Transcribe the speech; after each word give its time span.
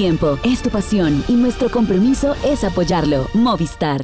tiempo, 0.00 0.38
es 0.44 0.62
tu 0.62 0.70
pasión 0.70 1.22
y 1.28 1.34
nuestro 1.34 1.70
compromiso 1.70 2.34
es 2.42 2.64
apoyarlo. 2.64 3.28
Movistar. 3.34 4.00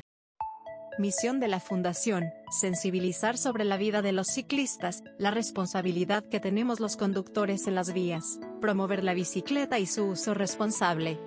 Misión 0.98 1.40
de 1.40 1.48
la 1.48 1.58
Fundación, 1.58 2.24
sensibilizar 2.50 3.38
sobre 3.38 3.64
la 3.64 3.78
vida 3.78 4.02
de 4.02 4.12
los 4.12 4.26
ciclistas, 4.26 5.02
la 5.18 5.30
responsabilidad 5.30 6.22
que 6.30 6.38
tenemos 6.38 6.80
los 6.80 6.98
conductores 6.98 7.66
en 7.66 7.76
las 7.76 7.94
vías, 7.94 8.38
promover 8.60 9.04
la 9.04 9.14
bicicleta 9.14 9.78
y 9.78 9.86
su 9.86 10.04
uso 10.04 10.34
responsable. 10.34 11.18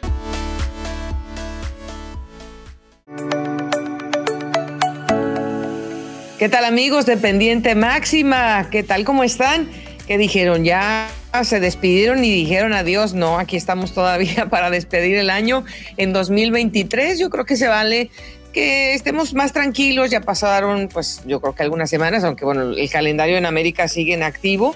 ¿Qué 6.37 6.47
tal 6.47 6.63
amigos 6.63 7.07
de 7.07 7.17
Pendiente 7.17 7.73
Máxima? 7.73 8.69
¿Qué 8.69 8.83
tal? 8.83 9.03
¿Cómo 9.03 9.23
están? 9.23 9.67
¿Qué 10.05 10.19
dijeron? 10.19 10.63
¿Ya 10.63 11.09
se 11.43 11.59
despidieron 11.59 12.23
y 12.23 12.31
dijeron 12.31 12.73
adiós? 12.73 13.13
No, 13.13 13.39
aquí 13.39 13.55
estamos 13.55 13.93
todavía 13.93 14.47
para 14.49 14.69
despedir 14.69 15.17
el 15.17 15.29
año 15.29 15.63
en 15.97 16.13
2023. 16.13 17.19
Yo 17.19 17.29
creo 17.29 17.45
que 17.45 17.55
se 17.55 17.67
vale 17.67 18.09
que 18.53 18.93
estemos 18.93 19.33
más 19.33 19.53
tranquilos. 19.53 20.09
Ya 20.09 20.21
pasaron, 20.21 20.89
pues 20.91 21.21
yo 21.25 21.39
creo 21.39 21.55
que 21.55 21.63
algunas 21.63 21.89
semanas, 21.89 22.23
aunque 22.23 22.45
bueno, 22.45 22.73
el 22.73 22.89
calendario 22.89 23.37
en 23.37 23.45
América 23.45 23.87
sigue 23.87 24.13
en 24.13 24.23
activo. 24.23 24.75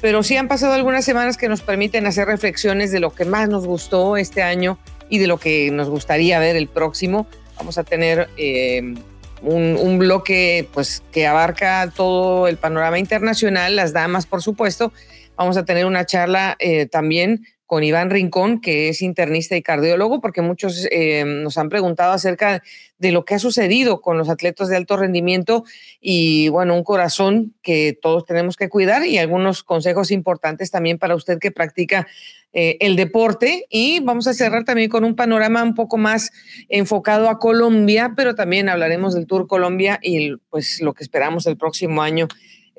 Pero 0.00 0.22
sí 0.22 0.36
han 0.36 0.46
pasado 0.46 0.74
algunas 0.74 1.04
semanas 1.04 1.36
que 1.36 1.48
nos 1.48 1.60
permiten 1.60 2.06
hacer 2.06 2.28
reflexiones 2.28 2.92
de 2.92 3.00
lo 3.00 3.10
que 3.10 3.24
más 3.24 3.48
nos 3.48 3.66
gustó 3.66 4.16
este 4.16 4.42
año 4.42 4.78
y 5.08 5.18
de 5.18 5.26
lo 5.26 5.38
que 5.38 5.70
nos 5.72 5.88
gustaría 5.88 6.38
ver 6.38 6.54
el 6.54 6.68
próximo. 6.68 7.26
Vamos 7.56 7.78
a 7.78 7.82
tener 7.82 8.28
eh, 8.36 8.94
un, 9.42 9.98
bloque 9.98 10.68
pues, 10.72 11.02
que 11.10 11.26
abarca 11.26 11.92
todo 11.94 12.46
el 12.46 12.56
panorama 12.56 13.00
internacional, 13.00 13.74
las 13.74 13.92
damas, 13.92 14.26
por 14.26 14.42
supuesto. 14.42 14.92
Vamos 15.38 15.56
a 15.56 15.64
tener 15.64 15.86
una 15.86 16.04
charla 16.04 16.56
eh, 16.58 16.86
también 16.86 17.44
con 17.64 17.84
Iván 17.84 18.10
Rincón, 18.10 18.60
que 18.60 18.88
es 18.88 19.02
internista 19.02 19.54
y 19.56 19.62
cardiólogo, 19.62 20.20
porque 20.20 20.42
muchos 20.42 20.88
eh, 20.90 21.22
nos 21.24 21.58
han 21.58 21.68
preguntado 21.68 22.12
acerca 22.12 22.60
de 22.98 23.12
lo 23.12 23.24
que 23.24 23.34
ha 23.34 23.38
sucedido 23.38 24.00
con 24.00 24.18
los 24.18 24.30
atletas 24.30 24.68
de 24.68 24.76
alto 24.76 24.96
rendimiento 24.96 25.62
y, 26.00 26.48
bueno, 26.48 26.74
un 26.74 26.82
corazón 26.82 27.54
que 27.62 27.96
todos 28.02 28.24
tenemos 28.24 28.56
que 28.56 28.68
cuidar 28.68 29.06
y 29.06 29.18
algunos 29.18 29.62
consejos 29.62 30.10
importantes 30.10 30.72
también 30.72 30.98
para 30.98 31.14
usted 31.14 31.38
que 31.38 31.52
practica 31.52 32.08
eh, 32.52 32.76
el 32.80 32.96
deporte. 32.96 33.66
Y 33.70 34.00
vamos 34.00 34.26
a 34.26 34.34
cerrar 34.34 34.64
también 34.64 34.90
con 34.90 35.04
un 35.04 35.14
panorama 35.14 35.62
un 35.62 35.74
poco 35.76 35.98
más 35.98 36.32
enfocado 36.68 37.28
a 37.28 37.38
Colombia, 37.38 38.14
pero 38.16 38.34
también 38.34 38.68
hablaremos 38.68 39.14
del 39.14 39.28
Tour 39.28 39.46
Colombia 39.46 40.00
y 40.02 40.34
pues 40.50 40.80
lo 40.80 40.94
que 40.94 41.04
esperamos 41.04 41.46
el 41.46 41.56
próximo 41.56 42.02
año 42.02 42.26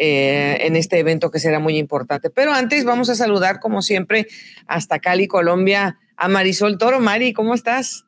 eh, 0.02 0.66
en 0.66 0.78
este 0.78 0.98
evento 0.98 1.30
que 1.30 1.40
será 1.40 1.60
muy 1.60 1.78
importante. 1.78 2.30
Pero 2.30 2.54
antes 2.54 2.86
vamos 2.86 3.10
a 3.10 3.16
saludar, 3.16 3.60
como 3.60 3.82
siempre, 3.82 4.28
hasta 4.66 5.00
Cali, 5.00 5.28
Colombia, 5.28 6.00
a 6.16 6.30
Marisol 6.30 6.78
Toro. 6.78 7.02
Mari, 7.02 7.34
¿cómo 7.34 7.54
estás? 7.54 8.06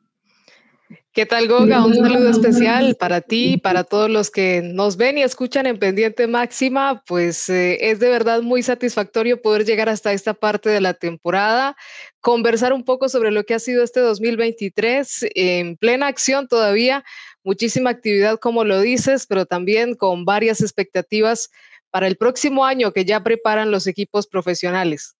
¿Qué 1.12 1.26
tal, 1.26 1.48
Goga? 1.48 1.84
Un 1.84 1.94
saludo 1.94 2.30
especial 2.30 2.96
para 2.98 3.20
ti, 3.20 3.58
para 3.58 3.84
todos 3.84 4.08
los 4.08 4.30
que 4.30 4.62
nos 4.64 4.96
ven 4.96 5.18
y 5.18 5.22
escuchan 5.22 5.66
en 5.66 5.78
Pendiente 5.78 6.26
Máxima. 6.26 7.04
Pues 7.06 7.50
eh, 7.50 7.90
es 7.90 8.00
de 8.00 8.08
verdad 8.08 8.40
muy 8.40 8.62
satisfactorio 8.62 9.42
poder 9.42 9.66
llegar 9.66 9.90
hasta 9.90 10.14
esta 10.14 10.32
parte 10.32 10.70
de 10.70 10.80
la 10.80 10.94
temporada, 10.94 11.76
conversar 12.22 12.72
un 12.72 12.84
poco 12.84 13.10
sobre 13.10 13.30
lo 13.30 13.44
que 13.44 13.52
ha 13.52 13.58
sido 13.58 13.84
este 13.84 14.00
2023 14.00 15.26
en 15.34 15.76
plena 15.76 16.06
acción 16.06 16.48
todavía, 16.48 17.04
muchísima 17.44 17.90
actividad 17.90 18.38
como 18.38 18.64
lo 18.64 18.80
dices, 18.80 19.26
pero 19.26 19.44
también 19.44 19.94
con 19.94 20.24
varias 20.24 20.62
expectativas 20.62 21.50
para 21.92 22.08
el 22.08 22.16
próximo 22.16 22.64
año 22.64 22.92
que 22.92 23.04
ya 23.04 23.22
preparan 23.22 23.70
los 23.70 23.86
equipos 23.86 24.26
profesionales. 24.26 25.14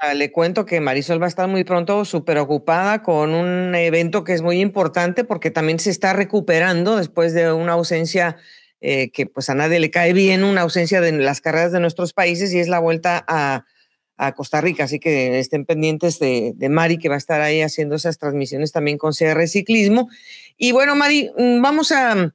Ah, 0.00 0.14
le 0.14 0.32
cuento 0.32 0.64
que 0.64 0.80
Marisol 0.80 1.20
va 1.20 1.26
a 1.26 1.28
estar 1.28 1.46
muy 1.46 1.62
pronto 1.62 2.06
súper 2.06 2.38
ocupada 2.38 3.02
con 3.02 3.34
un 3.34 3.74
evento 3.74 4.24
que 4.24 4.32
es 4.32 4.40
muy 4.40 4.60
importante 4.60 5.24
porque 5.24 5.50
también 5.50 5.78
se 5.78 5.90
está 5.90 6.14
recuperando 6.14 6.96
después 6.96 7.34
de 7.34 7.52
una 7.52 7.74
ausencia 7.74 8.38
eh, 8.80 9.10
que 9.10 9.26
pues 9.26 9.50
a 9.50 9.54
nadie 9.54 9.80
le 9.80 9.90
cae 9.90 10.14
bien, 10.14 10.42
una 10.42 10.62
ausencia 10.62 11.02
de 11.02 11.12
las 11.12 11.42
carreras 11.42 11.72
de 11.72 11.80
nuestros 11.80 12.14
países 12.14 12.52
y 12.54 12.58
es 12.60 12.68
la 12.68 12.78
vuelta 12.78 13.24
a, 13.28 13.66
Costa 14.36 14.60
Rica. 14.62 14.84
Así 14.84 15.00
que 15.00 15.38
estén 15.38 15.66
pendientes 15.66 16.18
de, 16.18 16.54
Mari 16.70 16.96
que 16.98 17.08
va 17.10 17.16
a 17.16 17.18
estar 17.18 17.42
ahí 17.42 17.60
haciendo 17.60 17.96
esas 17.96 18.16
transmisiones 18.16 18.72
también 18.72 18.96
con 18.96 19.12
CR 19.12 19.46
Ciclismo. 19.48 20.08
Y 20.56 20.72
bueno, 20.72 20.94
Mari, 20.94 21.30
mm, 21.36 21.60
vamos 21.60 21.92
a 21.92 22.32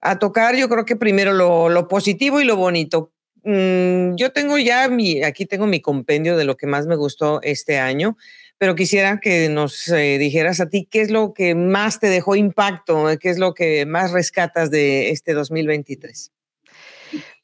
a 0.00 0.18
tocar, 0.18 0.56
yo 0.56 0.68
creo 0.68 0.84
que 0.84 0.96
primero 0.96 1.32
lo, 1.32 1.88
positivo 1.88 2.40
y 2.40 2.44
lo 2.44 2.56
bonito. 2.56 3.12
Mm, 3.44 4.16
yo 4.16 4.32
tengo 4.32 4.58
ya 4.58 4.88
mi, 4.88 5.22
aquí 5.22 5.46
tengo 5.46 5.66
mi 5.66 5.80
compendio 5.80 6.36
de 6.36 6.44
lo 6.44 6.56
que 6.56 6.66
más 6.66 6.86
me 6.86 6.96
gustó 6.96 7.40
este 7.42 7.78
año, 7.78 8.16
pero 8.58 8.74
quisiera 8.74 9.20
que 9.20 9.48
nos 9.48 9.88
eh, 9.88 10.18
dijeras 10.18 10.60
a 10.60 10.68
ti 10.68 10.86
qué 10.90 11.00
es 11.00 11.10
lo 11.10 11.32
que 11.32 11.54
más 11.54 12.00
te 12.00 12.08
dejó 12.08 12.36
impacto, 12.36 13.06
qué 13.20 13.30
es 13.30 13.38
lo 13.38 13.54
que 13.54 13.86
más 13.86 14.12
rescatas 14.12 14.70
de 14.70 15.10
este 15.10 15.34
2023. 15.34 16.32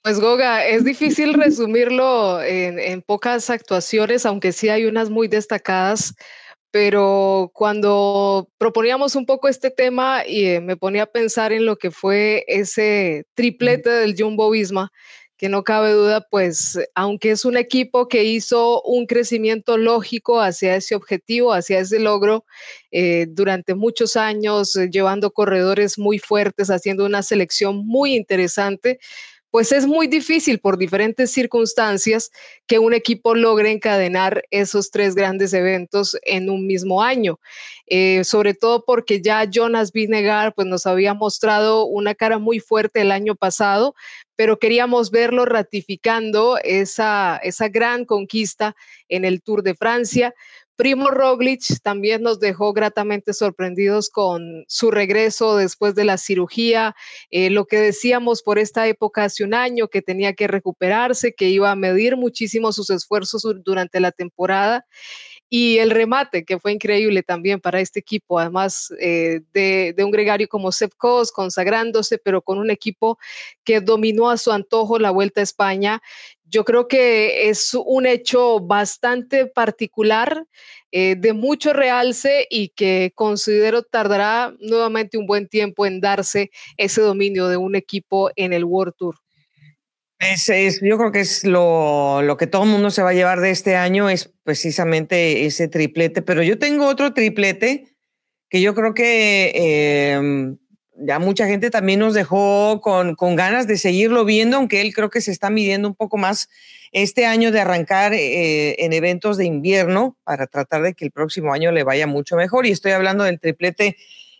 Pues 0.02 0.20
Goga, 0.20 0.66
es 0.66 0.84
difícil 0.84 1.32
resumirlo 1.32 2.42
en 2.42 3.00
pocas 3.00 3.48
actuaciones, 3.48 4.26
aunque 4.26 4.52
sí 4.52 4.68
hay 4.68 4.84
unas 4.84 5.08
muy 5.08 5.28
destacadas 5.28 6.14
pero 6.74 7.52
cuando 7.54 8.48
proponíamos 8.58 9.14
un 9.14 9.26
poco 9.26 9.46
este 9.46 9.70
tema 9.70 10.26
y 10.26 10.46
eh, 10.46 10.60
me 10.60 10.76
ponía 10.76 11.04
a 11.04 11.06
pensar 11.06 11.52
en 11.52 11.66
lo 11.66 11.76
que 11.76 11.92
fue 11.92 12.44
ese 12.48 13.26
triplete 13.34 13.90
del 13.90 14.16
Jumbo 14.18 14.50
Visma, 14.50 14.90
que 15.36 15.48
no 15.48 15.62
cabe 15.62 15.92
duda, 15.92 16.26
pues 16.28 16.76
aunque 16.96 17.30
es 17.30 17.44
un 17.44 17.56
equipo 17.56 18.08
que 18.08 18.24
hizo 18.24 18.82
un 18.82 19.06
crecimiento 19.06 19.78
lógico 19.78 20.40
hacia 20.40 20.74
ese 20.74 20.96
objetivo, 20.96 21.52
hacia 21.52 21.78
ese 21.78 22.00
logro, 22.00 22.44
eh, 22.90 23.26
durante 23.28 23.76
muchos 23.76 24.16
años, 24.16 24.74
eh, 24.74 24.88
llevando 24.90 25.30
corredores 25.30 25.96
muy 25.96 26.18
fuertes, 26.18 26.70
haciendo 26.70 27.06
una 27.06 27.22
selección 27.22 27.86
muy 27.86 28.16
interesante, 28.16 28.98
pues 29.54 29.70
es 29.70 29.86
muy 29.86 30.08
difícil 30.08 30.58
por 30.58 30.78
diferentes 30.78 31.30
circunstancias 31.30 32.32
que 32.66 32.80
un 32.80 32.92
equipo 32.92 33.36
logre 33.36 33.70
encadenar 33.70 34.42
esos 34.50 34.90
tres 34.90 35.14
grandes 35.14 35.52
eventos 35.52 36.18
en 36.24 36.50
un 36.50 36.66
mismo 36.66 37.04
año. 37.04 37.38
Eh, 37.86 38.24
sobre 38.24 38.54
todo 38.54 38.84
porque 38.84 39.22
ya 39.22 39.48
Jonas 39.48 39.92
Vinegar 39.92 40.54
pues, 40.56 40.66
nos 40.66 40.86
había 40.86 41.14
mostrado 41.14 41.86
una 41.86 42.16
cara 42.16 42.40
muy 42.40 42.58
fuerte 42.58 43.02
el 43.02 43.12
año 43.12 43.36
pasado, 43.36 43.94
pero 44.34 44.58
queríamos 44.58 45.12
verlo 45.12 45.44
ratificando 45.44 46.58
esa, 46.64 47.36
esa 47.36 47.68
gran 47.68 48.06
conquista 48.06 48.74
en 49.08 49.24
el 49.24 49.40
Tour 49.40 49.62
de 49.62 49.76
Francia. 49.76 50.34
Primo 50.76 51.08
Roglic 51.10 51.62
también 51.82 52.22
nos 52.22 52.40
dejó 52.40 52.72
gratamente 52.72 53.32
sorprendidos 53.32 54.10
con 54.10 54.64
su 54.66 54.90
regreso 54.90 55.56
después 55.56 55.94
de 55.94 56.04
la 56.04 56.18
cirugía, 56.18 56.96
eh, 57.30 57.50
lo 57.50 57.66
que 57.66 57.78
decíamos 57.78 58.42
por 58.42 58.58
esta 58.58 58.86
época 58.88 59.24
hace 59.24 59.44
un 59.44 59.54
año, 59.54 59.88
que 59.88 60.02
tenía 60.02 60.32
que 60.34 60.48
recuperarse, 60.48 61.34
que 61.34 61.48
iba 61.48 61.70
a 61.70 61.76
medir 61.76 62.16
muchísimo 62.16 62.72
sus 62.72 62.90
esfuerzos 62.90 63.44
durante 63.64 64.00
la 64.00 64.10
temporada 64.10 64.84
y 65.56 65.78
el 65.78 65.90
remate, 65.90 66.44
que 66.44 66.58
fue 66.58 66.72
increíble 66.72 67.22
también 67.22 67.60
para 67.60 67.78
este 67.78 68.00
equipo, 68.00 68.40
además 68.40 68.92
eh, 68.98 69.40
de, 69.52 69.94
un 70.02 70.10
gregario 70.10 70.48
como 70.48 70.72
Sepkos, 70.72 71.30
consagrándose, 71.30 72.18
pero 72.18 72.42
con 72.42 72.58
un 72.58 72.70
equipo 72.70 73.18
que 73.62 73.80
dominó 73.80 74.30
a 74.30 74.36
su 74.36 74.50
antojo 74.50 74.98
la 74.98 75.12
Vuelta 75.12 75.40
a 75.40 75.44
España. 75.44 76.02
Yo 76.44 76.64
creo 76.64 76.88
que 76.88 77.48
es 77.48 77.74
un 77.74 78.06
hecho 78.06 78.60
bastante 78.60 79.46
particular, 79.46 80.46
eh, 80.92 81.16
de 81.18 81.32
mucho 81.32 81.72
realce 81.72 82.46
y 82.48 82.68
que 82.68 83.12
considero 83.14 83.82
tardará 83.82 84.54
nuevamente 84.60 85.18
un 85.18 85.26
buen 85.26 85.48
tiempo 85.48 85.86
en 85.86 86.00
darse 86.00 86.50
ese 86.76 87.00
dominio 87.00 87.48
de 87.48 87.56
un 87.56 87.74
equipo 87.74 88.30
en 88.36 88.52
el 88.52 88.64
World 88.64 88.94
Tour. 88.96 89.16
Es, 90.20 90.80
yo 90.80 90.96
creo 90.96 91.12
que 91.12 91.20
es 91.20 91.44
lo, 91.44 92.22
lo, 92.22 92.36
que 92.36 92.46
todo 92.46 92.62
el 92.62 92.70
mundo 92.70 92.90
se 92.90 93.02
va 93.02 93.10
a 93.10 93.14
llevar 93.14 93.40
de 93.40 93.50
este 93.50 93.76
año, 93.76 94.08
es 94.08 94.32
precisamente 94.42 95.44
ese 95.44 95.68
triplete, 95.68 96.22
pero 96.22 96.42
yo 96.42 96.58
tengo 96.58 96.86
otro 96.86 97.12
triplete 97.12 97.94
que 98.48 98.60
yo 98.60 98.74
creo 98.74 98.94
que 98.94 100.12
em, 100.12 100.56
ya 100.96 101.18
mucha 101.18 101.46
gente 101.46 101.70
también 101.70 102.00
nos 102.00 102.14
dejó 102.14 102.80
con, 102.80 103.14
con, 103.14 103.36
ganas 103.36 103.66
de 103.66 103.78
seguirlo 103.78 104.24
viendo, 104.24 104.56
aunque 104.56 104.80
él 104.80 104.94
creo 104.94 105.10
que 105.10 105.20
se 105.20 105.30
está 105.30 105.50
midiendo 105.50 105.88
un 105.88 105.94
poco 105.94 106.16
más 106.16 106.48
este 106.94 107.26
año 107.26 107.50
de 107.50 107.60
arrancar 107.60 108.14
eh, 108.14 108.76
en 108.84 108.92
eventos 108.92 109.36
de 109.36 109.44
invierno 109.44 110.16
para 110.22 110.46
tratar 110.46 110.82
de 110.82 110.94
que 110.94 111.04
el 111.04 111.10
próximo 111.10 111.52
año 111.52 111.72
le 111.72 111.82
vaya 111.82 112.06
mucho 112.06 112.36
mejor. 112.36 112.66
Y 112.66 112.70
estoy 112.70 112.92
hablando 112.92 113.24
del 113.24 113.40
triplete 113.40 113.96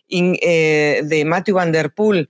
eh, 0.09 1.01
de 1.03 1.25
Matthew 1.25 1.55
Van 1.55 1.73
Der 1.73 1.91
Poel. 1.91 2.29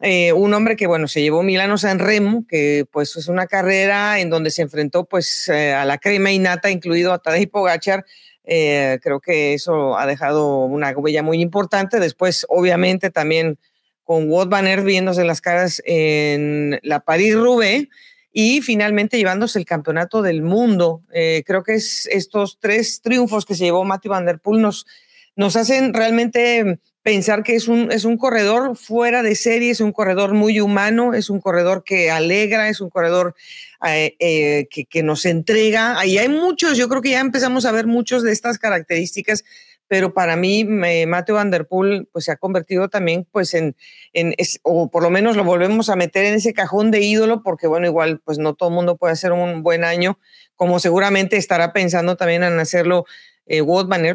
Eh, 0.00 0.32
un 0.32 0.54
hombre 0.54 0.74
que, 0.74 0.86
bueno, 0.86 1.06
se 1.06 1.20
llevó 1.20 1.42
Milano 1.42 1.76
San 1.76 1.98
Remo, 1.98 2.46
que 2.48 2.86
pues 2.90 3.14
es 3.16 3.28
una 3.28 3.46
carrera 3.46 4.20
en 4.20 4.30
donde 4.30 4.50
se 4.50 4.62
enfrentó 4.62 5.04
pues 5.04 5.50
a 5.50 5.84
la 5.84 5.98
crema 5.98 6.32
y 6.32 6.38
nata, 6.38 6.70
incluido 6.70 7.12
a 7.12 7.18
Tadej 7.18 7.50
Pogacar. 7.50 8.06
Eh, 8.50 8.98
creo 9.02 9.20
que 9.20 9.52
eso 9.52 9.98
ha 9.98 10.06
dejado 10.06 10.64
una 10.64 10.90
huella 10.92 11.22
muy 11.22 11.42
importante. 11.42 12.00
Después, 12.00 12.46
obviamente, 12.48 13.10
también 13.10 13.58
con 14.04 14.30
Wout 14.30 14.48
Van 14.48 14.64
Aert 14.66 14.84
viéndose 14.84 15.22
las 15.24 15.42
caras 15.42 15.82
en 15.84 16.80
la 16.82 17.00
París-Roubaix. 17.00 17.88
y 18.30 18.60
finalmente 18.62 19.16
llevándose 19.16 19.58
el 19.58 19.64
campeonato 19.64 20.22
del 20.22 20.42
mundo. 20.42 21.02
Eh, 21.12 21.42
creo 21.46 21.62
que 21.62 21.74
es 21.74 22.06
estos 22.06 22.58
tres 22.60 23.00
triunfos 23.02 23.44
que 23.44 23.54
se 23.54 23.64
llevó 23.64 23.84
Matthew 23.84 24.12
Van 24.12 24.26
Der 24.26 24.38
Poel 24.38 24.60
nos, 24.62 24.86
nos 25.34 25.56
hacen 25.56 25.92
realmente 25.92 26.78
pensar 27.08 27.42
que 27.42 27.54
es 27.54 27.68
un, 27.68 27.90
es 27.90 28.04
un 28.04 28.18
corredor 28.18 28.76
fuera 28.76 29.22
de 29.22 29.34
serie, 29.34 29.70
es 29.70 29.80
un 29.80 29.92
corredor 29.92 30.34
muy 30.34 30.60
humano, 30.60 31.14
es 31.14 31.30
un 31.30 31.40
corredor 31.40 31.82
que 31.82 32.10
alegra, 32.10 32.68
es 32.68 32.82
un 32.82 32.90
corredor 32.90 33.34
eh, 33.86 34.14
eh, 34.18 34.68
que, 34.70 34.84
que, 34.84 35.02
nos 35.02 35.24
entrega. 35.24 35.98
Ahí 35.98 36.18
hay 36.18 36.28
muchos, 36.28 36.76
yo 36.76 36.86
creo 36.86 37.00
que 37.00 37.12
ya 37.12 37.20
empezamos 37.20 37.64
a 37.64 37.72
ver 37.72 37.86
muchos 37.86 38.22
de 38.22 38.32
estas 38.32 38.58
características 38.58 39.42
pero 39.88 40.12
para 40.12 40.36
mí 40.36 40.64
Mateo 40.64 41.36
Van 41.36 41.50
pues 42.12 42.26
se 42.26 42.30
ha 42.30 42.36
convertido 42.36 42.90
también 42.90 43.26
pues 43.32 43.54
en, 43.54 43.74
en 44.12 44.34
o 44.62 44.90
por 44.90 45.02
lo 45.02 45.08
menos 45.08 45.34
lo 45.34 45.44
volvemos 45.44 45.88
a 45.88 45.96
meter 45.96 46.26
en 46.26 46.34
ese 46.34 46.52
cajón 46.52 46.90
de 46.90 47.00
ídolo 47.00 47.42
porque 47.42 47.66
bueno, 47.66 47.86
igual 47.86 48.20
pues 48.22 48.38
no 48.38 48.54
todo 48.54 48.68
el 48.68 48.74
mundo 48.74 48.98
puede 48.98 49.14
hacer 49.14 49.32
un 49.32 49.62
buen 49.62 49.84
año, 49.84 50.18
como 50.56 50.78
seguramente 50.78 51.38
estará 51.38 51.72
pensando 51.72 52.18
también 52.18 52.42
en 52.42 52.60
hacerlo 52.60 53.06
eh, 53.48 53.62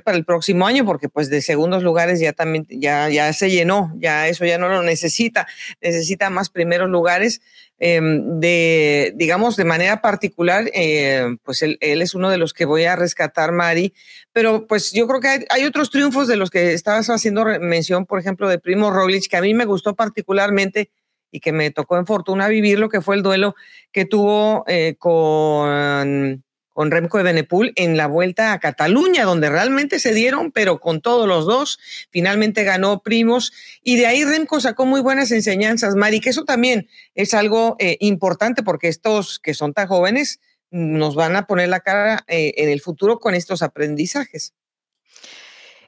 para 0.04 0.18
el 0.18 0.26
próximo 0.26 0.68
año, 0.68 0.86
porque 0.86 1.10
pues 1.10 1.30
de 1.30 1.42
segundos 1.42 1.84
lugares 1.84 2.20
ya 2.20 2.34
también 2.34 2.66
ya, 2.70 3.10
ya 3.10 3.34
se 3.34 3.50
llenó, 3.50 3.92
ya 3.98 4.28
eso 4.28 4.46
ya 4.46 4.58
no 4.58 4.70
lo 4.70 4.84
necesita, 4.84 5.48
necesita 5.82 6.30
más 6.30 6.50
primeros 6.50 6.90
lugares. 6.90 7.42
Em, 7.80 8.40
de, 8.40 9.14
digamos, 9.16 9.58
de 9.58 9.66
manera 9.66 10.02
particular, 10.02 10.70
eh, 10.74 11.36
pues 11.44 11.64
él, 11.64 11.78
es 11.82 12.16
uno 12.16 12.30
de 12.30 12.38
los 12.38 12.54
que 12.54 12.66
voy 12.66 12.86
a 12.86 12.96
rescatar, 12.96 13.52
Mari, 13.52 13.94
pero 14.32 14.68
pues 14.68 14.94
yo 14.94 15.08
creo 15.08 15.20
que 15.20 15.46
hay, 15.50 15.66
otros 15.66 15.90
triunfos 15.90 16.28
de 16.28 16.38
los 16.38 16.50
que 16.50 16.74
estabas 16.74 17.10
haciendo 17.10 17.44
mención, 17.60 18.06
por 18.06 18.20
ejemplo, 18.20 18.48
de 18.48 18.60
Primo 18.60 18.92
Roglic, 18.92 19.28
que 19.28 19.38
a 19.38 19.42
mí 19.42 19.54
me 19.54 19.66
gustó 19.66 19.96
particularmente 19.96 20.92
y 21.32 21.40
que 21.40 21.52
me 21.52 21.72
tocó 21.72 21.98
en 21.98 22.06
fortuna 22.06 22.48
vivir 22.48 22.80
lo 22.80 22.90
que 22.90 23.02
fue 23.02 23.16
el 23.16 23.24
duelo 23.24 23.56
que 23.92 24.06
tuvo 24.06 24.64
eh, 24.68 24.96
con 24.98 26.43
con 26.74 26.92
Remco 26.92 27.18
de 27.18 27.24
Benepul 27.24 27.72
en 27.76 27.96
la 27.98 28.08
vuelta 28.08 28.52
a 28.52 28.60
Cataluña, 28.60 29.24
donde 29.24 29.50
realmente 29.50 30.00
se 30.00 30.14
dieron, 30.14 30.52
pero 30.52 30.80
con 30.80 31.02
todos 31.02 31.28
los 31.28 31.46
dos. 31.46 31.80
Finalmente 32.10 32.64
ganó 32.64 33.02
Primos 33.02 33.54
y 33.84 33.96
de 33.96 34.08
ahí 34.08 34.26
Remco 34.26 34.60
sacó 34.60 34.86
muy 34.86 35.02
buenas 35.02 35.32
enseñanzas, 35.32 35.96
Mari, 35.96 36.20
que 36.20 36.30
eso 36.30 36.44
también 36.44 36.90
es 37.16 37.34
algo 37.34 37.76
eh, 37.80 37.98
importante 38.00 38.64
porque 38.64 38.88
estos 38.88 39.40
que 39.40 39.54
son 39.54 39.74
tan 39.74 39.88
jóvenes 39.88 40.40
nos 40.72 41.16
van 41.16 41.36
a 41.36 41.46
poner 41.46 41.70
la 41.70 41.82
cara 41.82 42.26
eh, 42.28 42.54
en 42.58 42.70
el 42.70 42.82
futuro 42.82 43.20
con 43.20 43.36
estos 43.36 43.62
aprendizajes. 43.62 44.54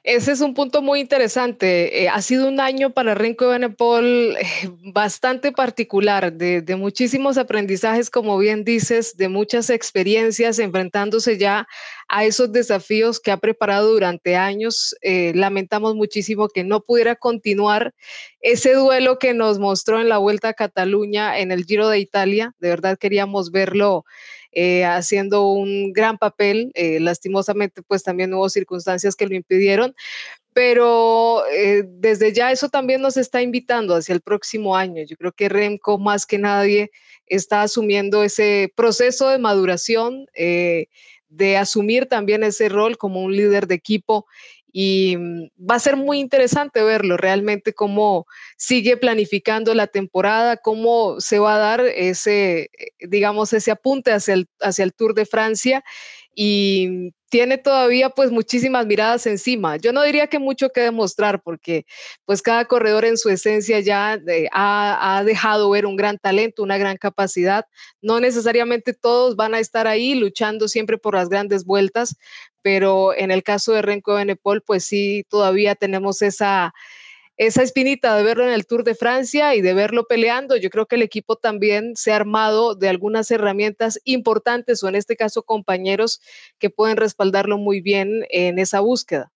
Ese 0.06 0.30
es 0.30 0.40
un 0.40 0.54
punto 0.54 0.82
muy 0.82 1.00
interesante. 1.00 2.04
Eh, 2.04 2.08
ha 2.08 2.22
sido 2.22 2.46
un 2.46 2.60
año 2.60 2.90
para 2.90 3.16
Renko 3.16 3.48
Benepol 3.48 4.36
eh, 4.36 4.46
bastante 4.92 5.50
particular, 5.50 6.32
de, 6.32 6.62
muchísimos 6.76 7.36
aprendizajes, 7.38 8.08
como 8.08 8.38
bien 8.38 8.62
dices, 8.62 9.16
de 9.16 9.28
muchas 9.28 9.68
experiencias, 9.68 10.60
enfrentándose 10.60 11.38
ya 11.38 11.66
a 12.06 12.24
esos 12.24 12.52
desafíos 12.52 13.18
que 13.18 13.32
ha 13.32 13.38
preparado 13.38 13.90
durante 13.90 14.36
años. 14.36 14.94
Eh, 15.02 15.32
lamentamos 15.34 15.96
muchísimo 15.96 16.48
que 16.50 16.62
no 16.62 16.82
pudiera 16.82 17.16
continuar 17.16 17.92
ese 18.40 18.74
duelo 18.74 19.18
que 19.18 19.34
nos 19.34 19.58
mostró 19.58 20.00
en 20.00 20.08
la 20.08 20.18
Vuelta 20.18 20.50
a 20.50 20.54
Cataluña 20.54 21.40
en 21.40 21.50
el 21.50 21.64
Giro 21.64 21.88
de 21.88 21.98
Italia. 21.98 22.54
De 22.60 22.68
verdad 22.68 22.96
queríamos 22.96 23.50
verlo 23.50 24.04
eh, 24.58 24.86
haciendo 24.86 25.50
un 25.50 25.92
gran 25.92 26.16
papel. 26.16 26.72
Eh, 26.74 26.98
lastimosamente, 26.98 27.82
pues 27.82 28.02
también 28.02 28.32
hubo 28.32 28.48
circunstancias 28.48 29.14
que 29.14 29.26
lo 29.26 29.34
impidieron, 29.34 29.94
pero 30.54 31.46
eh, 31.52 31.84
desde 31.86 32.32
ya 32.32 32.50
eso 32.50 32.70
también 32.70 33.02
nos 33.02 33.18
está 33.18 33.42
invitando 33.42 33.94
hacia 33.94 34.14
el 34.14 34.22
próximo 34.22 34.74
año. 34.74 35.04
Yo 35.04 35.14
creo 35.18 35.32
que 35.32 35.50
Remco 35.50 35.98
más 35.98 36.24
que 36.24 36.38
nadie 36.38 36.90
está 37.26 37.60
asumiendo 37.60 38.24
ese 38.24 38.72
proceso 38.74 39.28
de 39.28 39.36
maduración, 39.38 40.24
de 40.32 41.56
asumir 41.58 42.06
también 42.06 42.42
ese 42.42 42.70
rol 42.70 42.96
como 42.96 43.22
un 43.22 43.36
líder 43.36 43.66
de 43.66 43.74
equipo 43.74 44.24
y 44.78 45.16
mm, 45.16 45.48
va 45.70 45.76
a 45.76 45.78
ser 45.78 45.96
muy 45.96 46.18
interesante 46.20 46.82
verlo 46.82 47.16
realmente 47.16 47.72
cómo 47.72 48.26
sigue 48.58 48.98
planificando 48.98 49.72
la 49.72 49.86
temporada, 49.86 50.58
cómo 50.58 51.18
se 51.18 51.38
va 51.38 51.54
a 51.54 51.58
dar 51.58 51.80
ese, 51.80 52.68
eh, 52.78 52.90
digamos, 53.08 53.54
ese 53.54 53.70
apunte 53.70 54.12
hacia 54.12 54.34
el, 54.34 54.50
hacia 54.60 54.84
el 54.84 54.92
Tour 54.92 55.14
de 55.14 55.24
Francia 55.24 55.82
y 56.38 57.14
tiene 57.30 57.56
todavía 57.56 58.10
pues 58.10 58.30
muchísimas 58.30 58.86
miradas 58.86 59.26
encima. 59.26 59.76
Yo 59.78 59.92
no 59.92 60.02
diría 60.02 60.26
que 60.28 60.38
mucho 60.38 60.68
que 60.68 60.82
demostrar 60.82 61.42
porque 61.42 61.86
pues 62.26 62.42
cada 62.42 62.66
corredor 62.66 63.06
en 63.06 63.16
su 63.16 63.30
esencia 63.30 63.80
ya 63.80 64.20
eh, 64.28 64.46
ha, 64.52 65.18
ha, 65.18 65.24
dejado 65.24 65.70
ver 65.70 65.86
un 65.86 65.96
gran 65.96 66.18
talento, 66.18 66.62
una 66.62 66.76
gran 66.76 66.98
capacidad. 66.98 67.64
No 68.02 68.20
necesariamente 68.20 68.92
todos 68.92 69.34
van 69.34 69.54
a 69.54 69.60
estar 69.60 69.86
ahí 69.86 70.14
luchando 70.14 70.68
siempre 70.68 70.98
por 70.98 71.14
las 71.14 71.30
grandes 71.30 71.64
vueltas, 71.64 72.16
pero 72.62 73.14
en 73.14 73.30
el 73.30 73.42
caso 73.42 73.72
de 73.72 73.82
Renko 73.82 74.14
Benepol 74.14 74.62
pues 74.62 74.84
sí 74.84 75.24
todavía 75.30 75.74
tenemos 75.74 76.20
esa 76.20 76.74
esa 77.36 77.62
espinita 77.62 78.16
de 78.16 78.22
verlo 78.22 78.44
en 78.44 78.52
el 78.52 78.66
Tour 78.66 78.84
de 78.84 78.94
Francia 78.94 79.54
y 79.54 79.60
de 79.60 79.74
verlo 79.74 80.06
peleando. 80.06 80.56
Yo 80.56 80.70
creo 80.70 80.86
que 80.86 80.96
el 80.96 81.02
equipo 81.02 81.36
también 81.36 81.94
se 81.96 82.12
ha 82.12 82.16
armado 82.16 82.74
de 82.74 82.88
algunas 82.88 83.30
herramientas 83.30 84.00
importantes 84.04 84.82
o 84.82 84.88
en 84.88 84.94
este 84.94 85.16
caso 85.16 85.42
compañeros 85.42 86.20
que 86.58 86.70
pueden 86.70 86.96
respaldarlo 86.96 87.58
muy 87.58 87.80
bien 87.80 88.24
en 88.30 88.58
esa 88.58 88.80
búsqueda. 88.80 89.32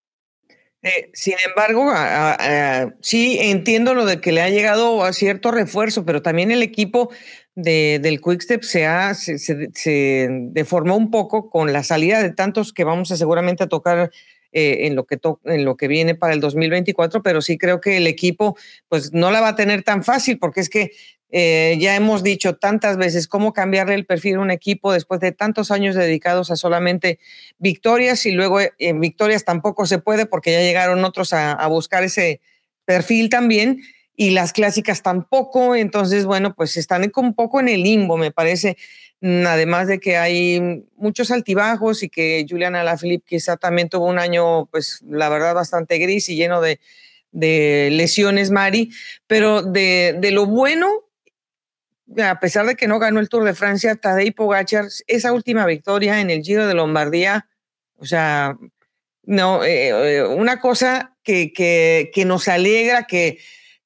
Eh, 0.83 1.11
sin 1.13 1.35
embargo, 1.47 1.93
sí 3.03 3.39
entiendo 3.39 3.93
lo 3.93 4.07
de 4.07 4.21
que 4.21 4.33
le 4.33 4.41
ha 4.41 4.49
llegado 4.49 5.05
a 5.05 5.13
cierto 5.13 5.51
refuerzo, 5.51 6.07
pero 6.07 6.23
también 6.23 6.51
el 6.51 6.63
equipo 6.63 7.11
de, 7.55 7.99
del 8.01 8.21
Quickstep 8.23 8.63
se, 8.63 8.87
ha, 8.87 9.13
se, 9.13 10.29
deformó 10.31 10.97
un 10.97 11.11
poco 11.11 11.51
con 11.51 11.75
la 11.75 11.83
salida 11.83 12.23
de 12.23 12.33
tantos 12.33 12.73
que 12.73 12.85
vamos 12.85 13.11
a 13.11 13.19
seguramente 13.19 13.65
a 13.65 13.69
tocar 13.69 14.11
eh, 14.53 14.87
en, 14.87 14.97
lo 14.97 15.05
que 15.05 15.19
en 15.45 15.65
lo 15.65 15.77
que 15.77 15.89
viene 15.89 16.15
para 16.15 16.35
el 16.35 16.41
2024, 16.41 17.23
pero 17.23 17.41
sí 17.41 17.59
creo 17.59 17.81
que 17.81 17.97
el 17.97 18.07
equipo 18.07 18.57
pues 18.89 19.13
no 19.13 19.31
la 19.31 19.41
va 19.41 19.49
a 19.49 19.57
tener 19.57 19.83
tan 19.83 20.03
fácil 20.05 20.39
porque 20.39 20.61
es 20.61 20.69
que 20.69 20.93
eh, 21.33 21.77
ya 21.79 21.95
hemos 21.95 22.25
dicho 22.25 22.57
tantas 22.57 22.97
veces 22.97 23.29
cómo 23.29 23.53
cambiarle 23.53 23.95
el 23.95 24.07
perfil 24.07 24.37
a 24.37 24.41
un 24.41 24.51
equipo 24.51 24.93
después 24.93 25.21
de 25.21 25.31
tantos 25.31 25.71
años 25.71 25.95
dedicados 25.95 26.51
a 26.51 26.57
solamente 26.57 27.21
victorias 27.59 28.27
y 28.27 28.33
luego 28.33 28.61
eh, 28.61 28.73
en 28.79 29.01
victorias 29.01 29.45
tampoco 29.45 29.87
se 29.87 29.99
puede 29.99 30.27
porque 30.27 30.51
ya 30.53 30.61
llegaron 30.61 31.05
otros 31.05 31.33
a, 31.33 31.53
a 31.53 31.67
buscar 31.69 32.03
ese 32.03 32.41
perfil 32.85 33.29
también 33.29 33.81
y 34.17 34.31
las 34.31 34.53
clásicas 34.53 35.03
tampoco, 35.03 35.75
entonces 35.75 36.27
bueno, 36.27 36.55
pues 36.55 36.77
están 36.77 37.11
un 37.17 37.35
poco 37.35 37.59
en 37.59 37.69
el 37.69 37.83
limbo, 37.83 38.19
me 38.19 38.31
parece. 38.31 38.77
Mm, 39.23 39.47
además 39.47 39.87
de 39.87 40.01
que 40.01 40.17
hay 40.17 40.85
muchos 40.97 41.31
altibajos 41.31 42.03
y 42.03 42.09
que 42.09 42.47
Julian 42.49 42.75
Alaphilippe 42.75 43.27
quizá 43.29 43.57
también 43.59 43.91
tuvo 43.91 44.07
un 44.07 44.19
año, 44.19 44.67
pues 44.67 45.03
la 45.07 45.29
verdad, 45.29 45.55
bastante 45.55 45.99
gris 45.99 46.29
y 46.31 46.37
lleno 46.37 46.61
de, 46.61 46.81
lesiones, 47.33 48.51
Mari, 48.51 48.91
pero 49.27 49.63
de, 49.63 50.19
lo 50.33 50.47
bueno, 50.47 50.89
a 52.19 52.41
pesar 52.41 52.67
de 52.67 52.77
que 52.77 52.89
no 52.89 52.99
ganó 52.99 53.21
el 53.21 53.29
Tour 53.29 53.45
de 53.45 53.55
Francia, 53.55 53.95
Tadej 53.95 54.35
Pogacar, 54.35 54.87
esa 55.07 55.33
última 55.33 55.67
victoria 55.67 56.21
en 56.21 56.31
el 56.31 56.43
Giro 56.43 56.67
de 56.67 56.75
Lombardía, 56.75 57.47
o 57.99 58.07
sea, 58.07 58.57
no, 59.25 59.63
eh, 59.65 60.17
eh, 60.17 60.25
una 60.25 60.61
cosa 60.61 61.15
que, 61.23 61.53
que 61.53 62.25
nos 62.25 62.49
alegra, 62.49 63.05
que 63.05 63.39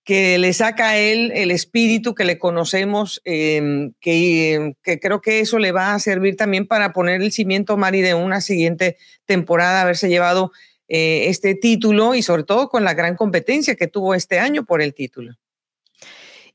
que 0.05 0.39
le 0.39 0.53
saca 0.53 0.91
a 0.91 0.99
él 0.99 1.33
el 1.35 1.51
espíritu 1.51 2.15
que 2.15 2.25
le 2.25 2.39
conocemos, 2.39 3.23
em, 3.25 3.93
que, 4.01 4.75
que, 4.83 5.01
creo 5.01 5.21
que 5.21 5.41
eso 5.41 5.59
le 5.59 5.73
va 5.73 5.95
a 5.95 5.99
servir 5.99 6.37
también 6.37 6.67
para 6.67 6.93
poner 6.93 7.23
el 7.23 7.33
cimiento, 7.33 7.77
Mari, 7.77 8.03
de 8.03 8.15
una 8.15 8.41
siguiente 8.41 8.99
temporada, 9.25 9.81
haberse 9.81 10.09
llevado 10.09 10.53
eh, 10.89 11.29
este 11.29 11.55
título 11.55 12.15
y 12.15 12.23
sobre 12.23 12.45
todo 12.45 12.69
con 12.69 12.85
la 12.85 12.93
gran 12.93 13.17
competencia 13.17 13.75
que 13.75 13.87
tuvo 13.87 14.15
este 14.15 14.39
año 14.39 14.65
por 14.65 14.83
el 14.83 14.93
título. 14.93 15.35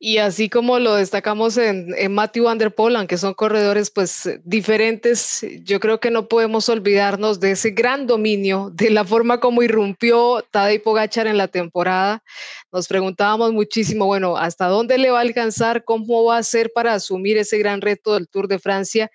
Y 0.02 0.20
así 0.20 0.48
como 0.48 0.80
lo 0.80 0.96
destacamos 0.96 1.58
en, 1.58 1.94
en 1.98 2.14
Matthew 2.14 2.46
Van 2.46 2.58
Der 2.58 2.74
Poel, 2.74 2.96
aunque 2.96 3.18
son 3.18 3.34
corredores 3.34 3.92
pues 3.92 4.30
diferentes, 4.46 5.46
yo 5.64 5.82
creo 5.82 6.00
que 6.00 6.10
no 6.10 6.30
podemos 6.30 6.70
olvidarnos 6.70 7.42
de 7.42 7.52
ese 7.52 7.72
gran 7.72 8.08
dominio, 8.08 8.72
de 8.74 8.92
la 8.92 9.04
forma 9.04 9.42
como 9.42 9.62
irrumpió 9.62 10.42
Tadej 10.52 10.82
Pogachar 10.84 11.28
en 11.28 11.38
la 11.38 11.50
temporada. 11.50 12.24
Nos 12.72 12.88
preguntábamos 12.88 13.52
muchísimo, 13.52 14.06
bueno, 14.06 14.38
¿hasta 14.38 14.68
dónde 14.68 14.98
le 14.98 15.12
va 15.12 15.18
a 15.18 15.22
alcanzar? 15.22 15.84
¿Cómo 15.84 16.24
va 16.24 16.38
a 16.38 16.44
ser 16.44 16.72
para 16.74 16.94
asumir 16.94 17.38
ese 17.38 17.58
gran 17.58 17.82
reto 17.82 18.14
del 18.14 18.30
Tour 18.30 18.48
de 18.48 18.60
Francia? 18.60 19.12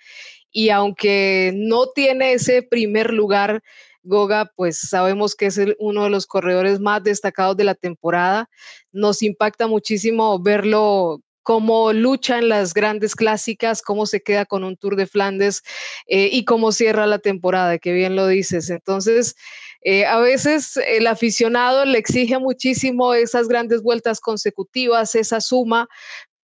Y 0.50 0.68
aunque 0.68 1.52
no 1.54 1.86
tiene 1.94 2.34
ese 2.34 2.62
primer 2.62 3.10
lugar, 3.10 3.62
Goga, 4.04 4.52
pues 4.54 4.78
sabemos 4.78 5.34
que 5.34 5.46
es 5.46 5.58
uno 5.78 6.04
de 6.04 6.10
los 6.10 6.26
corredores 6.26 6.78
más 6.78 7.02
destacados 7.02 7.56
de 7.56 7.64
la 7.64 7.74
temporada. 7.74 8.48
Nos 8.92 9.22
impacta 9.22 9.66
muchísimo 9.66 10.38
verlo 10.38 11.20
cómo 11.42 11.92
lucha 11.92 12.38
en 12.38 12.48
las 12.48 12.74
grandes 12.74 13.14
clásicas, 13.14 13.82
cómo 13.82 14.06
se 14.06 14.22
queda 14.22 14.46
con 14.46 14.64
un 14.64 14.76
Tour 14.76 14.96
de 14.96 15.06
Flandes 15.06 15.62
eh, 16.06 16.28
y 16.32 16.44
cómo 16.44 16.72
cierra 16.72 17.06
la 17.06 17.18
temporada, 17.18 17.78
que 17.78 17.92
bien 17.92 18.16
lo 18.16 18.26
dices. 18.26 18.70
Entonces, 18.70 19.36
eh, 19.82 20.06
a 20.06 20.18
veces 20.18 20.78
el 20.78 21.06
aficionado 21.06 21.84
le 21.84 21.98
exige 21.98 22.38
muchísimo 22.38 23.12
esas 23.14 23.48
grandes 23.48 23.82
vueltas 23.82 24.20
consecutivas, 24.20 25.14
esa 25.14 25.42
suma, 25.42 25.88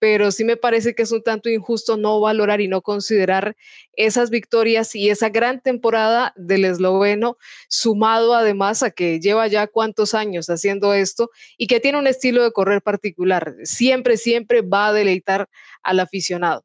pero 0.01 0.33
sí 0.33 0.45
me 0.45 0.57
parece 0.57 0.95
que 0.95 1.03
es 1.03 1.13
un 1.13 1.23
tanto 1.23 1.49
injusto 1.49 1.97
no 1.97 2.21
valorar 2.21 2.61
y 2.61 2.67
no 2.67 2.81
considerar 2.81 3.55
esas 3.93 4.31
victorias 4.31 4.97
y 4.97 5.11
esa 5.11 5.29
gran 5.29 5.61
temporada 5.61 6.33
del 6.37 6.65
esloveno, 6.65 7.37
sumado 7.69 8.35
además 8.35 8.83
a 8.83 8.91
que 8.91 9.21
lleva 9.21 9.47
ya 9.47 9.67
cuántos 9.67 10.15
años 10.15 10.49
haciendo 10.49 10.95
esto 10.95 11.31
y 11.59 11.67
que 11.67 11.81
tiene 11.81 11.99
un 11.99 12.07
estilo 12.07 12.43
de 12.43 12.51
correr 12.51 12.83
particular. 12.83 13.55
Siempre, 13.63 14.17
siempre 14.17 14.63
va 14.63 14.89
a 14.89 14.93
deleitar 14.95 15.49
al 15.83 16.01
aficionado. 16.01 16.65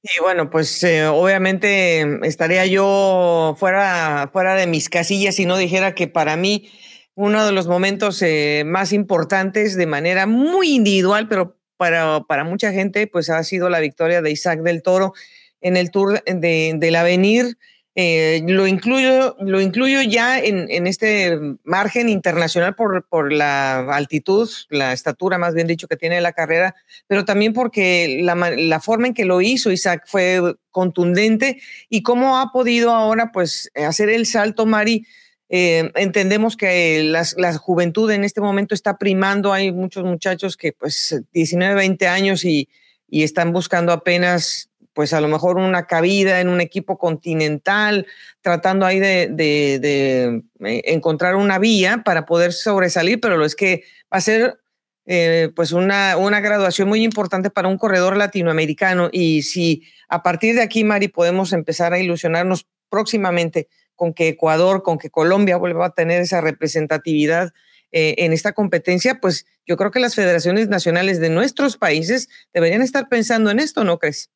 Y 0.00 0.20
bueno, 0.22 0.48
pues 0.48 0.80
eh, 0.84 1.08
obviamente 1.08 2.20
estaría 2.22 2.64
yo 2.66 3.56
fuera, 3.58 4.30
fuera 4.32 4.54
de 4.54 4.68
mis 4.68 4.88
casillas 4.88 5.34
si 5.34 5.44
no 5.44 5.56
dijera 5.56 5.96
que 5.96 6.06
para 6.06 6.36
mí 6.36 6.70
uno 7.16 7.44
de 7.44 7.50
los 7.50 7.66
momentos 7.66 8.22
eh, 8.22 8.62
más 8.64 8.92
importantes 8.92 9.76
de 9.76 9.86
manera 9.86 10.28
muy 10.28 10.76
individual, 10.76 11.26
pero 11.26 11.57
para, 11.78 12.20
para 12.24 12.44
mucha 12.44 12.72
gente, 12.72 13.06
pues 13.06 13.30
ha 13.30 13.42
sido 13.44 13.70
la 13.70 13.80
victoria 13.80 14.20
de 14.20 14.30
Isaac 14.30 14.60
del 14.60 14.82
Toro 14.82 15.14
en 15.62 15.78
el 15.78 15.90
Tour 15.90 16.22
de, 16.24 16.74
del 16.76 16.96
Avenir. 16.96 17.56
Eh, 18.00 18.42
lo, 18.46 18.68
incluyo, 18.68 19.36
lo 19.40 19.60
incluyo 19.60 20.02
ya 20.02 20.38
en, 20.38 20.70
en 20.70 20.86
este 20.86 21.36
margen 21.64 22.08
internacional 22.08 22.76
por, 22.76 23.08
por, 23.08 23.32
la 23.32 23.80
altitud, 23.92 24.48
la 24.68 24.92
estatura 24.92 25.36
más 25.36 25.52
bien 25.54 25.66
dicho 25.66 25.88
que 25.88 25.96
tiene 25.96 26.20
la 26.20 26.32
carrera, 26.32 26.76
pero 27.08 27.24
también 27.24 27.54
porque 27.54 28.20
la, 28.22 28.36
la, 28.36 28.78
forma 28.78 29.08
en 29.08 29.14
que 29.14 29.24
lo 29.24 29.40
hizo 29.40 29.72
Isaac 29.72 30.04
fue 30.06 30.40
contundente 30.70 31.60
y 31.88 32.04
cómo 32.04 32.38
ha 32.38 32.52
podido 32.52 32.92
ahora 32.92 33.32
pues 33.32 33.68
hacer 33.74 34.10
el 34.10 34.26
salto, 34.26 34.64
Mari, 34.64 35.04
eh, 35.48 35.90
entendemos 35.94 36.56
que 36.56 37.02
la 37.04 37.56
juventud 37.56 38.10
en 38.10 38.24
este 38.24 38.40
momento 38.40 38.74
está 38.74 38.98
primando. 38.98 39.52
Hay 39.52 39.72
muchos 39.72 40.04
muchachos 40.04 40.56
que 40.56 40.72
pues 40.72 41.22
19, 41.32 41.74
20 41.74 42.06
años 42.08 42.44
y, 42.44 42.68
y, 43.08 43.22
están 43.22 43.52
buscando 43.52 43.92
apenas 43.92 44.68
pues 44.92 45.12
a 45.12 45.20
lo 45.20 45.28
mejor 45.28 45.58
una 45.58 45.86
cabida 45.86 46.40
en 46.40 46.48
un 46.48 46.60
equipo 46.60 46.98
continental, 46.98 48.06
tratando 48.40 48.84
ahí 48.84 48.98
de, 48.98 49.28
de, 49.30 49.78
de 49.78 50.42
eh, 50.68 50.82
encontrar 50.86 51.36
una 51.36 51.58
vía 51.58 52.02
para 52.04 52.26
poder 52.26 52.52
sobresalir, 52.52 53.20
pero 53.20 53.36
lo 53.36 53.44
es 53.44 53.54
que 53.54 53.84
va 54.12 54.18
a 54.18 54.20
ser 54.20 54.58
eh, 55.06 55.50
pues 55.54 55.70
una, 55.70 56.16
una 56.16 56.40
graduación 56.40 56.88
muy 56.88 57.04
importante 57.04 57.48
para 57.48 57.68
un 57.68 57.78
corredor 57.78 58.16
latinoamericano 58.16 59.08
y 59.12 59.42
si 59.42 59.84
a 60.08 60.22
partir 60.22 60.56
de 60.56 60.62
aquí, 60.62 60.84
Mari, 60.84 61.08
podemos 61.08 61.52
empezar 61.52 61.92
a 61.92 61.98
ilusionarnos 61.98 62.66
próximamente 62.90 63.68
con 63.98 64.14
que 64.14 64.28
Ecuador, 64.28 64.84
con 64.84 64.96
que 64.96 65.10
Colombia 65.10 65.56
vuelva 65.56 65.86
a 65.86 65.90
tener 65.90 66.22
esa 66.22 66.40
representatividad 66.40 67.52
eh, 67.90 68.14
en 68.18 68.32
esta 68.32 68.52
competencia, 68.52 69.18
pues 69.20 69.44
yo 69.66 69.76
creo 69.76 69.90
que 69.90 69.98
las 69.98 70.14
federaciones 70.14 70.68
nacionales 70.68 71.18
de 71.18 71.30
nuestros 71.30 71.76
países 71.76 72.28
deberían 72.54 72.80
estar 72.80 73.08
pensando 73.08 73.50
en 73.50 73.58
esto, 73.58 73.82
¿no 73.82 73.98
crees? 73.98 74.30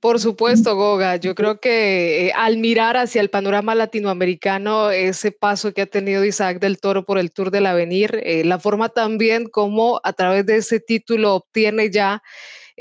Por 0.00 0.18
supuesto, 0.18 0.74
Goga. 0.74 1.16
Yo 1.16 1.34
creo 1.36 1.60
que 1.60 2.26
eh, 2.26 2.32
al 2.34 2.56
mirar 2.56 2.96
hacia 2.96 3.20
el 3.20 3.30
panorama 3.30 3.76
latinoamericano, 3.76 4.90
ese 4.90 5.30
paso 5.30 5.72
que 5.72 5.82
ha 5.82 5.86
tenido 5.86 6.24
Isaac 6.24 6.58
del 6.58 6.80
Toro 6.80 7.04
por 7.04 7.18
el 7.18 7.30
Tour 7.30 7.52
del 7.52 7.66
Avenir, 7.66 8.20
eh, 8.24 8.42
la 8.44 8.58
forma 8.58 8.88
también 8.88 9.48
como 9.48 10.00
a 10.02 10.12
través 10.12 10.44
de 10.46 10.56
ese 10.56 10.80
título 10.80 11.36
obtiene 11.36 11.90
ya 11.90 12.22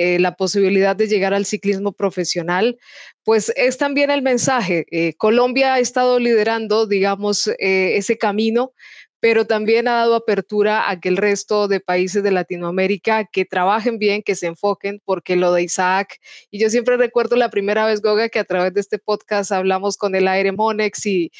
eh, 0.01 0.17
la 0.17 0.35
posibilidad 0.35 0.95
de 0.95 1.09
llegar 1.09 1.33
al 1.33 1.45
ciclismo 1.45 1.91
profesional, 1.91 2.77
pues 3.25 3.51
es 3.57 3.77
también 3.77 4.09
el 4.11 4.21
mensaje. 4.21 4.85
Eh, 4.91 5.15
Colombia 5.17 5.73
ha 5.73 5.79
estado 5.79 6.19
liderando, 6.19 6.87
digamos, 6.87 7.47
eh, 7.47 7.97
ese 7.97 8.17
camino, 8.17 8.71
pero 9.19 9.45
también 9.45 9.87
ha 9.87 9.93
dado 9.93 10.15
apertura 10.15 10.89
a 10.89 10.99
que 10.99 11.09
el 11.09 11.17
resto 11.17 11.67
de 11.67 11.79
países 11.79 12.23
de 12.23 12.31
Latinoamérica 12.31 13.25
que 13.25 13.45
trabajen 13.45 13.99
bien, 13.99 14.23
que 14.23 14.35
se 14.35 14.47
enfoquen, 14.47 15.01
porque 15.03 15.35
lo 15.35 15.51
de 15.53 15.63
Isaac, 15.63 16.19
y 16.51 16.59
yo 16.59 16.69
siempre 16.69 16.97
recuerdo 16.97 17.35
la 17.35 17.49
primera 17.49 17.85
vez, 17.85 18.01
Goga, 18.01 18.29
que 18.29 18.39
a 18.39 18.45
través 18.45 18.73
de 18.73 18.81
este 18.81 18.97
podcast 18.97 19.51
hablamos 19.51 19.97
con 19.97 20.15
el 20.15 20.27
Aire 20.27 20.51
Monex 20.51 21.05
y, 21.05 21.31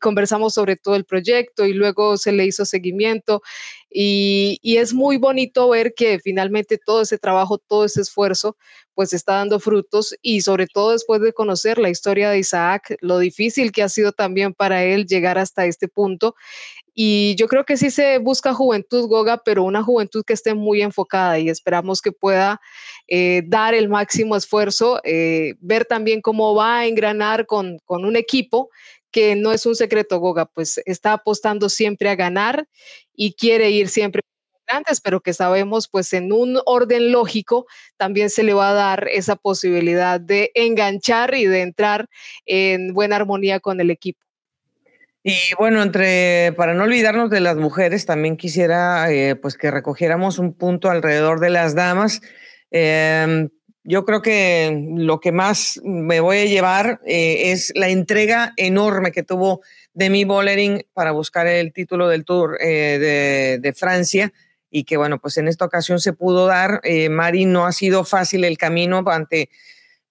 conversamos 0.00 0.54
sobre 0.54 0.76
todo 0.76 0.94
el 0.94 1.04
proyecto 1.04 1.66
y 1.66 1.72
luego 1.72 2.16
se 2.16 2.32
le 2.32 2.46
hizo 2.46 2.64
seguimiento. 2.64 3.42
Y, 3.90 4.58
es 4.78 4.94
muy 4.94 5.16
bonito 5.16 5.68
ver 5.68 5.94
que 5.94 6.20
finalmente 6.20 6.78
todo 6.78 7.02
ese 7.02 7.18
trabajo, 7.18 7.58
todo 7.58 7.84
ese 7.84 8.00
esfuerzo, 8.02 8.56
pues 8.94 9.12
está 9.12 9.34
dando 9.34 9.60
frutos 9.60 10.16
y 10.22 10.40
sobre 10.40 10.66
todo 10.66 10.90
después 10.92 11.20
de 11.20 11.32
conocer 11.32 11.78
la 11.78 11.88
historia 11.88 12.30
de 12.30 12.40
Isaac, 12.40 12.96
lo 13.00 13.18
difícil 13.20 13.70
que 13.70 13.84
ha 13.84 13.88
sido 13.88 14.10
también 14.12 14.54
para 14.54 14.84
él 14.84 15.06
llegar 15.06 15.38
hasta 15.38 15.66
este 15.66 15.86
punto 15.86 16.34
y 17.00 17.36
yo 17.36 17.46
creo 17.46 17.64
que 17.64 17.76
sí 17.76 17.92
se 17.92 18.18
busca 18.18 18.52
juventud, 18.52 19.06
Goga, 19.06 19.40
pero 19.44 19.62
una 19.62 19.84
juventud 19.84 20.24
que 20.26 20.32
esté 20.32 20.54
muy 20.54 20.82
enfocada 20.82 21.38
y 21.38 21.48
esperamos 21.48 22.02
que 22.02 22.10
pueda 22.10 22.60
eh, 23.06 23.42
dar 23.46 23.72
el 23.72 23.88
máximo 23.88 24.34
esfuerzo, 24.34 25.00
eh, 25.04 25.54
ver 25.60 25.84
también 25.84 26.20
cómo 26.20 26.56
va 26.56 26.80
a 26.80 26.86
engranar 26.86 27.46
con, 27.46 27.78
con 27.84 28.04
un 28.04 28.16
equipo 28.16 28.70
que 29.12 29.36
no 29.36 29.52
es 29.52 29.64
un 29.64 29.76
secreto, 29.76 30.18
Goga, 30.18 30.46
pues 30.46 30.80
está 30.86 31.12
apostando 31.12 31.68
siempre 31.68 32.10
a 32.10 32.16
ganar 32.16 32.66
y 33.14 33.34
quiere 33.34 33.70
ir 33.70 33.88
siempre 33.90 34.22
grandes, 34.66 35.00
pero 35.00 35.20
que 35.20 35.34
sabemos 35.34 35.86
pues 35.86 36.12
en 36.12 36.32
un 36.32 36.58
orden 36.66 37.12
lógico 37.12 37.66
también 37.96 38.28
se 38.28 38.42
le 38.42 38.54
va 38.54 38.70
a 38.70 38.74
dar 38.74 39.06
esa 39.12 39.36
posibilidad 39.36 40.20
de 40.20 40.50
enganchar 40.54 41.36
y 41.36 41.46
de 41.46 41.60
entrar 41.60 42.08
en 42.44 42.92
buena 42.92 43.14
armonía 43.14 43.60
con 43.60 43.80
el 43.80 43.90
equipo. 43.92 44.27
Y 45.22 45.34
bueno, 45.58 45.82
entre 45.82 46.52
para 46.56 46.74
no 46.74 46.84
olvidarnos 46.84 47.30
de 47.30 47.40
las 47.40 47.56
mujeres, 47.56 48.06
también 48.06 48.36
quisiera 48.36 49.10
eh, 49.12 49.36
pues 49.36 49.56
que 49.56 49.70
recogiéramos 49.70 50.38
un 50.38 50.54
punto 50.54 50.90
alrededor 50.90 51.40
de 51.40 51.50
las 51.50 51.74
damas. 51.74 52.20
Eh, 52.70 53.48
yo 53.88 54.04
creo 54.04 54.20
que 54.20 54.86
lo 54.96 55.18
que 55.18 55.32
más 55.32 55.80
me 55.82 56.20
voy 56.20 56.36
a 56.36 56.44
llevar 56.44 57.00
eh, 57.06 57.52
es 57.52 57.72
la 57.74 57.88
entrega 57.88 58.52
enorme 58.58 59.12
que 59.12 59.22
tuvo 59.22 59.62
Demi 59.94 60.24
Bollering 60.24 60.84
para 60.92 61.12
buscar 61.12 61.46
el 61.46 61.72
título 61.72 62.06
del 62.06 62.26
Tour 62.26 62.58
eh, 62.60 62.98
de, 62.98 63.58
de, 63.58 63.72
Francia 63.72 64.30
y 64.70 64.84
que 64.84 64.98
bueno, 64.98 65.18
pues 65.18 65.38
en 65.38 65.48
esta 65.48 65.64
ocasión 65.64 66.00
se 66.00 66.12
pudo 66.12 66.44
dar. 66.44 66.82
Eh, 66.84 67.08
Mari 67.08 67.46
no 67.46 67.64
ha 67.64 67.72
sido 67.72 68.04
fácil 68.04 68.44
el 68.44 68.58
camino 68.58 69.02
ante 69.06 69.48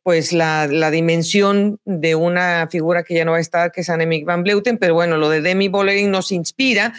pues 0.07 0.31
la, 0.31 0.67
la, 0.67 0.89
dimensión 0.89 1.81
de 1.83 2.15
una 2.15 2.69
figura 2.71 3.03
que 3.03 3.13
ya 3.13 3.25
no 3.25 3.31
va 3.31 3.39
a 3.39 3.41
estar, 3.41 3.73
que 3.73 3.81
es 3.81 3.89
Annemiek 3.89 4.23
van 4.23 4.41
Bleuten, 4.41 4.77
pero 4.77 4.93
bueno, 4.93 5.17
lo 5.17 5.27
de 5.27 5.41
Demi 5.41 5.67
Bollering 5.67 6.09
nos 6.09 6.31
inspira, 6.31 6.93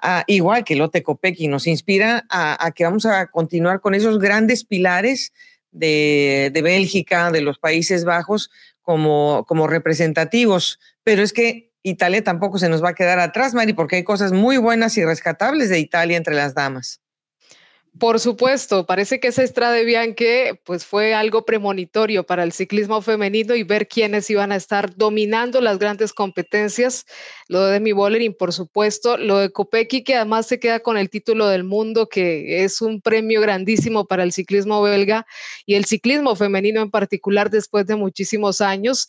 a, 0.00 0.22
igual 0.28 0.62
que 0.62 0.76
Lotte 0.76 1.02
Kopecky, 1.02 1.48
nos 1.48 1.66
inspira 1.66 2.24
a, 2.30 2.70
que 2.70 2.84
vamos 2.84 3.06
a 3.06 3.26
continuar 3.26 3.80
con 3.80 3.92
esos 3.92 4.20
grandes 4.20 4.62
pilares 4.62 5.32
de, 5.72 6.52
de 6.54 6.62
Bélgica, 6.62 7.32
de 7.32 7.40
los 7.40 7.58
Países 7.58 8.04
Bajos, 8.04 8.52
como, 8.82 9.44
como 9.48 9.66
representativos. 9.66 10.78
Pero 11.02 11.24
es 11.24 11.32
que 11.32 11.72
Italia 11.82 12.22
tampoco 12.22 12.58
se 12.58 12.68
nos 12.68 12.84
va 12.84 12.90
a 12.90 12.94
quedar 12.94 13.18
atrás, 13.18 13.54
Mari, 13.54 13.72
porque 13.72 13.96
hay 13.96 14.04
cosas 14.04 14.30
muy 14.30 14.58
buenas 14.58 14.96
y 14.96 15.04
rescatables 15.04 15.70
de 15.70 15.80
Italia 15.80 16.16
entre 16.16 16.36
las 16.36 16.54
damas. 16.54 17.00
Por 18.00 18.18
supuesto, 18.18 18.86
parece 18.86 19.20
que 19.20 19.28
esa 19.28 19.44
Estrade 19.44 19.84
Bianche 19.84 20.60
pues 20.64 20.84
fue 20.84 21.14
algo 21.14 21.44
premonitorio 21.44 22.26
para 22.26 22.42
el 22.42 22.52
ciclismo 22.52 23.00
femenino 23.02 23.54
y 23.54 23.62
ver 23.62 23.86
quiénes 23.86 24.28
iban 24.30 24.50
a 24.50 24.56
estar 24.56 24.96
dominando 24.96 25.60
las 25.60 25.78
grandes 25.78 26.12
competencias. 26.12 27.06
Lo 27.46 27.64
de 27.64 27.74
Demi 27.74 27.92
Bollering, 27.92 28.34
por 28.34 28.52
supuesto, 28.52 29.16
lo 29.16 29.38
de 29.38 29.50
Kopecky 29.50 30.02
que 30.02 30.16
además 30.16 30.48
se 30.48 30.58
queda 30.58 30.80
con 30.80 30.96
el 30.96 31.08
título 31.08 31.46
del 31.46 31.62
mundo 31.62 32.08
que 32.08 32.64
es 32.64 32.82
un 32.82 33.00
premio 33.00 33.40
grandísimo 33.40 34.06
para 34.06 34.24
el 34.24 34.32
ciclismo 34.32 34.82
belga 34.82 35.24
y 35.64 35.76
el 35.76 35.84
ciclismo 35.84 36.34
femenino 36.34 36.82
en 36.82 36.90
particular 36.90 37.48
después 37.48 37.86
de 37.86 37.94
muchísimos 37.94 38.60
años. 38.60 39.08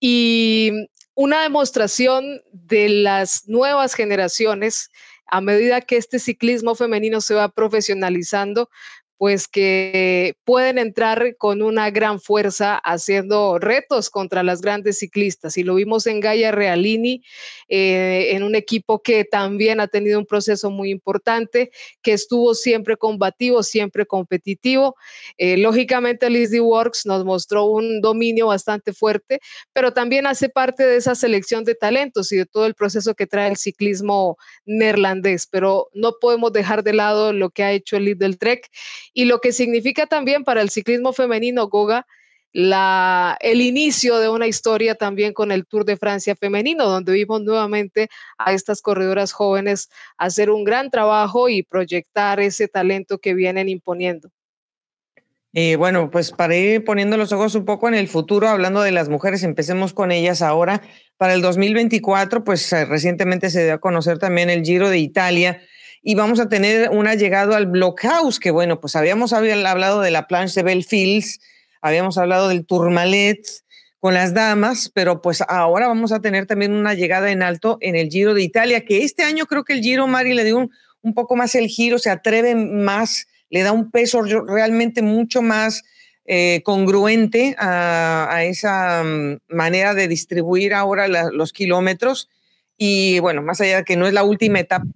Y 0.00 0.72
una 1.14 1.42
demostración 1.42 2.42
de 2.52 2.88
las 2.88 3.46
nuevas 3.46 3.94
generaciones 3.94 4.90
a 5.26 5.40
medida 5.40 5.80
que 5.80 5.96
este 5.96 6.18
ciclismo 6.18 6.74
femenino 6.74 7.20
se 7.20 7.34
va 7.34 7.48
profesionalizando, 7.48 8.70
pues 9.18 9.48
que 9.48 10.34
pueden 10.44 10.78
entrar 10.78 11.36
con 11.36 11.62
una 11.62 11.90
gran 11.90 12.20
fuerza 12.20 12.76
haciendo 12.76 13.58
retos 13.58 14.10
contra 14.10 14.42
las 14.42 14.60
grandes 14.60 14.98
ciclistas. 14.98 15.56
Y 15.56 15.62
lo 15.62 15.74
vimos 15.76 16.06
en 16.06 16.20
Gaia 16.20 16.52
Realini, 16.52 17.22
eh, 17.68 18.28
en 18.32 18.42
un 18.42 18.54
equipo 18.54 19.02
que 19.02 19.24
también 19.24 19.80
ha 19.80 19.88
tenido 19.88 20.18
un 20.18 20.26
proceso 20.26 20.70
muy 20.70 20.90
importante, 20.90 21.70
que 22.02 22.12
estuvo 22.12 22.54
siempre 22.54 22.96
combativo, 22.96 23.62
siempre 23.62 24.06
competitivo. 24.06 24.96
Eh, 25.38 25.56
lógicamente, 25.56 26.28
Lizzie 26.28 26.60
Works 26.60 27.06
nos 27.06 27.24
mostró 27.24 27.64
un 27.64 28.00
dominio 28.00 28.48
bastante 28.48 28.92
fuerte, 28.92 29.40
pero 29.72 29.92
también 29.92 30.26
hace 30.26 30.48
parte 30.48 30.86
de 30.86 30.96
esa 30.96 31.14
selección 31.14 31.64
de 31.64 31.74
talentos 31.74 32.32
y 32.32 32.36
de 32.36 32.46
todo 32.46 32.66
el 32.66 32.74
proceso 32.74 33.14
que 33.14 33.26
trae 33.26 33.50
el 33.50 33.56
ciclismo 33.56 34.36
neerlandés. 34.64 35.46
Pero 35.46 35.88
no 35.94 36.14
podemos 36.20 36.52
dejar 36.52 36.82
de 36.82 36.92
lado 36.92 37.32
lo 37.32 37.50
que 37.50 37.62
ha 37.62 37.72
hecho 37.72 37.96
el 37.96 38.06
del 38.18 38.38
Trek 38.38 38.70
y 39.16 39.24
lo 39.24 39.40
que 39.40 39.52
significa 39.52 40.06
también 40.06 40.44
para 40.44 40.60
el 40.60 40.68
ciclismo 40.68 41.14
femenino, 41.14 41.68
Goga, 41.68 42.06
la, 42.52 43.38
el 43.40 43.62
inicio 43.62 44.18
de 44.18 44.28
una 44.28 44.46
historia 44.46 44.94
también 44.94 45.32
con 45.32 45.52
el 45.52 45.64
Tour 45.66 45.86
de 45.86 45.96
Francia 45.96 46.36
femenino, 46.36 46.86
donde 46.86 47.14
vimos 47.14 47.40
nuevamente 47.40 48.10
a 48.36 48.52
estas 48.52 48.82
corredoras 48.82 49.32
jóvenes 49.32 49.88
hacer 50.18 50.50
un 50.50 50.64
gran 50.64 50.90
trabajo 50.90 51.48
y 51.48 51.62
proyectar 51.62 52.40
ese 52.40 52.68
talento 52.68 53.16
que 53.16 53.32
vienen 53.32 53.70
imponiendo. 53.70 54.28
Eh, 55.54 55.76
bueno, 55.76 56.10
pues 56.10 56.32
para 56.32 56.54
ir 56.54 56.84
poniendo 56.84 57.16
los 57.16 57.32
ojos 57.32 57.54
un 57.54 57.64
poco 57.64 57.88
en 57.88 57.94
el 57.94 58.08
futuro, 58.08 58.48
hablando 58.48 58.82
de 58.82 58.92
las 58.92 59.08
mujeres, 59.08 59.42
empecemos 59.44 59.94
con 59.94 60.12
ellas 60.12 60.42
ahora. 60.42 60.82
Para 61.16 61.32
el 61.32 61.40
2024, 61.40 62.44
pues 62.44 62.70
eh, 62.74 62.84
recientemente 62.84 63.48
se 63.48 63.64
dio 63.64 63.72
a 63.72 63.80
conocer 63.80 64.18
también 64.18 64.50
el 64.50 64.62
Giro 64.62 64.90
de 64.90 64.98
Italia 64.98 65.62
y 66.08 66.14
vamos 66.14 66.38
a 66.38 66.48
tener 66.48 66.90
una 66.90 67.16
llegada 67.16 67.56
al 67.56 67.66
Blockhouse, 67.66 68.38
que 68.38 68.52
bueno, 68.52 68.80
pues 68.80 68.94
habíamos 68.94 69.32
hablado 69.32 70.00
de 70.00 70.12
la 70.12 70.28
planche 70.28 70.60
de 70.60 70.62
Belfields, 70.62 71.40
habíamos 71.82 72.16
hablado 72.16 72.48
del 72.48 72.64
Tourmalet 72.64 73.44
con 73.98 74.14
las 74.14 74.32
damas, 74.32 74.88
pero 74.94 75.20
pues 75.20 75.42
ahora 75.48 75.88
vamos 75.88 76.12
a 76.12 76.20
tener 76.20 76.46
también 76.46 76.72
una 76.72 76.94
llegada 76.94 77.32
en 77.32 77.42
alto 77.42 77.78
en 77.80 77.96
el 77.96 78.08
Giro 78.08 78.34
de 78.34 78.42
Italia, 78.42 78.84
que 78.84 79.02
este 79.02 79.24
año 79.24 79.46
creo 79.46 79.64
que 79.64 79.72
el 79.72 79.80
Giro, 79.80 80.06
Mari, 80.06 80.34
le 80.34 80.44
dio 80.44 80.58
un, 80.58 80.70
un 81.02 81.12
poco 81.12 81.34
más 81.34 81.56
el 81.56 81.66
giro, 81.66 81.98
se 81.98 82.10
atreve 82.10 82.54
más 82.54 83.26
le 83.50 83.62
da 83.62 83.72
un 83.72 83.90
peso 83.90 84.22
realmente 84.22 85.02
mucho 85.02 85.42
más 85.42 85.82
eh, 86.24 86.62
congruente 86.64 87.54
a, 87.58 88.44
esa 88.44 89.02
mm, 89.04 89.38
manera 89.48 89.94
de 89.94 90.08
distribuir 90.08 90.74
ahora 90.74 91.08
los 91.08 91.52
kilómetros. 91.52 92.28
Y 92.76 93.20
bueno, 93.20 93.42
más 93.42 93.60
allá 93.60 93.78
de 93.78 93.84
que 93.84 93.96
no 93.96 94.06
es 94.06 94.12
la 94.12 94.24
última 94.24 94.60
etapa, 94.60 94.86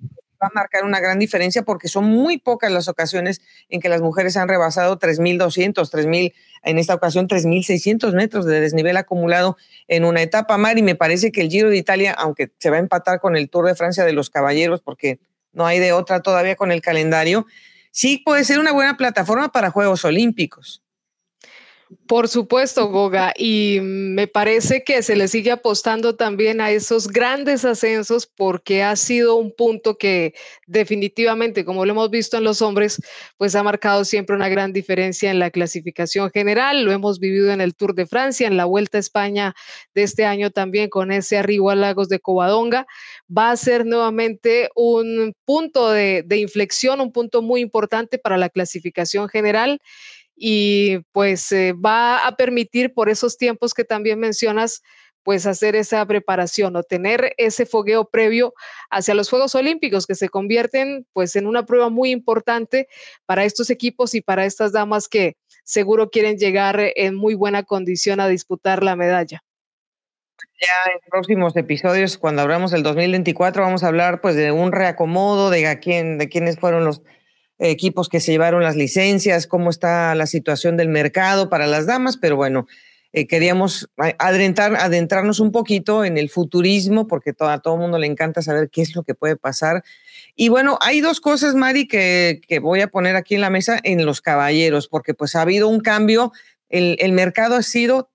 va 0.42 0.48
a 0.48 0.50
marcar 0.54 0.84
una 0.84 1.00
gran 1.00 1.18
diferencia 1.18 1.62
porque 1.62 1.88
son 1.88 2.04
muy 2.04 2.38
pocas 2.38 2.72
las 2.72 2.88
ocasiones 2.88 3.40
en 3.68 3.80
que 3.80 3.88
las 3.88 4.00
mujeres 4.00 4.36
han 4.36 4.48
rebasado 4.48 4.98
3.200, 4.98 5.74
3.000, 5.74 6.32
en 6.62 6.78
esta 6.78 6.94
ocasión 6.94 7.28
3.600 7.28 8.14
metros 8.14 8.46
de 8.46 8.60
desnivel 8.60 8.96
acumulado 8.96 9.56
en 9.88 10.04
una 10.04 10.22
etapa, 10.22 10.56
Mari. 10.56 10.82
Me 10.82 10.94
parece 10.94 11.32
que 11.32 11.42
el 11.42 11.50
Giro 11.50 11.70
de 11.70 11.76
Italia, 11.76 12.12
aunque 12.12 12.50
se 12.58 12.70
va 12.70 12.76
a 12.76 12.80
empatar 12.80 13.20
con 13.20 13.36
el 13.36 13.50
Tour 13.50 13.66
de 13.66 13.74
Francia 13.74 14.04
de 14.04 14.12
los 14.12 14.30
Caballeros, 14.30 14.80
porque 14.80 15.20
no 15.52 15.66
hay 15.66 15.78
de 15.78 15.92
otra 15.92 16.20
todavía 16.20 16.56
con 16.56 16.72
el 16.72 16.80
calendario, 16.80 17.46
sí 17.90 18.18
puede 18.24 18.44
ser 18.44 18.58
una 18.58 18.72
buena 18.72 18.96
plataforma 18.96 19.52
para 19.52 19.70
Juegos 19.70 20.04
Olímpicos. 20.04 20.82
Por 22.06 22.28
supuesto, 22.28 22.86
Goga, 22.88 23.32
y 23.36 23.78
me 23.82 24.28
parece 24.28 24.84
que 24.84 25.02
se 25.02 25.16
le 25.16 25.26
sigue 25.26 25.50
apostando 25.50 26.14
también 26.14 26.60
a 26.60 26.70
esos 26.70 27.08
grandes 27.08 27.64
ascensos 27.64 28.28
porque 28.28 28.84
ha 28.84 28.94
sido 28.94 29.34
un 29.34 29.50
punto 29.52 29.98
que 29.98 30.34
definitivamente, 30.68 31.64
como 31.64 31.84
lo 31.84 31.90
hemos 31.90 32.10
visto 32.10 32.36
en 32.36 32.44
los 32.44 32.62
hombres, 32.62 33.02
pues 33.38 33.56
ha 33.56 33.64
marcado 33.64 34.04
siempre 34.04 34.36
una 34.36 34.48
gran 34.48 34.72
diferencia 34.72 35.32
en 35.32 35.40
la 35.40 35.50
clasificación 35.50 36.30
general. 36.30 36.84
Lo 36.84 36.92
hemos 36.92 37.18
vivido 37.18 37.50
en 37.50 37.60
el 37.60 37.74
Tour 37.74 37.96
de 37.96 38.06
Francia, 38.06 38.46
en 38.46 38.56
la 38.56 38.66
Vuelta 38.66 38.98
a 38.98 39.00
España 39.00 39.54
de 39.92 40.04
este 40.04 40.24
año 40.24 40.50
también 40.52 40.90
con 40.90 41.10
ese 41.10 41.38
arribo 41.38 41.70
a 41.70 41.74
Lagos 41.74 42.08
de 42.08 42.20
Covadonga. 42.20 42.86
Va 43.36 43.50
a 43.50 43.56
ser 43.56 43.84
nuevamente 43.84 44.68
un 44.76 45.34
punto 45.44 45.90
de, 45.90 46.22
de 46.24 46.36
inflexión, 46.36 47.00
un 47.00 47.10
punto 47.10 47.42
muy 47.42 47.60
importante 47.60 48.18
para 48.18 48.38
la 48.38 48.48
clasificación 48.48 49.28
general 49.28 49.80
y 50.42 51.00
pues 51.12 51.52
va 51.84 52.26
a 52.26 52.34
permitir 52.34 52.94
por 52.94 53.10
esos 53.10 53.36
tiempos 53.36 53.74
que 53.74 53.84
también 53.84 54.18
mencionas, 54.18 54.80
pues 55.22 55.44
hacer 55.44 55.76
esa 55.76 56.04
preparación 56.06 56.74
o 56.76 56.82
tener 56.82 57.34
ese 57.36 57.66
fogueo 57.66 58.06
previo 58.06 58.54
hacia 58.88 59.14
los 59.14 59.28
Juegos 59.28 59.54
Olímpicos 59.54 60.06
que 60.06 60.14
se 60.14 60.30
convierten 60.30 61.06
pues 61.12 61.36
en 61.36 61.46
una 61.46 61.66
prueba 61.66 61.90
muy 61.90 62.10
importante 62.10 62.88
para 63.26 63.44
estos 63.44 63.68
equipos 63.68 64.14
y 64.14 64.22
para 64.22 64.46
estas 64.46 64.72
damas 64.72 65.08
que 65.08 65.36
seguro 65.62 66.08
quieren 66.08 66.38
llegar 66.38 66.80
en 66.96 67.16
muy 67.16 67.34
buena 67.34 67.62
condición 67.62 68.18
a 68.18 68.26
disputar 68.26 68.82
la 68.82 68.96
medalla. 68.96 69.42
Ya 70.58 70.90
en 70.90 71.00
próximos 71.10 71.54
episodios, 71.54 72.16
cuando 72.16 72.40
hablamos 72.40 72.70
del 72.70 72.82
2024, 72.82 73.62
vamos 73.62 73.84
a 73.84 73.88
hablar 73.88 74.22
pues 74.22 74.36
de 74.36 74.52
un 74.52 74.72
reacomodo, 74.72 75.50
de 75.50 75.78
quién, 75.82 76.16
de 76.16 76.30
quiénes 76.30 76.58
fueron 76.58 76.86
los 76.86 77.02
equipos 77.68 78.08
que 78.08 78.20
se 78.20 78.32
llevaron 78.32 78.62
las 78.62 78.76
licencias, 78.76 79.46
cómo 79.46 79.70
está 79.70 80.14
la 80.14 80.26
situación 80.26 80.76
del 80.76 80.88
mercado 80.88 81.48
para 81.48 81.66
las 81.66 81.86
damas, 81.86 82.16
pero 82.16 82.36
bueno, 82.36 82.66
eh, 83.12 83.26
queríamos 83.26 83.90
adentrar, 84.18 84.76
adentrarnos 84.76 85.40
un 85.40 85.52
poquito 85.52 86.04
en 86.04 86.16
el 86.16 86.30
futurismo, 86.30 87.06
porque 87.06 87.34
a 87.38 87.58
todo 87.58 87.74
el 87.74 87.80
mundo 87.80 87.98
le 87.98 88.06
encanta 88.06 88.40
saber 88.40 88.70
qué 88.70 88.82
es 88.82 88.94
lo 88.94 89.02
que 89.02 89.14
puede 89.14 89.36
pasar. 89.36 89.82
Y 90.36 90.48
bueno, 90.48 90.78
hay 90.80 91.00
dos 91.00 91.20
cosas, 91.20 91.54
Mari, 91.54 91.86
que, 91.86 92.40
voy 92.62 92.80
a 92.80 92.88
poner 92.88 93.16
aquí 93.16 93.34
en 93.34 93.40
la 93.40 93.50
mesa 93.50 93.78
en 93.82 94.06
los 94.06 94.20
caballeros, 94.20 94.88
porque 94.88 95.12
pues 95.12 95.34
ha 95.34 95.42
habido 95.42 95.68
un 95.68 95.80
cambio, 95.80 96.32
el 96.68 97.12
mercado 97.12 97.56
ha 97.56 97.62
sido, 97.62 98.10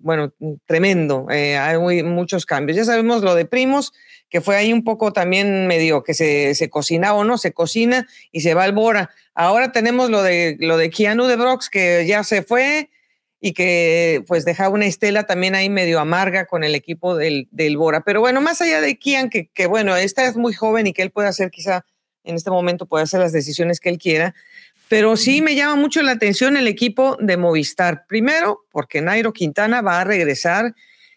bueno, 0.00 0.32
tremendo, 0.66 1.26
eh, 1.30 1.56
hay 1.56 2.02
muchos 2.02 2.46
cambios. 2.46 2.76
Ya 2.76 2.84
sabemos 2.84 3.22
lo 3.22 3.34
de 3.34 3.44
primos, 3.44 3.92
que 4.28 4.40
fue 4.40 4.56
ahí 4.56 4.72
un 4.72 4.84
poco 4.84 5.12
también 5.12 5.66
medio 5.66 6.02
que 6.02 6.14
se, 6.14 6.54
se 6.54 6.68
cocina 6.70 7.14
o 7.14 7.24
no, 7.24 7.38
se 7.38 7.52
cocina 7.52 8.06
y 8.32 8.40
se 8.40 8.54
va 8.54 8.64
al 8.64 8.72
Bora. 8.72 9.10
Ahora 9.34 9.72
tenemos 9.72 10.10
lo 10.10 10.22
de, 10.22 10.56
lo 10.60 10.76
de 10.76 10.90
Keanu 10.90 11.26
de 11.26 11.36
Brox, 11.36 11.70
que 11.70 12.04
ya 12.06 12.24
se 12.24 12.42
fue 12.42 12.90
y 13.40 13.52
que 13.52 14.24
pues 14.26 14.44
dejaba 14.44 14.70
una 14.70 14.86
estela 14.86 15.24
también 15.24 15.54
ahí 15.54 15.68
medio 15.68 16.00
amarga 16.00 16.46
con 16.46 16.64
el 16.64 16.74
equipo 16.74 17.16
del, 17.16 17.48
del 17.50 17.76
Bora. 17.76 18.00
Pero 18.00 18.20
bueno, 18.20 18.40
más 18.40 18.60
allá 18.60 18.80
de 18.80 18.98
Kian, 18.98 19.30
que, 19.30 19.48
que 19.48 19.66
bueno, 19.66 19.94
esta 19.96 20.26
es 20.26 20.36
muy 20.36 20.52
joven 20.54 20.86
y 20.86 20.92
que 20.92 21.02
él 21.02 21.10
puede 21.10 21.28
hacer 21.28 21.50
quizá 21.50 21.84
en 22.26 22.34
este 22.34 22.50
momento, 22.50 22.86
puede 22.86 23.04
hacer 23.04 23.20
las 23.20 23.32
decisiones 23.32 23.80
que 23.80 23.88
él 23.88 23.98
quiera, 23.98 24.34
pero 24.88 25.16
sí 25.16 25.42
me 25.42 25.54
llama 25.54 25.76
mucho 25.76 26.02
la 26.02 26.12
atención 26.12 26.56
el 26.56 26.68
equipo 26.68 27.16
de 27.20 27.36
Movistar. 27.36 28.06
Primero, 28.06 28.64
porque 28.70 29.00
Nairo 29.00 29.32
Quintana 29.32 29.82
va 29.82 30.00
a 30.00 30.04
regresar 30.04 30.74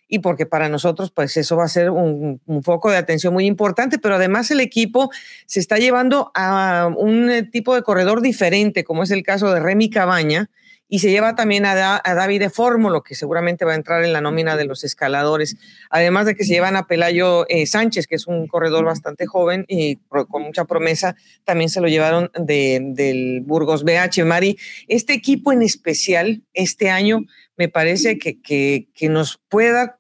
y 0.08 0.20
porque 0.20 0.48
para 0.48 0.70
nosotros 0.70 1.12
pues 1.12 1.38
eso 1.38 1.56
va 1.56 1.66
a 1.66 1.70
ser 1.70 1.92
un, 1.92 2.42
foco 2.64 2.90
de 2.90 2.98
atención 2.98 3.32
muy 3.32 3.46
importante, 3.46 4.00
pero 4.00 4.16
además 4.16 4.50
el 4.50 4.60
equipo 4.60 5.12
se 5.46 5.60
está 5.60 5.78
llevando 5.78 6.32
a 6.34 6.90
un 6.98 7.30
eh, 7.30 7.44
tipo 7.44 7.76
de 7.76 7.84
corredor 7.84 8.22
diferente, 8.22 8.84
como 8.84 9.04
es 9.04 9.12
el 9.12 9.22
caso 9.22 9.54
de 9.54 9.60
Remy 9.60 9.92
Cabaña, 9.92 10.50
y 10.90 11.00
se 11.00 11.12
lleva 11.12 11.36
también 11.36 11.66
a, 11.66 12.02
David 12.04 12.40
de 12.40 12.50
Fórmulo, 12.50 13.04
que 13.04 13.14
seguramente 13.14 13.64
va 13.64 13.74
a 13.74 13.76
entrar 13.76 14.04
en 14.04 14.12
la 14.12 14.22
nómina 14.22 14.58
de 14.58 14.66
los 14.66 14.84
escaladores, 14.84 15.56
además 15.92 16.26
de 16.26 16.36
que 16.36 16.44
se 16.44 16.54
llevan 16.54 16.76
a 16.76 16.88
Pelayo 16.88 17.48
eh, 17.48 17.68
Sánchez, 17.68 18.08
que 18.08 18.16
es 18.16 18.26
un 18.26 18.48
corredor 18.48 18.86
bastante 18.86 19.28
joven 19.28 19.66
y 19.68 19.98
con 20.08 20.42
mucha 20.42 20.66
promesa, 20.66 21.16
también 21.44 21.70
se 21.70 21.80
lo 21.80 21.88
llevaron 21.88 22.32
del 22.34 23.42
Burgos 23.46 23.84
BH. 23.84 24.26
Mari, 24.26 24.58
este 24.88 25.14
equipo 25.14 25.52
en 25.54 25.62
especial, 25.62 26.42
este 26.54 26.90
año, 26.90 27.22
me 27.56 27.70
parece 27.70 28.18
que, 28.18 28.42
que, 28.42 28.90
que 28.96 29.10
nos 29.10 29.40
pueda 29.48 30.00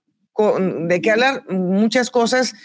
de 0.59 1.01
qué 1.01 1.11
hablar 1.11 1.43
muchas 1.49 2.09
cosas 2.09 2.55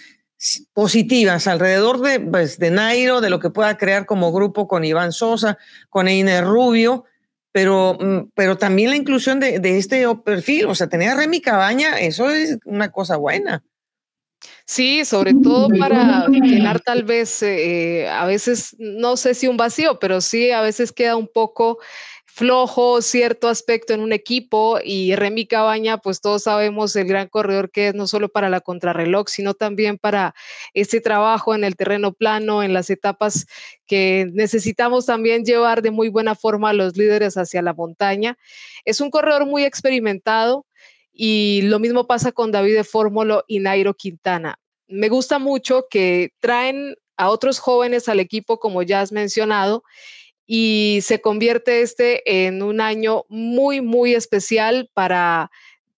positivas 0.72 1.46
alrededor 1.46 2.00
de, 2.00 2.20
pues, 2.20 2.58
de 2.58 2.70
Nairo, 2.70 3.20
de 3.20 3.30
lo 3.30 3.40
que 3.40 3.50
pueda 3.50 3.76
crear 3.76 4.06
como 4.06 4.32
grupo 4.32 4.68
con 4.68 4.84
Iván 4.84 5.12
Sosa, 5.12 5.58
con 5.90 6.06
Einer 6.06 6.44
Rubio, 6.44 7.04
pero, 7.54 7.96
mm, 8.00 8.30
pero 8.34 8.58
también 8.58 8.90
la 8.90 8.96
inclusión 8.96 9.38
de, 9.38 9.60
de 9.60 9.78
este 9.78 10.04
perfil, 10.24 10.66
o 10.66 10.74
sea, 10.74 10.88
tener 10.88 11.10
a 11.10 11.40
Cabaña, 11.40 12.00
eso 12.00 12.28
es 12.28 12.58
una 12.64 12.90
cosa 12.90 13.16
buena. 13.16 13.62
Sí, 14.66 15.04
sobre 15.04 15.34
todo 15.34 15.68
para 15.78 16.26
llenar 16.26 16.80
tal 16.80 17.04
vez, 17.04 17.44
eh, 17.44 18.08
a 18.08 18.26
veces, 18.26 18.74
no 18.80 19.16
sé 19.16 19.34
si 19.34 19.46
un 19.46 19.56
vacío, 19.56 20.00
pero 20.00 20.20
sí 20.20 20.50
a 20.50 20.62
veces 20.62 20.90
queda 20.90 21.14
un 21.14 21.28
poco 21.28 21.78
flojo 22.34 23.00
cierto 23.00 23.46
aspecto 23.46 23.94
en 23.94 24.00
un 24.00 24.12
equipo 24.12 24.80
y 24.82 25.14
Remy 25.14 25.46
Cabaña, 25.46 25.98
pues 25.98 26.20
todos 26.20 26.42
sabemos 26.42 26.96
el 26.96 27.06
gran 27.06 27.28
corredor 27.28 27.70
que 27.70 27.86
es 27.88 27.94
no 27.94 28.08
solo 28.08 28.28
para 28.28 28.48
la 28.48 28.60
contrarreloj, 28.60 29.28
sino 29.28 29.54
también 29.54 29.98
para 29.98 30.34
ese 30.72 31.00
trabajo 31.00 31.54
en 31.54 31.62
el 31.62 31.76
terreno 31.76 32.12
plano, 32.12 32.64
en 32.64 32.72
las 32.72 32.90
etapas 32.90 33.46
que 33.86 34.26
necesitamos 34.32 35.06
también 35.06 35.44
llevar 35.44 35.80
de 35.80 35.92
muy 35.92 36.08
buena 36.08 36.34
forma 36.34 36.70
a 36.70 36.72
los 36.72 36.96
líderes 36.96 37.36
hacia 37.36 37.62
la 37.62 37.72
montaña. 37.72 38.36
Es 38.84 39.00
un 39.00 39.10
corredor 39.10 39.46
muy 39.46 39.62
experimentado 39.62 40.66
y 41.12 41.62
lo 41.62 41.78
mismo 41.78 42.08
pasa 42.08 42.32
con 42.32 42.50
David 42.50 42.74
de 42.74 42.82
Fórmulo 42.82 43.44
y 43.46 43.60
Nairo 43.60 43.94
Quintana. 43.94 44.58
Me 44.88 45.08
gusta 45.08 45.38
mucho 45.38 45.86
que 45.88 46.32
traen 46.40 46.96
a 47.16 47.30
otros 47.30 47.60
jóvenes 47.60 48.08
al 48.08 48.18
equipo, 48.18 48.58
como 48.58 48.82
ya 48.82 49.02
has 49.02 49.12
mencionado, 49.12 49.84
y 50.46 51.00
se 51.02 51.20
convierte 51.20 51.82
este 51.82 52.46
en 52.46 52.62
un 52.62 52.80
año 52.80 53.24
muy, 53.28 53.80
muy 53.80 54.14
especial 54.14 54.90
para, 54.94 55.50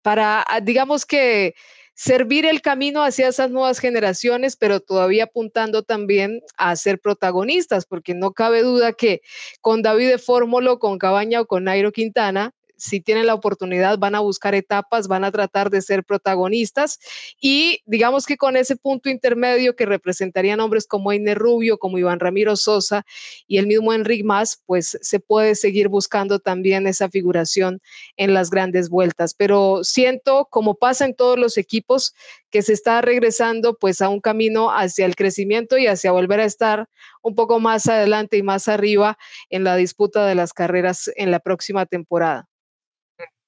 para, 0.02 0.44
ah, 0.48 0.60
digamos 0.60 1.06
que, 1.06 1.54
servir 1.96 2.44
el 2.44 2.60
camino 2.60 3.02
hacia 3.02 3.28
esas 3.28 3.50
nuevas 3.50 3.78
generaciones, 3.78 4.56
pero 4.56 4.80
todavía 4.80 5.24
apuntando 5.24 5.82
también 5.82 6.42
a 6.58 6.76
ser 6.76 7.00
protagonistas, 7.00 7.86
porque 7.86 8.14
no 8.14 8.32
cabe 8.32 8.62
duda 8.62 8.92
que 8.92 9.22
con 9.62 9.80
David 9.80 10.10
de 10.10 10.18
Fórmulo, 10.18 10.78
con 10.78 10.98
Cabaña 10.98 11.40
o 11.40 11.46
con 11.46 11.64
Nairo 11.64 11.92
Quintana, 11.92 12.54
si 12.76 13.00
tienen 13.00 13.26
la 13.26 13.34
oportunidad 13.34 13.98
van 13.98 14.14
a 14.14 14.20
buscar 14.20 14.54
etapas, 14.54 15.08
van 15.08 15.24
a 15.24 15.32
tratar 15.32 15.70
de 15.70 15.82
ser 15.82 16.04
protagonistas 16.04 16.98
y 17.40 17.80
digamos 17.86 18.26
que 18.26 18.36
con 18.36 18.56
ese 18.56 18.76
punto 18.76 19.08
intermedio 19.08 19.76
que 19.76 19.86
representarían 19.86 20.60
hombres 20.60 20.86
como 20.86 21.12
Iner 21.12 21.38
Rubio, 21.38 21.78
como 21.78 21.98
Iván 21.98 22.20
Ramiro 22.20 22.56
Sosa 22.56 23.04
y 23.46 23.58
el 23.58 23.66
mismo 23.66 23.92
Enric 23.92 24.24
Mas, 24.24 24.62
pues 24.66 24.98
se 25.00 25.20
puede 25.20 25.54
seguir 25.54 25.88
buscando 25.88 26.38
también 26.38 26.86
esa 26.86 27.08
figuración 27.08 27.80
en 28.16 28.34
las 28.34 28.50
grandes 28.50 28.88
vueltas. 28.88 29.34
Pero 29.34 29.84
siento, 29.84 30.46
como 30.50 30.74
pasa 30.74 31.04
en 31.04 31.14
todos 31.14 31.38
los 31.38 31.58
equipos, 31.58 32.14
que 32.50 32.62
se 32.62 32.72
está 32.72 33.02
regresando 33.02 33.76
pues 33.78 34.00
a 34.00 34.08
un 34.08 34.20
camino 34.20 34.70
hacia 34.70 35.06
el 35.06 35.16
crecimiento 35.16 35.78
y 35.78 35.86
hacia 35.86 36.12
volver 36.12 36.40
a 36.40 36.44
estar 36.44 36.88
un 37.22 37.34
poco 37.34 37.60
más 37.60 37.86
adelante 37.86 38.36
y 38.36 38.42
más 38.42 38.68
arriba 38.68 39.18
en 39.50 39.64
la 39.64 39.76
disputa 39.76 40.26
de 40.26 40.34
las 40.34 40.52
carreras 40.52 41.10
en 41.16 41.30
la 41.30 41.40
próxima 41.40 41.86
temporada. 41.86 42.48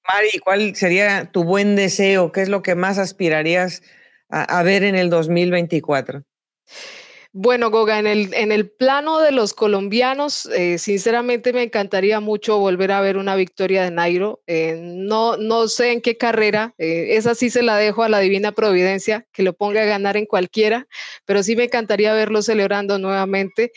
Mari, 0.08 0.38
¿cuál 0.38 0.74
sería 0.74 1.30
tu 1.30 1.44
buen 1.44 1.76
deseo? 1.76 2.32
¿Qué 2.32 2.40
es 2.40 2.48
lo 2.48 2.62
que 2.62 2.74
más 2.74 2.96
aspirarías 2.98 3.82
a, 4.30 4.62
ver 4.62 4.82
en 4.82 4.94
el 4.94 5.10
2024? 5.10 6.24
Bueno, 7.32 7.70
Goga, 7.70 7.98
en 7.98 8.06
el, 8.06 8.32
en 8.32 8.50
el 8.50 8.70
plano 8.70 9.20
de 9.20 9.32
los 9.32 9.52
colombianos, 9.52 10.46
eh, 10.46 10.78
sinceramente 10.78 11.52
me 11.52 11.62
encantaría 11.62 12.20
mucho 12.20 12.58
volver 12.58 12.90
a 12.90 13.02
ver 13.02 13.18
una 13.18 13.36
victoria 13.36 13.84
de 13.84 13.90
Nairo. 13.90 14.42
Eh, 14.46 14.80
no, 14.82 15.36
no 15.36 15.68
sé 15.68 15.92
en 15.92 16.00
qué 16.00 16.16
carrera, 16.16 16.74
eh, 16.78 17.16
esa 17.16 17.34
sí 17.34 17.50
se 17.50 17.62
la 17.62 17.76
dejo 17.76 18.02
a 18.02 18.08
la 18.08 18.20
divina 18.20 18.52
providencia, 18.52 19.26
que 19.30 19.42
lo 19.42 19.52
ponga 19.52 19.82
a 19.82 19.86
ganar 19.86 20.16
en 20.16 20.24
cualquiera, 20.24 20.86
pero 21.26 21.42
sí 21.42 21.54
me 21.54 21.64
encantaría 21.64 22.14
verlo 22.14 22.40
celebrando 22.40 22.98
nuevamente. 22.98 23.72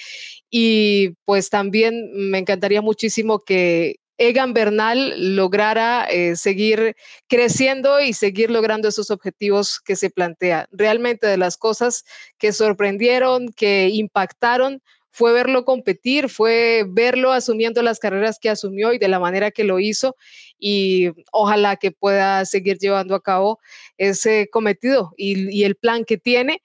Y 0.49 1.15
pues 1.25 1.49
también 1.49 2.09
me 2.13 2.37
encantaría 2.37 2.81
muchísimo 2.81 3.39
que, 3.39 4.00
Egan 4.21 4.53
Bernal 4.53 5.35
lograra 5.35 6.05
eh, 6.05 6.35
seguir 6.35 6.95
creciendo 7.27 7.99
y 7.99 8.13
seguir 8.13 8.51
logrando 8.51 8.87
esos 8.87 9.09
objetivos 9.09 9.79
que 9.79 9.95
se 9.95 10.11
plantea. 10.11 10.67
Realmente 10.71 11.25
de 11.25 11.37
las 11.37 11.57
cosas 11.57 12.05
que 12.37 12.53
sorprendieron, 12.53 13.49
que 13.51 13.89
impactaron, 13.91 14.83
fue 15.09 15.33
verlo 15.33 15.65
competir, 15.65 16.29
fue 16.29 16.85
verlo 16.87 17.31
asumiendo 17.31 17.81
las 17.81 17.97
carreras 17.97 18.37
que 18.39 18.51
asumió 18.51 18.93
y 18.93 18.99
de 18.99 19.07
la 19.07 19.19
manera 19.19 19.49
que 19.49 19.63
lo 19.63 19.79
hizo 19.79 20.15
y 20.59 21.09
ojalá 21.31 21.77
que 21.77 21.91
pueda 21.91 22.45
seguir 22.45 22.77
llevando 22.77 23.15
a 23.15 23.23
cabo 23.23 23.59
ese 23.97 24.49
cometido 24.51 25.13
y, 25.17 25.49
y 25.49 25.63
el 25.63 25.75
plan 25.75 26.05
que 26.05 26.19
tiene. 26.19 26.61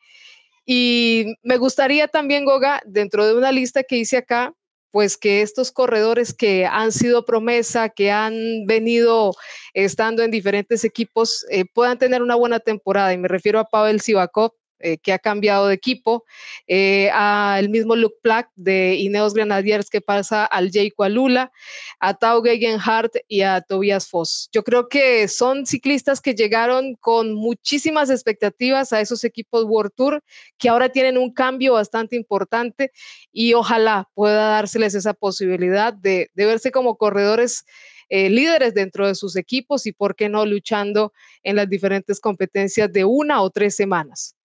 Y 0.66 1.36
me 1.42 1.56
gustaría 1.56 2.06
también, 2.06 2.44
Goga, 2.44 2.82
dentro 2.84 3.26
de 3.26 3.34
una 3.34 3.50
lista 3.50 3.82
que 3.82 3.96
hice 3.96 4.18
acá, 4.18 4.52
pues 4.96 5.18
que 5.18 5.42
estos 5.42 5.72
corredores 5.72 6.32
que 6.32 6.64
han 6.64 6.90
sido 6.90 7.26
promesa, 7.26 7.90
que 7.90 8.10
han 8.10 8.64
venido 8.64 9.34
estando 9.74 10.22
en 10.22 10.30
diferentes 10.30 10.84
equipos, 10.84 11.44
eh, 11.50 11.66
puedan 11.66 11.98
tener 11.98 12.22
una 12.22 12.34
buena 12.34 12.60
temporada. 12.60 13.12
Y 13.12 13.18
me 13.18 13.28
refiero 13.28 13.60
a 13.60 13.66
Pavel 13.66 14.00
Sivakov, 14.00 14.52
eh, 14.78 14.98
que 14.98 15.12
ha 15.14 15.18
cambiado 15.18 15.68
de 15.68 15.74
equipo, 15.74 16.24
eh, 16.66 17.08
al 17.10 17.70
mismo 17.70 17.96
Luke 17.96 18.16
Plack 18.22 18.50
de 18.56 18.96
Ineos 18.96 19.32
Grenadiers 19.32 19.88
que 19.88 20.02
pasa 20.02 20.44
al 20.44 20.70
Jay 20.70 20.92
Alula, 20.98 21.50
a 21.98 22.12
Tau 22.12 22.42
Gegenhardt 22.42 23.16
y 23.26 23.40
a 23.40 23.62
Tobias 23.62 24.08
Foss. 24.08 24.50
Yo 24.52 24.62
creo 24.64 24.88
que 24.88 25.28
son 25.28 25.64
ciclistas 25.64 26.20
que 26.20 26.34
llegaron 26.34 26.94
con 26.96 27.32
muchísimas 27.32 28.10
expectativas 28.10 28.92
a 28.92 29.00
esos 29.00 29.24
equipos 29.24 29.64
World 29.64 29.92
Tour, 29.94 30.22
que 30.58 30.68
ahora 30.68 30.90
tienen 30.90 31.16
un 31.16 31.32
cambio 31.32 31.72
bastante 31.72 32.14
importante 32.14 32.92
y 33.32 33.54
ojalá 33.54 34.10
pueda 34.14 34.50
dárseles 34.50 34.94
esa 34.94 35.14
posibilidad 35.14 35.94
de, 35.94 36.30
verse 36.34 36.70
como 36.70 36.96
corredores. 36.96 37.64
Eh, 38.08 38.30
líderes 38.30 38.72
dentro 38.72 39.08
de 39.08 39.16
sus 39.16 39.34
equipos 39.34 39.84
y, 39.84 39.90
por 39.90 40.14
qué 40.14 40.28
no, 40.28 40.46
luchando 40.46 41.12
en 41.42 41.56
las 41.56 41.68
diferentes 41.68 42.20
competencias 42.20 42.92
de 42.92 43.04
una 43.04 43.42
o 43.42 43.50
tres 43.50 43.74
semanas. 43.74 44.35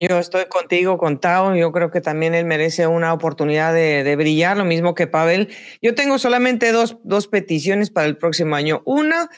Yo 0.00 0.18
estoy 0.18 0.46
contigo, 0.46 0.98
con 0.98 1.20
Tao. 1.20 1.54
Yo 1.54 1.72
creo 1.72 1.90
que 1.90 2.00
también 2.00 2.34
él 2.34 2.44
merece 2.44 2.86
una 2.86 3.12
oportunidad 3.12 3.72
de, 3.72 4.16
brillar, 4.16 4.56
lo 4.56 4.64
mismo 4.64 4.94
que 4.94 5.06
Pavel. 5.06 5.48
Yo 5.80 5.94
tengo 5.94 6.18
solamente 6.18 6.72
dos, 6.72 6.98
dos 7.04 7.28
peticiones 7.28 7.90
para 7.90 8.06
el 8.06 8.16
próximo 8.16 8.56
año. 8.56 8.82
Una, 8.84 9.30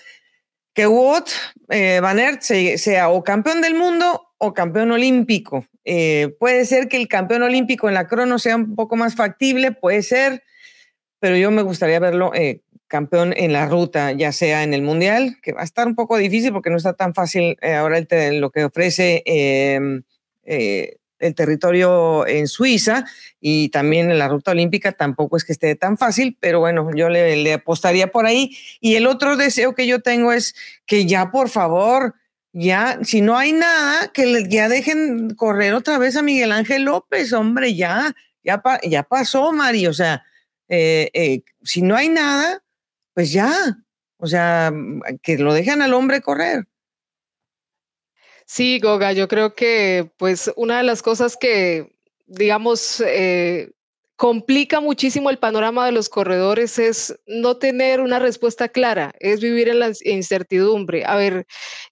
que 0.75 0.87
Wout 0.87 1.29
eh, 1.69 2.01
Van 2.01 2.19
Aert 2.19 2.43
sea 2.43 3.09
o 3.11 3.23
campeón 3.23 3.61
del 3.61 3.75
mundo 3.75 4.29
o 4.39 4.55
campeón 4.55 4.93
olímpico. 4.93 5.67
Eh, 5.85 6.35
puede 6.39 6.65
ser 6.65 6.89
que 6.89 6.97
el 6.97 7.09
campeón 7.09 7.43
olímpico 7.43 7.89
en 7.89 7.95
la 7.95 8.07
crono 8.07 8.39
sea 8.39 8.57
un 8.57 8.75
poco 8.75 8.97
más 8.97 9.15
factible, 9.15 9.73
puede 9.73 10.03
ser, 10.03 10.43
pero 11.21 11.37
yo 11.37 11.51
me 11.51 11.63
gustaría 11.63 11.99
verlo 12.01 12.33
eh, 12.35 12.63
campeón 12.89 13.33
en 13.37 13.53
la 13.53 13.67
ruta, 13.67 14.13
ya 14.13 14.33
sea 14.33 14.65
en 14.65 14.75
el 14.75 14.83
mundial, 14.83 15.37
que 15.43 15.53
va 15.53 15.61
a 15.63 15.65
estar 15.65 15.87
un 15.87 15.95
poco 15.95 16.19
difícil 16.19 16.53
porque 16.53 16.71
no 16.71 16.77
está 16.77 16.93
tan 16.93 17.15
fácil 17.15 17.57
ahora 17.63 17.99
el, 17.99 18.41
lo 18.41 18.51
que 18.51 18.65
ofrece 18.65 19.23
em, 19.25 20.03
eh, 20.47 20.97
el 21.19 21.35
territorio 21.35 22.27
en 22.27 22.47
Suiza 22.47 23.05
y 23.41 23.69
también 23.71 24.11
en 24.11 24.19
la 24.19 24.29
ruta 24.29 24.51
olímpica 24.51 24.93
tampoco 24.93 25.37
es 25.37 25.45
que 25.45 25.53
esté 25.53 25.75
tan 25.75 25.97
fácil, 25.97 26.37
pero 26.41 26.61
bueno, 26.61 26.91
yo 26.95 27.09
le, 27.09 27.53
apostaría 27.53 28.11
por 28.11 28.27
ahí. 28.27 28.57
Y 28.81 28.97
el 28.97 29.07
otro 29.07 29.37
deseo 29.37 29.75
que 29.75 29.87
yo 29.87 30.01
tengo 30.01 30.33
es 30.33 30.55
que 30.87 31.07
ya, 31.07 31.31
por 31.31 31.49
favor, 31.49 32.15
ya, 32.53 32.99
si 33.03 33.21
no 33.21 33.37
hay 33.37 33.53
nada, 33.53 34.09
que 34.13 34.47
ya 34.49 34.69
dejen 34.69 35.35
correr 35.35 35.75
otra 35.75 35.99
vez 35.99 36.17
a 36.17 36.23
Miguel 36.23 36.53
Ángel 36.53 36.85
López, 36.85 37.33
hombre, 37.33 37.75
ya, 37.75 38.15
ya, 38.43 38.63
ya 38.83 39.03
pasó, 39.03 39.53
Mari, 39.53 39.87
o 39.87 39.93
sea, 39.93 40.23
eh, 40.69 41.11
eh, 41.13 41.43
si 41.63 41.83
no 41.83 41.97
hay 41.97 42.09
nada, 42.09 42.63
pues 43.15 43.33
ya, 43.33 43.53
o 44.19 44.27
sea, 44.27 44.73
que 45.23 45.39
lo 45.39 45.55
dejen 45.55 45.83
al 45.83 45.95
hombre 45.95 46.21
correr. 46.21 46.67
Sí, 48.47 48.79
Goga, 48.79 49.13
yo 49.13 49.27
creo 49.27 49.55
que 49.55 50.09
pues 50.19 50.53
una 50.57 50.79
de 50.79 50.85
las 50.85 51.03
cosas 51.03 51.37
que, 51.37 51.93
digamos, 52.27 53.01
eh, 53.05 53.73
complica 54.15 54.81
muchísimo 54.81 55.31
el 55.31 55.39
panorama 55.39 55.85
de 55.85 55.93
los 55.93 56.09
corredores 56.09 56.79
es 56.79 57.19
no 57.27 57.57
tener 57.59 58.01
una 58.01 58.19
respuesta 58.21 58.69
clara, 58.69 59.13
es 59.19 59.41
vivir 59.41 59.69
en 59.69 59.81
la 59.81 59.93
incertidumbre. 60.05 61.05
A 61.05 61.17
ver, 61.17 61.47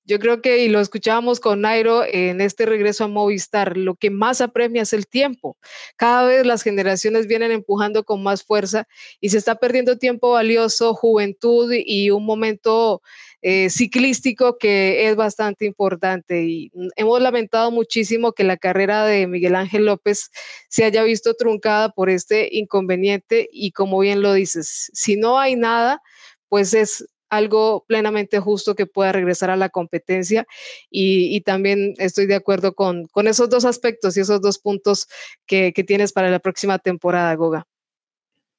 yo 0.05 0.19
creo 0.21 0.40
que, 0.40 0.59
y 0.64 0.69
lo 0.69 0.81
escuchábamos 0.81 1.40
con 1.40 1.61
Nairo 1.62 2.05
en 2.05 2.40
este 2.40 2.67
regreso 2.67 3.05
a 3.05 3.09
Movistar, 3.09 3.77
lo 3.77 3.97
que 3.97 4.11
más 4.11 4.40
apremia 4.40 4.83
es 4.83 4.93
el 4.93 5.07
tiempo. 5.09 5.59
Cada 5.97 6.25
vez 6.25 6.47
las 6.47 6.62
generaciones 6.62 7.27
vienen 7.27 7.51
empujando 7.51 8.05
con 8.05 8.23
más 8.23 8.45
fuerza 8.45 8.87
y 9.21 9.31
se 9.31 9.38
está 9.38 9.57
perdiendo 9.57 9.99
tiempo 9.99 10.31
valioso, 10.31 10.95
juventud 10.95 11.73
y 11.75 12.11
un 12.11 12.25
momento 12.25 13.03
eh, 13.46 13.68
ciclístico 13.68 14.57
que 14.57 15.07
es 15.07 15.16
bastante 15.16 15.66
importante 15.66 16.44
y 16.44 16.72
hemos 16.96 17.20
lamentado 17.20 17.70
muchísimo 17.70 18.33
que 18.33 18.42
la 18.42 18.57
carrera 18.57 19.04
de 19.04 19.26
Miguel 19.26 19.54
Ángel 19.54 19.85
López 19.85 20.30
se 20.70 20.83
haya 20.83 21.02
visto 21.02 21.35
truncada 21.35 21.90
por 21.90 22.09
este 22.09 22.48
inconveniente 22.52 23.46
y 23.52 23.72
como 23.72 23.98
bien 23.98 24.22
lo 24.22 24.33
dices, 24.33 24.90
si 24.94 25.16
no 25.16 25.38
hay 25.38 25.57
nada, 25.57 26.00
pues 26.48 26.72
es 26.72 27.04
algo 27.28 27.85
plenamente 27.87 28.40
justo 28.40 28.74
que 28.74 28.87
pueda 28.87 29.12
regresar 29.12 29.50
a 29.50 29.57
la 29.57 29.68
competencia 29.68 30.46
y, 30.90 31.42
también 31.42 31.92
estoy 31.98 32.24
de 32.24 32.37
acuerdo 32.37 32.74
con, 32.74 33.11
esos 33.26 33.50
dos 33.50 33.66
aspectos 33.66 34.16
y 34.16 34.20
esos 34.20 34.40
dos 34.40 34.59
puntos 34.59 35.07
que 35.46 35.72
tienes 35.87 36.14
para 36.14 36.30
la 36.30 36.38
próxima 36.38 36.78
temporada, 36.78 37.35
Goga. 37.35 37.66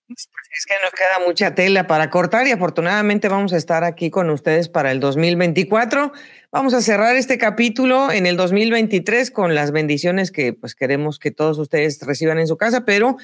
Es 0.08 0.66
que 0.68 0.76
nos 0.84 0.92
queda 0.92 1.26
mucha 1.26 1.56
tela 1.56 1.88
para 1.88 2.12
cortar 2.12 2.46
y 2.48 2.52
afortunadamente 2.52 3.28
vamos 3.28 3.54
a 3.54 3.58
estar 3.58 3.84
aquí 3.84 4.12
con 4.12 4.30
ustedes 4.30 4.70
para 4.70 4.92
el 4.92 5.00
2024. 5.00 6.12
Vamos 6.52 6.76
a 6.76 6.82
cerrar 6.82 7.16
este 7.16 7.40
capítulo 7.40 8.12
en 8.12 8.28
el 8.28 8.38
2023 8.38 9.32
con 9.32 9.56
las 9.56 9.72
bendiciones 9.72 10.32
que 10.32 10.54
pues 10.54 10.76
queremos 10.76 11.18
que 11.18 11.32
todos 11.32 11.58
ustedes 11.58 12.00
reciban 12.02 12.38
en 12.38 12.46
su 12.46 12.56
casa, 12.56 12.86
pero 12.86 13.18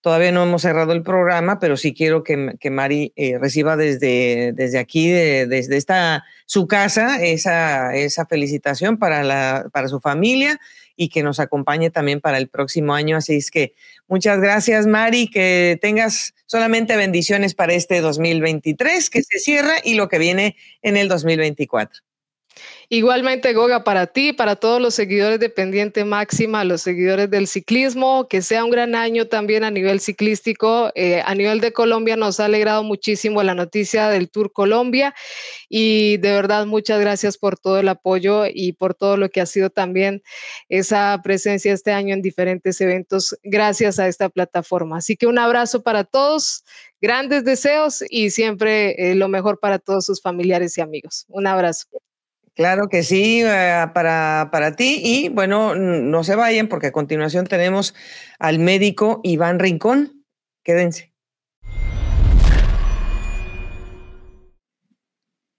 todavía 0.00 0.32
no 0.32 0.42
hemos 0.42 0.62
cerrado 0.62 0.92
el 0.92 1.02
programa, 1.02 1.60
pero 1.60 1.76
sí 1.76 1.94
quiero 1.94 2.24
que, 2.24 2.56
que 2.58 2.70
Mari 2.70 3.12
eh, 3.14 3.38
reciba 3.38 3.76
desde, 3.76 4.52
desde 4.54 4.78
aquí, 4.78 5.10
desde 5.10 5.76
esta 5.76 6.24
su 6.46 6.66
casa, 6.66 7.22
esa, 7.22 7.94
esa 7.94 8.26
felicitación 8.26 8.98
para, 8.98 9.22
la, 9.22 9.68
para 9.72 9.86
su 9.86 10.00
familia 10.00 10.58
y 10.96 11.08
que 11.08 11.22
nos 11.22 11.40
acompañe 11.40 11.90
también 11.90 12.20
para 12.20 12.38
el 12.38 12.48
próximo 12.48 12.94
año. 12.94 13.16
Así 13.16 13.36
es 13.36 13.50
que 13.50 13.74
muchas 14.06 14.40
gracias, 14.40 14.86
Mari, 14.86 15.28
que 15.28 15.78
tengas 15.80 16.34
solamente 16.46 16.96
bendiciones 16.96 17.54
para 17.54 17.74
este 17.74 18.00
2023 18.00 19.10
que 19.10 19.22
se 19.22 19.38
cierra 19.38 19.74
y 19.82 19.94
lo 19.94 20.08
que 20.08 20.18
viene 20.18 20.56
en 20.82 20.96
el 20.96 21.08
2024. 21.08 22.13
Igualmente, 22.88 23.52
Goga, 23.54 23.82
para 23.82 24.06
ti, 24.06 24.32
para 24.32 24.56
todos 24.56 24.80
los 24.80 24.94
seguidores 24.94 25.40
de 25.40 25.48
Pendiente 25.48 26.04
Máxima, 26.04 26.64
los 26.64 26.82
seguidores 26.82 27.30
del 27.30 27.46
ciclismo, 27.46 28.28
que 28.28 28.42
sea 28.42 28.64
un 28.64 28.70
gran 28.70 28.94
año 28.94 29.26
también 29.26 29.64
a 29.64 29.70
nivel 29.70 30.00
ciclístico. 30.00 30.92
Eh, 30.94 31.22
a 31.24 31.34
nivel 31.34 31.60
de 31.60 31.72
Colombia 31.72 32.16
nos 32.16 32.40
ha 32.40 32.44
alegrado 32.44 32.82
muchísimo 32.82 33.42
la 33.42 33.54
noticia 33.54 34.08
del 34.08 34.30
Tour 34.30 34.52
Colombia 34.52 35.14
y 35.68 36.18
de 36.18 36.32
verdad 36.32 36.66
muchas 36.66 37.00
gracias 37.00 37.38
por 37.38 37.58
todo 37.58 37.78
el 37.78 37.88
apoyo 37.88 38.44
y 38.46 38.72
por 38.72 38.94
todo 38.94 39.16
lo 39.16 39.30
que 39.30 39.40
ha 39.40 39.46
sido 39.46 39.70
también 39.70 40.22
esa 40.68 41.20
presencia 41.24 41.72
este 41.72 41.92
año 41.92 42.14
en 42.14 42.22
diferentes 42.22 42.80
eventos 42.80 43.36
gracias 43.42 43.98
a 43.98 44.08
esta 44.08 44.28
plataforma. 44.28 44.98
Así 44.98 45.16
que 45.16 45.26
un 45.26 45.38
abrazo 45.38 45.82
para 45.82 46.04
todos. 46.04 46.64
Grandes 47.00 47.44
deseos 47.44 48.02
y 48.08 48.30
siempre 48.30 49.10
eh, 49.10 49.14
lo 49.14 49.28
mejor 49.28 49.58
para 49.60 49.78
todos 49.78 50.06
sus 50.06 50.22
familiares 50.22 50.78
y 50.78 50.80
amigos. 50.80 51.26
Un 51.28 51.46
abrazo. 51.46 51.86
Claro 52.54 52.88
que 52.88 53.02
sí, 53.02 53.42
eh, 53.42 53.86
para, 53.92 54.48
para 54.52 54.76
ti. 54.76 55.00
Y 55.02 55.28
bueno, 55.28 55.74
no 55.74 56.22
se 56.22 56.36
vayan 56.36 56.68
porque 56.68 56.88
a 56.88 56.92
continuación 56.92 57.46
tenemos 57.46 57.94
al 58.38 58.60
médico 58.60 59.20
Iván 59.24 59.58
Rincón. 59.58 60.24
Quédense. 60.62 61.12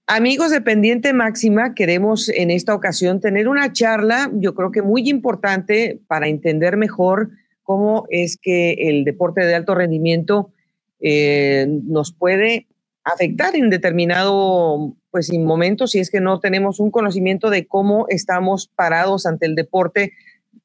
Amigos 0.08 0.51
de 0.51 0.62
Pendiente 0.62 1.13
Máxima, 1.13 1.73
queremos 1.73 2.29
en 2.29 2.51
esta 2.51 2.75
ocasión 2.75 3.19
tener 3.19 3.47
una 3.47 3.73
charla, 3.73 4.29
yo 4.34 4.53
creo 4.53 4.71
que 4.71 4.84
muy 4.84 5.10
importante 5.10 5.99
para 6.08 6.27
entender 6.27 6.77
mejor 6.77 7.31
cómo 7.63 8.05
es 8.12 8.38
que 8.39 8.73
el 8.88 9.03
deporte 9.03 9.43
de 9.43 9.55
alto 9.55 9.73
rendimiento 9.73 10.51
eh, 10.99 11.65
nos 11.67 12.13
puede 12.13 12.67
afectar 13.05 13.55
en 13.55 13.69
determinado 13.69 14.95
pues 15.11 15.31
en 15.31 15.45
momentos 15.45 15.91
si 15.91 15.99
es 15.99 16.09
que 16.09 16.19
no 16.19 16.39
tenemos 16.39 16.79
un 16.79 16.91
conocimiento 16.91 17.49
de 17.49 17.67
cómo 17.67 18.07
estamos 18.09 18.67
parados 18.75 19.25
ante 19.25 19.45
el 19.45 19.55
deporte 19.55 20.11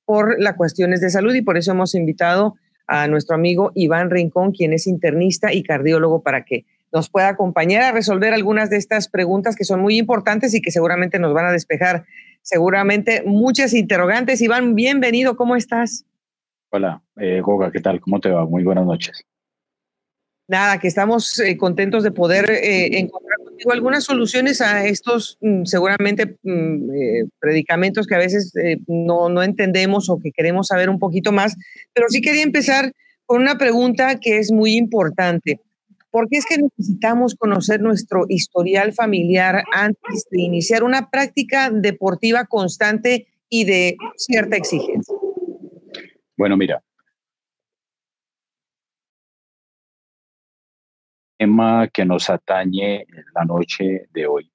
por 0.04 0.40
las 0.40 0.56
cuestiones 0.56 1.00
de 1.00 1.10
salud 1.10 1.34
y 1.34 1.42
por 1.42 1.56
eso 1.56 1.70
hemos 1.70 1.94
invitado 1.94 2.56
a 2.88 3.06
nuestro 3.06 3.36
amigo 3.36 3.70
Iván 3.76 4.10
Rincón, 4.10 4.50
quien 4.50 4.72
es 4.72 4.88
internista 4.88 5.52
y 5.52 5.62
cardiólogo, 5.62 6.22
para 6.22 6.44
que 6.44 6.64
nos 6.92 7.08
pueda 7.08 7.28
acompañar 7.28 7.82
a 7.82 7.92
resolver 7.92 8.34
algunas 8.34 8.68
de 8.70 8.78
estas 8.78 9.08
preguntas 9.08 9.54
que 9.54 9.64
son 9.64 9.80
muy 9.80 9.96
importantes 9.96 10.52
y 10.54 10.60
que 10.60 10.72
seguramente 10.72 11.20
nos 11.20 11.32
van 11.32 11.46
a 11.46 11.52
despejar 11.52 12.04
seguramente 12.42 13.22
muchas 13.24 13.74
interrogantes. 13.74 14.40
Iván, 14.40 14.74
bienvenido, 14.74 15.36
¿cómo 15.36 15.54
estás? 15.54 16.04
Hola, 16.70 17.02
eh, 17.16 17.40
Goga, 17.40 17.70
¿qué 17.70 17.80
tal? 17.80 18.00
¿Cómo 18.00 18.18
te 18.18 18.30
va? 18.30 18.44
Muy 18.44 18.64
buenas 18.64 18.86
noches. 18.86 19.24
Nada, 20.50 20.80
que 20.80 20.88
estamos 20.88 21.38
eh, 21.38 21.56
contentos 21.56 22.02
de 22.02 22.10
poder 22.10 22.50
eh, 22.50 22.98
encontrar 22.98 23.38
contigo 23.38 23.70
algunas 23.70 24.02
soluciones 24.02 24.60
a 24.60 24.84
estos 24.84 25.38
mm, 25.40 25.62
seguramente 25.64 26.38
mm, 26.42 26.90
eh, 26.90 27.24
predicamentos 27.38 28.08
que 28.08 28.16
a 28.16 28.18
veces 28.18 28.52
no, 28.88 29.28
no 29.28 29.44
entendemos 29.44 30.10
o 30.10 30.18
que 30.18 30.32
queremos 30.32 30.66
saber 30.66 30.90
un 30.90 30.98
poquito 30.98 31.30
más. 31.30 31.54
Pero 31.94 32.08
sí 32.08 32.20
quería 32.20 32.42
empezar 32.42 32.92
con 33.26 33.40
una 33.40 33.58
pregunta 33.58 34.18
que 34.18 34.38
es 34.38 34.50
muy 34.50 34.74
importante. 34.74 35.60
¿Por 36.10 36.28
qué 36.28 36.38
es 36.38 36.46
que 36.46 36.58
necesitamos 36.58 37.36
conocer 37.36 37.80
nuestro 37.80 38.24
historial 38.28 38.92
familiar 38.92 39.62
antes 39.72 40.26
de 40.32 40.40
iniciar 40.40 40.82
una 40.82 41.10
práctica 41.10 41.70
deportiva 41.70 42.46
constante 42.46 43.28
y 43.48 43.66
de 43.66 43.96
cierta 44.16 44.56
exigencia? 44.56 45.14
Bueno, 46.36 46.56
mira. 46.56 46.82
Tema 51.40 51.88
que 51.88 52.04
nos 52.04 52.28
atañe 52.28 53.06
la 53.34 53.46
noche 53.46 54.08
de 54.12 54.26
hoy, 54.26 54.50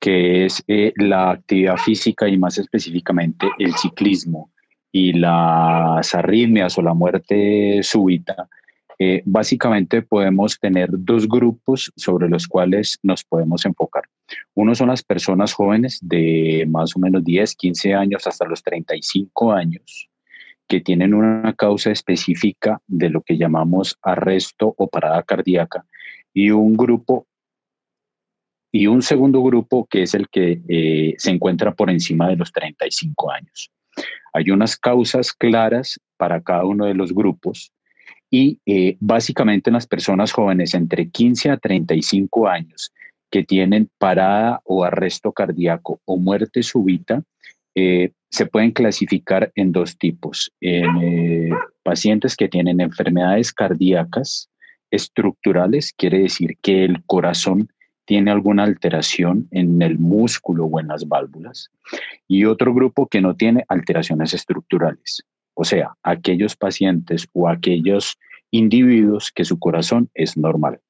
que 0.00 0.46
es 0.46 0.64
eh, 0.66 0.92
la 0.96 1.32
actividad 1.32 1.76
física 1.76 2.26
y 2.26 2.38
más 2.38 2.56
específicamente 2.56 3.46
el 3.58 3.74
ciclismo 3.74 4.50
y 4.90 5.12
las 5.12 6.14
arritmias 6.14 6.78
o 6.78 6.82
la 6.82 6.94
muerte 6.94 7.82
súbita 7.82 8.48
eh, 8.98 9.22
básicamente 9.26 10.00
podemos 10.00 10.58
tener 10.58 10.88
dos 10.92 11.28
grupos 11.28 11.92
sobre 11.96 12.28
los 12.28 12.46
cuales 12.46 12.98
nos 13.02 13.24
podemos 13.24 13.66
enfocar. 13.66 14.04
Uno 14.54 14.74
son 14.74 14.88
las 14.88 15.02
personas 15.02 15.52
jóvenes 15.52 15.98
de 16.00 16.64
más 16.68 16.96
o 16.96 17.00
menos 17.00 17.22
10, 17.22 17.54
15 17.56 17.92
años 17.92 18.26
hasta 18.26 18.46
los 18.46 18.62
35 18.62 19.52
años 19.52 20.08
que 20.68 20.80
tienen 20.80 21.12
una 21.12 21.52
causa 21.52 21.90
específica 21.90 22.80
de 22.86 23.10
lo 23.10 23.20
que 23.20 23.36
llamamos 23.36 23.98
arresto 24.00 24.74
o 24.78 24.88
parada 24.88 25.22
cardíaca 25.22 25.84
y 26.34 26.50
un 26.50 26.76
grupo 26.76 27.26
y 28.72 28.88
un 28.88 29.02
segundo 29.02 29.40
grupo 29.40 29.86
que 29.88 30.02
es 30.02 30.14
el 30.14 30.28
que 30.28 30.60
eh, 30.68 31.14
se 31.16 31.30
encuentra 31.30 31.72
por 31.72 31.90
encima 31.90 32.28
de 32.28 32.34
los 32.34 32.50
35 32.50 33.30
años. 33.30 33.70
Hay 34.32 34.50
unas 34.50 34.76
causas 34.76 35.32
claras 35.32 36.00
para 36.16 36.42
cada 36.42 36.64
uno 36.64 36.86
de 36.86 36.94
los 36.94 37.14
grupos 37.14 37.72
y 38.32 38.58
eh, 38.66 38.96
básicamente 38.98 39.70
en 39.70 39.74
las 39.74 39.86
personas 39.86 40.32
jóvenes 40.32 40.74
entre 40.74 41.08
15 41.08 41.50
a 41.50 41.56
35 41.56 42.48
años 42.48 42.92
que 43.30 43.44
tienen 43.44 43.88
parada 43.96 44.60
o 44.64 44.82
arresto 44.82 45.30
cardíaco 45.30 46.00
o 46.04 46.16
muerte 46.16 46.64
súbita, 46.64 47.22
eh, 47.76 48.10
se 48.28 48.46
pueden 48.46 48.72
clasificar 48.72 49.52
en 49.54 49.70
dos 49.70 49.96
tipos. 49.96 50.52
En 50.60 51.50
pacientes 51.84 52.34
que 52.34 52.48
tienen 52.48 52.80
enfermedades 52.80 53.52
cardíacas 53.52 54.48
estructurales, 54.90 55.92
quiere 55.96 56.20
decir 56.20 56.56
que 56.62 56.84
el 56.84 57.04
corazón 57.04 57.68
tiene 58.04 58.30
alguna 58.30 58.64
alteración 58.64 59.48
en 59.50 59.80
el 59.82 59.98
músculo 59.98 60.66
o 60.66 60.80
en 60.80 60.88
las 60.88 61.08
válvulas, 61.08 61.70
y 62.28 62.44
otro 62.44 62.74
grupo 62.74 63.06
que 63.06 63.20
no 63.20 63.34
tiene 63.34 63.64
alteraciones 63.68 64.34
estructurales. 64.34 65.22
O 65.54 65.64
sea, 65.64 65.94
aquellos 66.02 66.56
pacientes 66.56 67.26
o 67.32 67.48
aquellos 67.48 68.18
individuos 68.50 69.32
que 69.32 69.44
su 69.44 69.58
corazón 69.58 70.10
es 70.14 70.36
normal. 70.36 70.80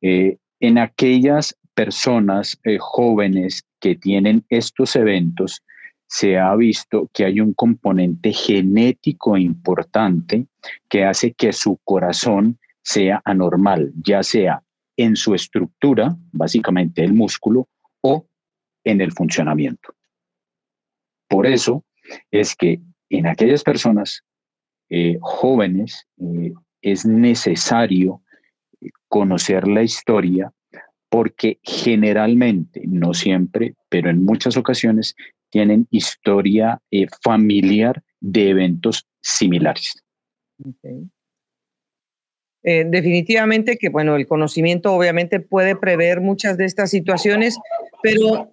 Eh, 0.00 0.38
en 0.60 0.78
aquellas 0.78 1.56
personas 1.74 2.58
eh, 2.64 2.78
jóvenes 2.78 3.64
que 3.80 3.96
tienen 3.96 4.44
estos 4.48 4.94
eventos, 4.96 5.62
se 6.06 6.38
ha 6.38 6.54
visto 6.54 7.10
que 7.12 7.24
hay 7.24 7.40
un 7.40 7.54
componente 7.54 8.32
genético 8.32 9.36
importante 9.36 10.46
que 10.88 11.04
hace 11.04 11.32
que 11.32 11.52
su 11.52 11.78
corazón 11.82 12.58
sea 12.84 13.20
anormal, 13.24 13.92
ya 13.96 14.22
sea 14.22 14.62
en 14.96 15.16
su 15.16 15.34
estructura, 15.34 16.16
básicamente 16.30 17.02
el 17.02 17.14
músculo, 17.14 17.68
o 18.02 18.28
en 18.84 19.00
el 19.00 19.12
funcionamiento. 19.12 19.94
Por 21.28 21.46
eso 21.46 21.84
es 22.30 22.54
que 22.54 22.80
en 23.08 23.26
aquellas 23.26 23.64
personas 23.64 24.22
eh, 24.90 25.18
jóvenes 25.20 26.06
eh, 26.18 26.52
es 26.82 27.06
necesario 27.06 28.22
conocer 29.08 29.66
la 29.66 29.82
historia 29.82 30.52
porque 31.08 31.58
generalmente, 31.62 32.82
no 32.86 33.14
siempre, 33.14 33.74
pero 33.88 34.10
en 34.10 34.24
muchas 34.24 34.56
ocasiones, 34.56 35.14
tienen 35.50 35.86
historia 35.90 36.80
eh, 36.90 37.06
familiar 37.22 38.02
de 38.20 38.50
eventos 38.50 39.06
similares. 39.22 40.02
Definitivamente 42.64 43.76
que, 43.76 43.90
bueno, 43.90 44.16
el 44.16 44.26
conocimiento 44.26 44.94
obviamente 44.94 45.38
puede 45.38 45.76
prever 45.76 46.20
muchas 46.20 46.56
de 46.56 46.64
estas 46.64 46.90
situaciones, 46.90 47.58
pero 48.02 48.50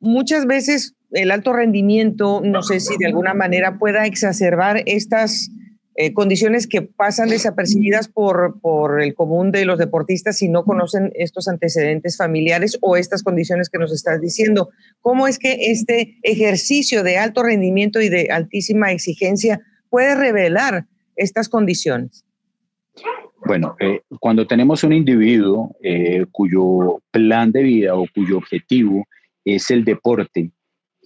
muchas 0.00 0.46
veces 0.46 0.94
el 1.10 1.30
alto 1.30 1.52
rendimiento, 1.52 2.40
no 2.42 2.62
sé 2.62 2.80
si 2.80 2.96
de 2.98 3.06
alguna 3.06 3.34
manera 3.34 3.78
pueda 3.78 4.06
exacerbar 4.06 4.82
estas 4.86 5.50
eh, 5.96 6.12
condiciones 6.12 6.66
que 6.66 6.82
pasan 6.82 7.28
desapercibidas 7.28 8.08
por, 8.08 8.60
por 8.60 9.00
el 9.00 9.14
común 9.14 9.52
de 9.52 9.64
los 9.64 9.78
deportistas 9.78 10.38
si 10.38 10.48
no 10.48 10.64
conocen 10.64 11.12
estos 11.14 11.46
antecedentes 11.46 12.16
familiares 12.16 12.78
o 12.80 12.96
estas 12.96 13.22
condiciones 13.22 13.70
que 13.70 13.78
nos 13.78 13.92
estás 13.92 14.20
diciendo. 14.20 14.70
¿Cómo 15.00 15.28
es 15.28 15.38
que 15.38 15.70
este 15.70 16.18
ejercicio 16.22 17.04
de 17.04 17.18
alto 17.18 17.44
rendimiento 17.44 18.00
y 18.00 18.08
de 18.08 18.28
altísima 18.32 18.90
exigencia 18.90 19.60
puede 19.88 20.16
revelar 20.16 20.86
estas 21.14 21.48
condiciones? 21.48 22.24
Bueno, 23.46 23.76
eh, 23.78 24.00
cuando 24.20 24.46
tenemos 24.46 24.84
un 24.84 24.92
individuo 24.92 25.76
eh, 25.82 26.24
cuyo 26.32 27.02
plan 27.10 27.52
de 27.52 27.62
vida 27.62 27.94
o 27.94 28.06
cuyo 28.14 28.38
objetivo 28.38 29.06
es 29.44 29.70
el 29.70 29.84
deporte, 29.84 30.50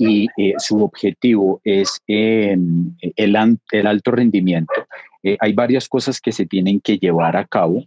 y 0.01 0.29
eh, 0.37 0.55
su 0.59 0.81
objetivo 0.85 1.61
es 1.65 2.01
em, 2.07 2.95
el, 3.17 3.59
el, 3.73 3.87
alto 3.87 4.13
rendimiento, 4.13 4.73
hay 5.41 5.53
varias 5.53 5.89
cosas 5.89 6.21
que 6.21 6.31
se 6.31 6.47
tienen 6.47 6.81
que 6.81 6.99
llevar 6.99 7.37
a 7.37 7.45
cabo 7.45 7.83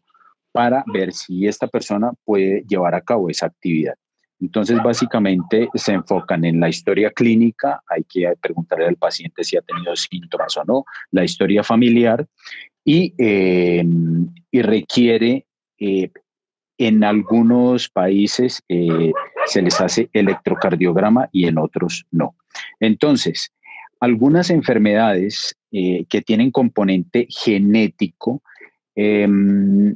para 0.51 0.83
ver 0.93 1.13
si 1.13 1.47
esta 1.47 1.67
persona 1.67 2.11
puede 2.25 2.65
llevar 2.67 2.93
a 2.95 3.01
cabo 3.01 3.29
esa 3.29 3.45
actividad. 3.45 3.95
Entonces, 4.41 4.82
básicamente 4.84 5.69
se 5.75 5.93
enfocan 5.93 6.43
en 6.45 6.60
la 6.60 6.67
historia 6.67 7.12
clínica, 7.12 7.82
hay 7.88 8.04
que 8.04 8.34
preguntarle 8.41 8.88
al 8.88 8.95
paciente 8.95 9.43
si 9.43 9.56
ha 9.56 9.62
tenido 9.62 9.95
síntomas 9.95 10.58
o 10.58 10.63
no, 10.65 10.84
la 11.12 11.23
historia 11.23 11.63
familiar 11.63 12.27
y, 12.84 13.13
em, 13.19 14.27
y 14.49 14.62
requiere 14.63 15.45
eh, 15.77 16.10
en 16.80 17.04
algunos 17.04 17.89
países 17.89 18.63
eh, 18.67 19.12
se 19.45 19.62
les 19.62 19.80
hace 19.80 20.10
electrocardiograma 20.13 21.30
y 21.32 21.45
en 21.45 21.60
otros 21.60 22.08
no. 22.10 22.36
Entonces, 22.80 23.54
algunas 23.99 24.49
enfermedades 24.49 25.56
eh, 25.71 26.06
que 26.10 26.21
tienen 26.21 26.49
componente 26.49 27.27
genético 27.30 28.41
em, 28.95 29.95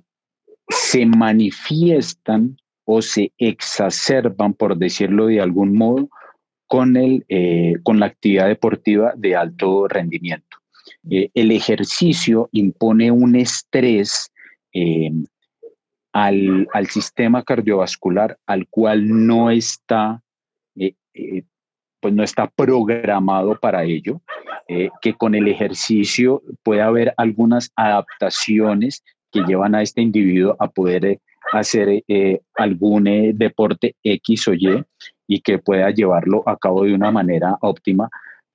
se 0.69 1.05
manifiestan 1.07 2.57
o 2.85 3.01
se 3.01 3.33
exacerban, 3.37 4.53
por 4.53 4.77
decirlo 4.77 5.27
de 5.27 5.41
algún 5.41 5.77
modo, 5.77 6.09
con, 6.67 6.97
el, 6.97 7.25
eh, 7.29 7.75
con 7.83 7.99
la 7.99 8.07
actividad 8.07 8.47
deportiva 8.47 9.13
de 9.15 9.35
alto 9.35 9.87
rendimiento. 9.87 10.57
el 11.03 11.51
ejercicio 11.51 12.49
impone 12.51 13.11
un 13.11 13.35
estrés 13.35 14.31
em, 14.71 15.25
al, 16.15 16.87
sistema 16.87 17.43
cardiovascular 17.43 18.37
al 18.45 18.67
cual 18.69 19.27
no 19.27 19.51
está, 19.51 20.21
eh, 20.77 20.93
eh, 21.13 21.43
pues 21.99 22.13
no 22.13 22.23
está 22.23 22.47
programado 22.47 23.59
para 23.59 23.83
ello, 23.83 24.21
eh, 24.69 24.89
que 25.01 25.13
con 25.13 25.35
el 25.35 25.49
ejercicio 25.49 26.41
puede 26.63 26.81
haber 26.81 27.13
algunas 27.17 27.69
adaptaciones 27.75 29.03
que 29.29 29.41
llevan 29.41 29.75
a 29.75 29.81
este 29.81 30.01
individuo 30.01 30.55
a 30.57 30.69
poder 30.69 31.19
hacer 31.51 32.03
algún 32.55 33.03
deporte 33.35 33.95
X 34.03 34.47
o 34.47 34.53
Y 34.53 34.83
y 35.27 35.41
que 35.41 35.59
pueda 35.59 35.89
llevarlo 35.91 36.43
a 36.47 36.57
cabo 36.57 36.83
de 36.83 36.93
una 36.93 37.11
manera 37.11 37.57
óptima, 37.61 38.09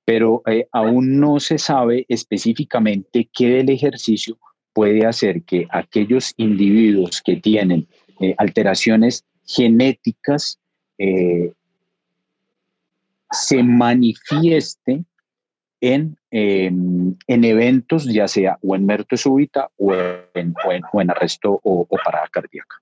pero 0.05 0.41
aún 0.71 1.19
no 1.19 1.39
se 1.39 1.57
sabe 1.57 2.05
específicamente 2.09 3.29
qué 3.33 3.49
del 3.49 3.69
ejercicio 3.69 4.37
puede 4.73 5.05
hacer 5.05 5.43
que 5.43 5.67
aquellos 5.69 6.33
individuos 6.37 7.21
que 7.21 7.37
tienen 7.37 7.87
eh, 8.19 8.35
alteraciones 8.37 9.25
genéticas 9.45 10.59
eh, 10.97 11.51
se 13.31 13.63
manifieste 13.63 15.03
en, 15.81 16.17
em, 16.29 17.15
en, 17.27 17.43
eventos, 17.43 18.05
ya 18.05 18.27
sea 18.27 18.57
o 18.61 18.75
en 18.75 18.85
muerte 18.85 19.17
súbita 19.17 19.69
o 19.77 19.93
en, 19.93 20.53
o 20.93 21.01
en, 21.01 21.09
arresto 21.09 21.59
o, 21.63 21.87
parada 22.05 22.27
cardíaca. 22.31 22.77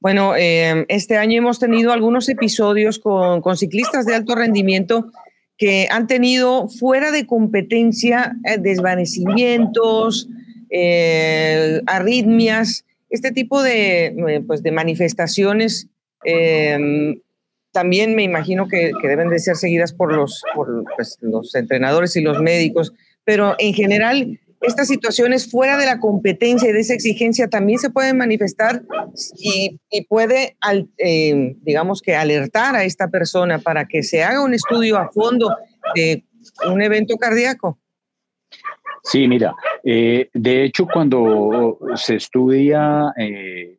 Bueno, 0.00 0.36
em, 0.36 0.84
este 0.88 1.16
año 1.16 1.38
hemos 1.38 1.58
tenido 1.58 1.92
algunos 1.92 2.28
episodios 2.28 2.98
con, 2.98 3.40
con 3.40 3.56
ciclistas 3.56 4.04
de 4.04 4.14
alto 4.14 4.34
rendimiento 4.34 5.10
que 5.58 5.88
han 5.90 6.06
tenido 6.06 6.68
fuera 6.68 7.10
de 7.10 7.26
competencia 7.26 8.36
eh, 8.44 8.58
desvanecimientos, 8.58 10.28
eh, 10.70 11.80
arritmias, 11.86 12.84
este 13.08 13.30
tipo 13.32 13.62
de, 13.62 14.06
eh, 14.06 14.42
pues, 14.46 14.62
de 14.62 14.72
manifestaciones. 14.72 15.88
También 17.76 18.14
me 18.14 18.22
imagino 18.22 18.68
que, 18.68 18.90
deben 19.02 19.28
de 19.28 19.38
ser 19.38 19.54
seguidas 19.54 19.92
por 19.92 20.08
pues, 20.96 21.18
los 21.20 21.54
entrenadores 21.54 22.16
y 22.16 22.22
los 22.22 22.40
médicos, 22.40 22.94
pero 23.22 23.54
en 23.58 23.74
general 23.74 24.40
estas 24.62 24.88
situaciones 24.88 25.50
fuera 25.50 25.76
de 25.76 25.84
la 25.84 26.00
competencia 26.00 26.70
y 26.70 26.72
de 26.72 26.80
esa 26.80 26.94
exigencia 26.94 27.48
también 27.48 27.78
se 27.78 27.90
pueden 27.90 28.16
manifestar 28.16 28.82
y, 29.38 29.78
puede, 30.08 30.56
eh, 30.96 31.54
digamos 31.60 32.00
que, 32.00 32.16
alertar 32.16 32.76
a 32.76 32.84
esta 32.84 33.08
persona 33.08 33.58
para 33.58 33.84
que 33.84 34.02
se 34.02 34.24
haga 34.24 34.42
un 34.42 34.54
estudio 34.54 34.96
a 34.96 35.10
fondo 35.12 35.54
de 35.94 36.24
un 36.66 36.80
evento 36.80 37.18
cardíaco. 37.18 37.78
Sí, 39.02 39.28
mira, 39.28 39.54
eh, 39.84 40.30
de 40.32 40.64
hecho 40.64 40.86
cuando 40.90 41.78
se 41.94 42.16
estudia 42.16 43.12
eh, 43.18 43.76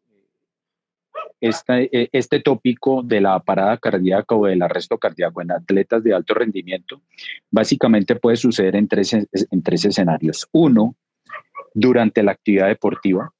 e, 1.39 2.09
este 2.11 2.39
tópico 2.39 3.03
de 3.03 3.21
la 3.21 3.39
parada 3.39 3.77
cardíaca 3.77 4.35
o 4.35 4.45
del 4.45 4.61
arresto 4.61 4.97
cardíaco 4.97 5.41
en 5.41 5.51
atletas 5.51 6.03
de 6.03 6.13
alto 6.13 6.33
rendimiento, 6.33 7.01
básicamente 7.51 8.15
puede 8.15 8.37
suceder 8.37 8.75
en 8.75 8.87
tres, 8.87 9.13
en 9.13 9.63
tres 9.63 9.85
escenarios. 9.85 10.47
Uno, 10.51 10.95
durante 11.73 12.23
la 12.23 12.31
actividad 12.31 12.67
deportiva. 12.67 13.31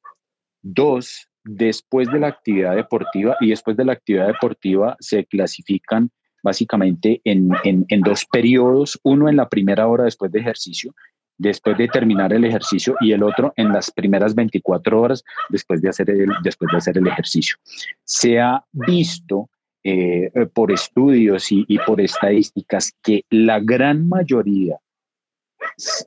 Dos, 0.62 1.28
después 1.44 2.10
de 2.12 2.20
la 2.20 2.28
actividad 2.28 2.76
deportiva. 2.76 3.36
Y 3.40 3.50
después 3.50 3.76
de 3.78 3.86
la 3.86 3.94
actividad 3.94 4.28
deportiva 4.28 4.96
se 5.00 5.26
clasifican 5.26 6.12
básicamente 6.44 7.22
en, 7.24 7.50
en 7.64 8.02
dos 8.02 8.26
periodos. 8.26 9.00
Uno 9.04 9.28
en 9.28 9.38
la 9.38 9.50
primera 9.50 9.88
hora 9.88 10.04
después 10.04 10.32
de 10.32 10.40
ejercicio 10.40 10.94
después 11.38 11.78
de 11.78 11.88
terminar 11.88 12.34
el 12.34 12.46
ejercicio 12.46 12.96
y 13.00 13.12
el 13.12 13.24
otro 13.24 13.54
en 13.56 13.72
las 13.72 13.92
primeras 13.92 14.34
24 14.34 15.02
horas 15.02 15.24
después 15.50 15.82
de 15.82 15.90
hacer 15.90 16.10
el, 16.10 16.30
después 16.44 16.72
de 16.72 16.78
hacer 16.78 16.98
el 16.98 17.08
ejercicio. 17.08 17.58
Se 18.04 18.40
ha 18.40 18.64
visto 18.72 19.50
eh, 19.84 20.32
por 20.54 20.72
estudios 20.72 21.48
y, 21.52 21.78
por 21.86 22.02
estadísticas 22.02 22.92
que 23.02 23.24
la 23.30 23.60
gran 23.60 24.08
mayoría, 24.10 24.78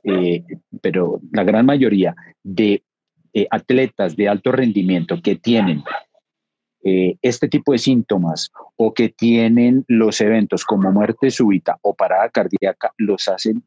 eh, 0.03 0.43
pero 0.81 1.21
la 1.31 1.43
gran 1.43 1.65
mayoría 1.65 2.15
de 2.43 2.83
eh, 3.33 3.47
atletas 3.49 4.15
de 4.15 4.27
alto 4.27 4.51
rendimiento 4.51 5.19
que 5.21 5.35
tienen 5.35 5.83
este 6.83 7.47
tipo 7.47 7.73
de 7.73 7.77
síntomas 7.77 8.49
o 8.75 8.91
que 8.91 9.09
tienen 9.09 9.85
los 9.87 10.19
eventos 10.19 10.65
como 10.65 10.91
muerte 10.91 11.29
súbita 11.29 11.77
o 11.83 11.93
parada 11.93 12.27
cardíaca, 12.29 12.91
los 12.97 13.27
hacen 13.27 13.63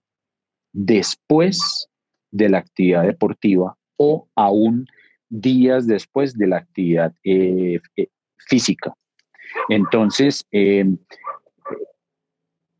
después 0.75 1.89
de 2.31 2.49
la 2.51 2.59
actividad 2.59 3.05
deportiva 3.05 3.77
o 3.97 4.29
aún 4.35 4.87
días 5.31 5.87
después 5.87 6.37
de 6.37 6.49
la 6.49 6.59
actividad 6.59 7.15
eh, 7.23 7.81
eh, 7.97 8.09
física. 8.37 8.93
Entonces, 9.69 10.45
em, 10.51 10.99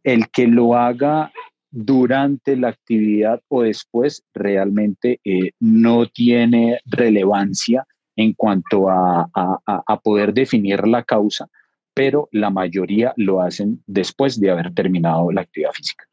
el 0.03 0.29
que 0.31 0.47
lo 0.47 0.75
haga 0.75 1.33
durante 1.71 2.57
la 2.57 2.69
actividad 2.69 3.41
o 3.49 3.63
después 3.63 4.23
realmente 4.35 5.21
eh, 5.25 5.53
no 5.61 6.07
tiene 6.07 6.81
relevancia 6.85 7.87
en 8.17 8.33
cuanto 8.33 8.89
a, 8.91 9.29
a, 9.35 10.01
poder 10.01 10.33
definir 10.33 10.87
la 10.87 11.03
causa, 11.03 11.49
pero 11.93 12.29
la 12.31 12.49
mayoría 12.49 13.13
lo 13.17 13.41
hacen 13.41 13.83
después 13.89 14.41
de 14.41 14.53
haber 14.53 14.73
terminado 14.73 15.33
la 15.33 15.41
actividad 15.41 15.73
física. 15.73 16.05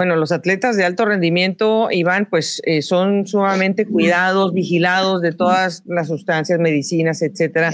Bueno, 0.00 0.16
los 0.16 0.32
atletas 0.32 0.78
de 0.78 0.84
alto 0.86 1.04
rendimiento, 1.04 1.90
Iván, 1.90 2.26
pues 2.30 2.62
eh, 2.64 2.80
son 2.80 3.26
sumamente 3.26 3.84
cuidados, 3.84 4.54
vigilados 4.54 5.20
de 5.20 5.32
todas 5.32 5.82
las 5.84 6.08
sustancias, 6.08 6.58
medicinas, 6.58 7.20
etcétera, 7.20 7.70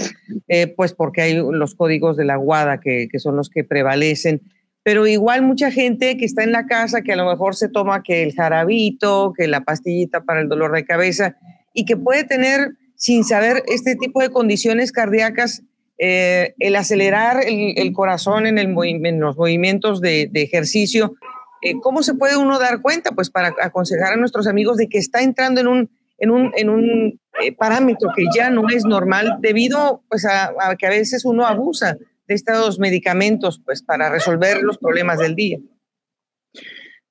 eh, 0.49 0.67
pues 0.67 0.91
porque 0.91 1.21
hay 1.21 1.35
los 1.35 1.73
códigos 1.73 2.17
de 2.17 2.25
la 2.25 2.35
guada 2.35 2.81
que, 2.81 3.07
que, 3.09 3.19
son 3.19 3.37
los 3.37 3.49
que 3.49 3.63
prevalecen. 3.63 4.41
Pero 4.83 5.07
igual 5.07 5.41
mucha 5.43 5.71
gente 5.71 6.17
que 6.17 6.25
está 6.25 6.43
en 6.43 6.51
la 6.51 6.65
casa, 6.65 7.01
que 7.01 7.13
a 7.13 7.15
lo 7.15 7.25
mejor 7.25 7.55
se 7.55 7.69
toma 7.69 8.03
que 8.03 8.23
el 8.23 8.33
jarabito, 8.33 9.31
que 9.31 9.47
la 9.47 9.61
pastillita 9.61 10.25
para 10.25 10.41
el 10.41 10.49
dolor 10.49 10.75
de 10.75 10.83
cabeza, 10.83 11.37
y 11.73 11.85
que 11.85 11.95
puede 11.95 12.25
tener, 12.25 12.73
sin 12.97 13.23
saber 13.23 13.63
este 13.67 13.95
tipo 13.95 14.21
de 14.21 14.31
condiciones 14.31 14.91
cardíacas, 14.91 15.63
eh, 15.97 16.55
el 16.59 16.75
acelerar 16.75 17.39
el, 17.47 17.93
corazón 17.93 18.47
en, 18.47 19.19
los 19.21 19.37
movimientos 19.37 20.01
de 20.01 20.29
ejercicio 20.33 21.15
eh, 21.61 21.75
¿Cómo 21.81 22.03
se 22.03 22.13
puede 22.13 22.37
uno 22.37 22.59
dar 22.59 22.81
cuenta? 22.81 23.11
Pues 23.11 23.29
para 23.29 23.53
aconsejar 23.61 24.13
a 24.13 24.17
nuestros 24.17 24.47
amigos 24.47 24.77
de 24.77 24.87
que 24.87 24.97
está 24.97 25.21
entrando 25.21 25.61
en 25.61 25.67
un, 25.67 25.89
en 26.17 26.31
un, 26.31 26.51
en 26.55 26.69
un 26.69 27.19
eh, 27.41 27.51
parámetro 27.55 28.11
que 28.15 28.25
ya 28.35 28.49
no 28.49 28.69
es 28.69 28.85
normal 28.85 29.37
debido 29.39 30.03
pues, 30.09 30.25
a, 30.25 30.53
que 30.77 30.87
a 30.87 30.91
veces 30.91 31.25
uno 31.25 31.45
abusa 31.45 31.97
de 32.27 32.35
estos 32.35 32.79
medicamentos 32.79 33.61
pues, 33.63 33.81
para 33.81 34.09
resolver 34.09 34.61
los 34.61 34.77
problemas 34.77 35.19
del 35.19 35.35
día. 35.35 35.59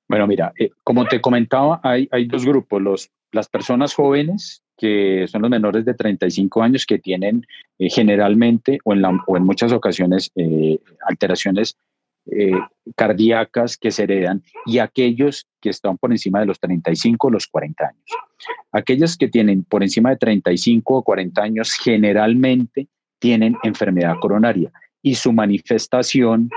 Bueno, 0.07 0.27
mira, 0.27 0.53
eh, 0.57 0.69
como 0.83 1.05
te 1.05 1.19
comentaba, 1.19 1.81
hay, 1.83 2.07
hay 2.11 2.27
dos 2.27 2.45
grupos, 2.45 2.81
los, 2.81 3.11
las 3.31 3.49
personas 3.49 3.93
jóvenes 3.93 4.63
que 4.77 5.25
son 5.27 5.41
los 5.41 5.49
menores 5.49 5.85
de 5.85 5.95
35 5.95 6.61
años 6.61 6.85
que 6.85 6.99
tienen 6.99 7.43
generalmente 7.79 8.77
o 8.83 8.93
en, 8.93 9.01
la, 9.01 9.09
o 9.25 9.35
en 9.35 9.43
muchas 9.43 9.71
ocasiones 9.71 10.31
alteraciones 11.07 11.75
eh, 12.31 12.51
cardíacas 12.95 13.77
que 13.77 13.91
se 13.91 14.03
heredan 14.03 14.43
y 14.65 14.79
aquellos 14.79 15.47
que 15.61 15.69
están 15.69 15.97
por 15.97 16.11
encima 16.11 16.39
de 16.39 16.45
los 16.45 16.59
35 16.59 17.27
o 17.27 17.31
los 17.31 17.47
40 17.47 17.85
años. 17.85 18.05
Aquellos 18.71 19.17
que 19.17 19.27
tienen 19.27 19.63
por 19.63 19.83
encima 19.83 20.09
de 20.09 20.17
35 20.17 20.97
o 20.97 21.03
40 21.03 21.41
años 21.41 21.73
generalmente 21.73 22.87
tienen 23.19 23.57
enfermedad 23.63 24.15
coronaria 24.21 24.71
y 25.01 25.15
su 25.15 25.31
manifestación 25.33 26.49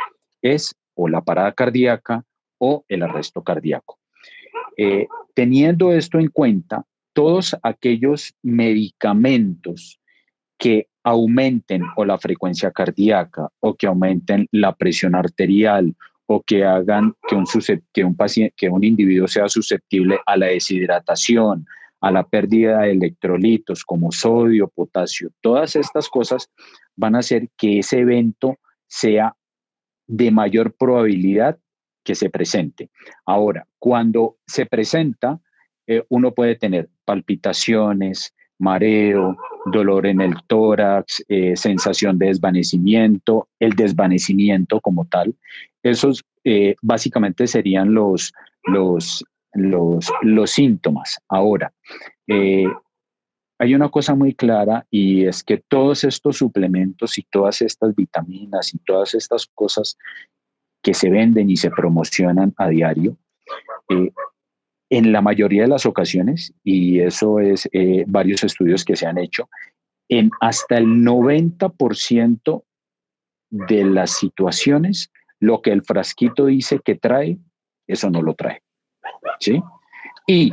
es 0.42 0.74
o 0.94 1.08
la 1.08 1.22
parada 1.22 1.52
cardíaca 1.52 2.24
o 2.58 2.84
el 2.88 3.02
arresto 3.02 3.42
cardíaco. 3.42 3.98
Eh, 4.76 5.08
teniendo 5.34 5.92
esto 5.92 6.18
en 6.18 6.28
cuenta, 6.28 6.84
todos 7.12 7.56
aquellos 7.62 8.34
medicamentos 8.42 10.00
que 10.58 10.88
aumenten 11.02 11.82
o 11.96 12.04
la 12.04 12.18
frecuencia 12.18 12.70
cardíaca 12.70 13.48
o 13.60 13.74
que 13.74 13.86
aumenten 13.86 14.46
la 14.52 14.74
presión 14.74 15.14
arterial 15.14 15.94
o 16.26 16.42
que 16.42 16.64
hagan 16.64 17.14
que 17.28 17.34
un, 17.34 17.44
que 17.92 18.04
un, 18.04 18.14
paciente, 18.14 18.54
que 18.56 18.68
un 18.68 18.84
individuo 18.84 19.26
sea 19.26 19.48
susceptible 19.48 20.20
a 20.26 20.36
la 20.36 20.46
deshidratación, 20.46 21.66
a 22.00 22.10
la 22.10 22.22
pérdida 22.22 22.80
de 22.80 22.92
electrolitos 22.92 23.84
como 23.84 24.12
sodio, 24.12 24.68
potasio, 24.68 25.30
todas 25.40 25.76
estas 25.76 26.08
cosas 26.08 26.48
van 26.96 27.16
a 27.16 27.18
hacer 27.18 27.48
que 27.56 27.80
ese 27.80 28.00
evento 28.00 28.58
sea 28.86 29.34
de 30.06 30.30
mayor 30.30 30.74
probabilidad 30.74 31.58
que 32.04 32.14
se 32.14 32.30
presente. 32.30 32.90
Ahora, 33.26 33.66
cuando 33.78 34.36
se 34.46 34.66
presenta, 34.66 35.40
eh, 35.86 36.04
uno 36.08 36.32
puede 36.32 36.56
tener 36.56 36.88
palpitaciones, 37.04 38.34
mareo, 38.58 39.36
dolor 39.66 40.06
en 40.06 40.20
el 40.20 40.34
tórax, 40.46 41.24
eh, 41.28 41.56
sensación 41.56 42.18
de 42.18 42.26
desvanecimiento, 42.26 43.48
el 43.58 43.72
desvanecimiento 43.72 44.80
como 44.80 45.06
tal. 45.06 45.34
Esos 45.82 46.24
eh, 46.44 46.74
básicamente 46.82 47.46
serían 47.46 47.94
los, 47.94 48.32
los, 48.64 49.24
los, 49.52 50.10
los 50.22 50.50
síntomas. 50.50 51.18
Ahora, 51.28 51.72
eh, 52.26 52.66
hay 53.58 53.74
una 53.74 53.90
cosa 53.90 54.14
muy 54.14 54.34
clara 54.34 54.86
y 54.90 55.26
es 55.26 55.44
que 55.44 55.58
todos 55.58 56.04
estos 56.04 56.38
suplementos 56.38 57.18
y 57.18 57.22
todas 57.30 57.60
estas 57.60 57.94
vitaminas 57.94 58.72
y 58.72 58.78
todas 58.78 59.14
estas 59.14 59.46
cosas 59.54 59.98
que 60.82 60.94
se 60.94 61.10
venden 61.10 61.50
y 61.50 61.56
se 61.56 61.70
promocionan 61.70 62.54
a 62.56 62.68
diario, 62.68 63.18
eh, 63.90 64.10
en 64.90 65.12
la 65.12 65.22
mayoría 65.22 65.62
de 65.62 65.68
las 65.68 65.86
ocasiones, 65.86 66.52
y 66.64 66.98
eso 67.00 67.38
es 67.38 67.68
eh, 67.72 68.04
varios 68.08 68.42
estudios 68.42 68.84
que 68.84 68.96
se 68.96 69.06
han 69.06 69.18
hecho, 69.18 69.48
en 70.08 70.30
hasta 70.40 70.76
el 70.76 70.86
90% 70.86 72.64
de 73.50 73.84
las 73.84 74.10
situaciones, 74.18 75.12
lo 75.38 75.62
que 75.62 75.70
el 75.70 75.82
frasquito 75.82 76.46
dice 76.46 76.80
que 76.80 76.96
trae, 76.96 77.38
eso 77.86 78.10
no 78.10 78.20
lo 78.20 78.34
trae. 78.34 78.62
¿Sí? 79.38 79.62
Y 80.26 80.52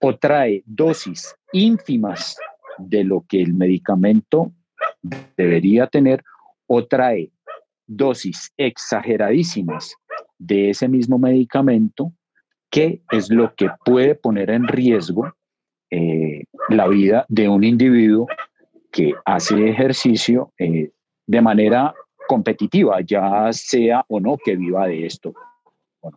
o 0.00 0.16
trae 0.16 0.62
dosis 0.66 1.34
ínfimas 1.52 2.36
de 2.78 3.04
lo 3.04 3.24
que 3.28 3.40
el 3.40 3.54
medicamento 3.54 4.52
debería 5.36 5.86
tener, 5.86 6.22
o 6.66 6.86
trae 6.86 7.30
dosis 7.86 8.52
exageradísimas 8.56 9.94
de 10.38 10.70
ese 10.70 10.88
mismo 10.88 11.18
medicamento, 11.18 12.12
que 12.74 13.02
es 13.12 13.30
lo 13.30 13.54
que 13.54 13.68
puede 13.84 14.16
poner 14.16 14.50
en 14.50 14.66
riesgo 14.66 15.32
eh, 15.92 16.42
la 16.68 16.88
vida 16.88 17.24
de 17.28 17.48
un 17.48 17.62
individuo 17.62 18.26
que 18.90 19.14
hace 19.24 19.68
ejercicio 19.68 20.52
eh, 20.58 20.90
de 21.24 21.40
manera 21.40 21.94
competitiva, 22.26 23.00
ya 23.00 23.48
sea 23.52 24.04
o 24.08 24.18
no 24.18 24.36
que 24.44 24.56
viva 24.56 24.88
de 24.88 25.06
esto. 25.06 25.32
Por 26.00 26.14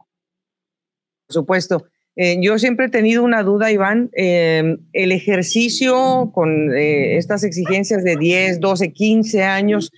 supuesto. 1.29 1.85
Eh, 2.15 2.39
yo 2.41 2.57
siempre 2.57 2.87
he 2.87 2.89
tenido 2.89 3.23
una 3.23 3.43
duda, 3.43 3.71
Iván. 3.71 4.09
el 4.13 5.11
ejercicio 5.11 6.31
con 6.33 6.75
estas 6.75 7.43
exigencias 7.43 8.03
de 8.03 8.15
10, 8.15 8.59
12, 8.59 8.93
15 8.93 9.43
años 9.43 9.91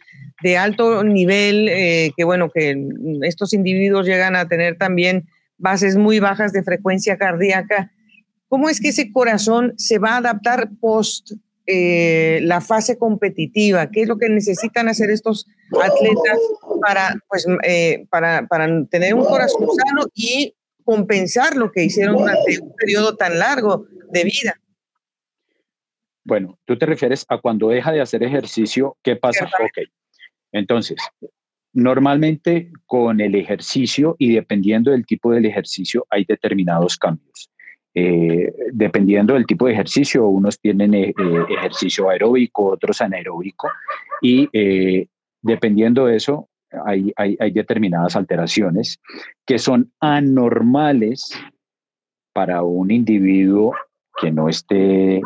de 0.43 0.57
alto 0.57 1.05
nivel, 1.05 1.69
que 2.17 2.23
bueno, 2.25 2.49
que 2.53 2.75
estos 3.21 3.53
individuos 3.53 4.05
llegan 4.05 4.35
a 4.35 4.49
tener 4.49 4.77
también 4.77 5.29
bases 5.59 5.95
muy 5.95 6.19
bajas 6.19 6.51
de 6.51 6.63
frecuencia 6.63 7.17
cardíaca. 7.17 7.91
¿Cómo 8.47 8.69
es 8.69 8.81
que 8.81 8.89
ese 8.89 9.11
corazón 9.11 9.73
se 9.77 9.99
va 9.99 10.13
a 10.13 10.17
adaptar 10.17 10.71
post 10.81 11.33
eh, 11.67 12.39
la 12.41 12.61
fase 12.61 12.97
competitiva? 12.97 13.91
¿Qué 13.91 14.01
es 14.01 14.07
lo 14.07 14.17
que 14.17 14.29
necesitan 14.29 14.89
hacer 14.89 15.11
estos 15.11 15.45
atletas 15.71 16.39
para, 16.81 17.15
pues, 17.29 17.45
eh, 17.63 18.07
para, 18.09 18.47
para 18.47 18.67
tener 18.85 19.13
un 19.13 19.25
corazón 19.25 19.67
sano 19.85 20.05
y 20.15 20.55
compensar 20.83 21.55
lo 21.55 21.71
que 21.71 21.83
hicieron 21.83 22.17
durante 22.17 22.59
un 22.59 22.73
periodo 22.75 23.15
tan 23.15 23.37
largo 23.37 23.85
de 24.11 24.23
vida? 24.23 24.59
Bueno, 26.23 26.57
tú 26.65 26.77
te 26.77 26.85
refieres 26.85 27.25
a 27.29 27.39
cuando 27.39 27.69
deja 27.69 27.91
de 27.91 28.01
hacer 28.01 28.23
ejercicio, 28.23 28.97
¿qué 29.03 29.15
pasa? 29.15 29.45
Ok. 29.45 29.87
Entonces, 30.51 30.97
Normalmente 31.73 32.71
con 32.85 33.21
el 33.21 33.35
ejercicio 33.35 34.15
y 34.17 34.33
dependiendo 34.33 34.91
del 34.91 35.05
tipo 35.05 35.31
del 35.31 35.45
ejercicio 35.45 36.05
hay 36.09 36.25
determinados 36.25 36.97
cambios. 36.97 37.49
Eh, 37.95 38.53
dependiendo 38.71 39.33
del 39.33 39.47
tipo 39.47 39.65
de 39.65 39.73
ejercicio, 39.73 40.27
unos 40.27 40.59
tienen 40.59 40.93
eh, 40.93 41.09
eh, 41.09 41.45
ejercicio 41.57 42.09
aeróbico, 42.09 42.67
otros 42.67 43.01
anaeróbico 43.01 43.67
y 44.21 44.47
dependiendo 45.41 46.05
de 46.05 46.17
eso 46.17 46.49
hay, 46.85 47.11
hay, 47.15 47.51
determinadas 47.51 48.15
alteraciones 48.15 48.99
que 49.45 49.57
son 49.57 49.91
anormales 49.99 51.31
para 52.33 52.61
un 52.61 52.91
individuo 52.91 53.73
que 54.21 54.31
no 54.31 54.49
esté 54.49 55.21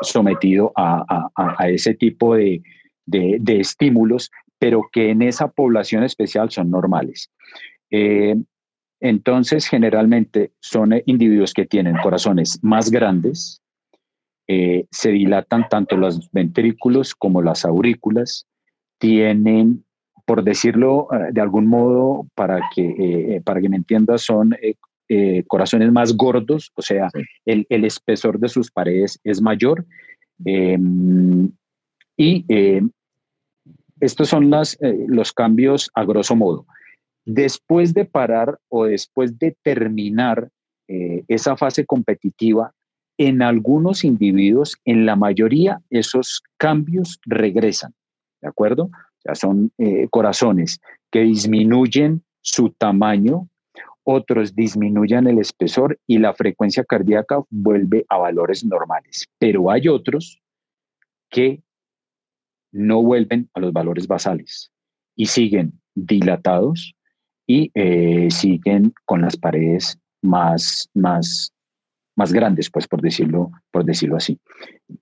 sometido 0.00 0.72
a, 0.76 1.28
a, 1.36 1.68
ese 1.68 1.94
tipo 1.94 2.34
de, 2.34 2.62
de, 3.04 3.36
de, 3.40 3.60
estímulos 3.60 4.30
pero 4.60 4.88
que 4.92 5.10
en 5.10 5.22
esa 5.22 5.48
población 5.48 6.04
especial 6.04 6.50
son 6.50 6.70
normales. 6.70 7.30
Eh, 7.90 8.36
entonces, 9.00 9.66
generalmente 9.66 10.52
son 10.60 10.92
individuos 11.06 11.54
que 11.54 11.64
tienen 11.64 11.96
corazones 12.02 12.60
más 12.62 12.90
grandes, 12.90 13.62
eh, 14.46 14.84
se 14.90 15.12
dilatan 15.12 15.66
tanto 15.70 15.96
los 15.96 16.30
ventrículos 16.30 17.14
como 17.14 17.40
las 17.40 17.64
aurículas, 17.64 18.46
tienen, 18.98 19.86
por 20.26 20.44
decirlo 20.44 21.08
eh, 21.10 21.30
de 21.32 21.40
algún 21.40 21.66
modo, 21.66 22.26
para 22.34 22.60
que, 22.74 23.40
para 23.42 23.62
que 23.62 23.70
me 23.70 23.76
entiendas, 23.76 24.22
son 24.22 24.54
corazones 25.48 25.90
más 25.90 26.14
gordos, 26.14 26.70
o 26.74 26.82
sea, 26.82 27.08
el, 27.46 27.66
el, 27.68 27.84
espesor 27.84 28.38
de 28.38 28.48
sus 28.48 28.70
paredes 28.70 29.18
es 29.24 29.40
mayor. 29.40 29.86
y 32.16 32.44
estos 34.00 34.28
son 34.28 34.52
eh, 34.52 35.04
los 35.06 35.32
cambios 35.32 35.90
a 35.94 36.04
grosso 36.04 36.34
modo. 36.34 36.66
Después 37.24 37.94
de 37.94 38.04
parar 38.04 38.58
o 38.68 38.84
después 38.86 39.38
de 39.38 39.56
terminar 39.62 40.48
eh, 40.88 41.24
esa 41.28 41.56
fase 41.56 41.84
competitiva, 41.86 42.72
en 43.18 43.42
algunos 43.42 44.02
individuos, 44.02 44.78
en 44.86 45.04
la 45.04 45.14
mayoría, 45.14 45.80
esos 45.90 46.42
cambios 46.56 47.20
regresan, 47.26 47.92
¿de 48.40 48.48
acuerdo? 48.48 48.90
O 49.28 49.34
son 49.34 49.70
eh, 49.76 50.08
corazones 50.10 50.80
que 51.12 51.20
disminuyen 51.20 52.22
su 52.40 52.70
tamaño, 52.70 53.46
otros 54.04 54.54
disminuyen 54.54 55.26
el 55.26 55.38
espesor 55.38 55.98
y 56.06 56.18
la 56.18 56.32
frecuencia 56.32 56.82
cardíaca 56.82 57.42
vuelve 57.50 58.06
a 58.08 58.16
valores 58.16 58.64
normales. 58.64 59.26
Pero 59.38 59.70
hay 59.70 59.88
otros 59.88 60.40
que 61.28 61.62
no 62.72 63.02
vuelven 63.02 63.48
a 63.54 63.60
los 63.60 63.72
valores 63.72 64.06
basales 64.06 64.70
y 65.16 65.26
siguen 65.26 65.80
dilatados 65.94 66.94
y 67.46 67.70
eh, 67.74 68.30
siguen 68.30 68.94
con 69.04 69.22
las 69.22 69.36
paredes 69.36 69.98
más, 70.22 70.88
más, 70.94 71.52
más 72.16 72.32
grandes, 72.32 72.70
pues 72.70 72.86
por 72.86 73.00
decirlo, 73.00 73.50
por 73.70 73.84
decirlo 73.84 74.16
así. 74.16 74.38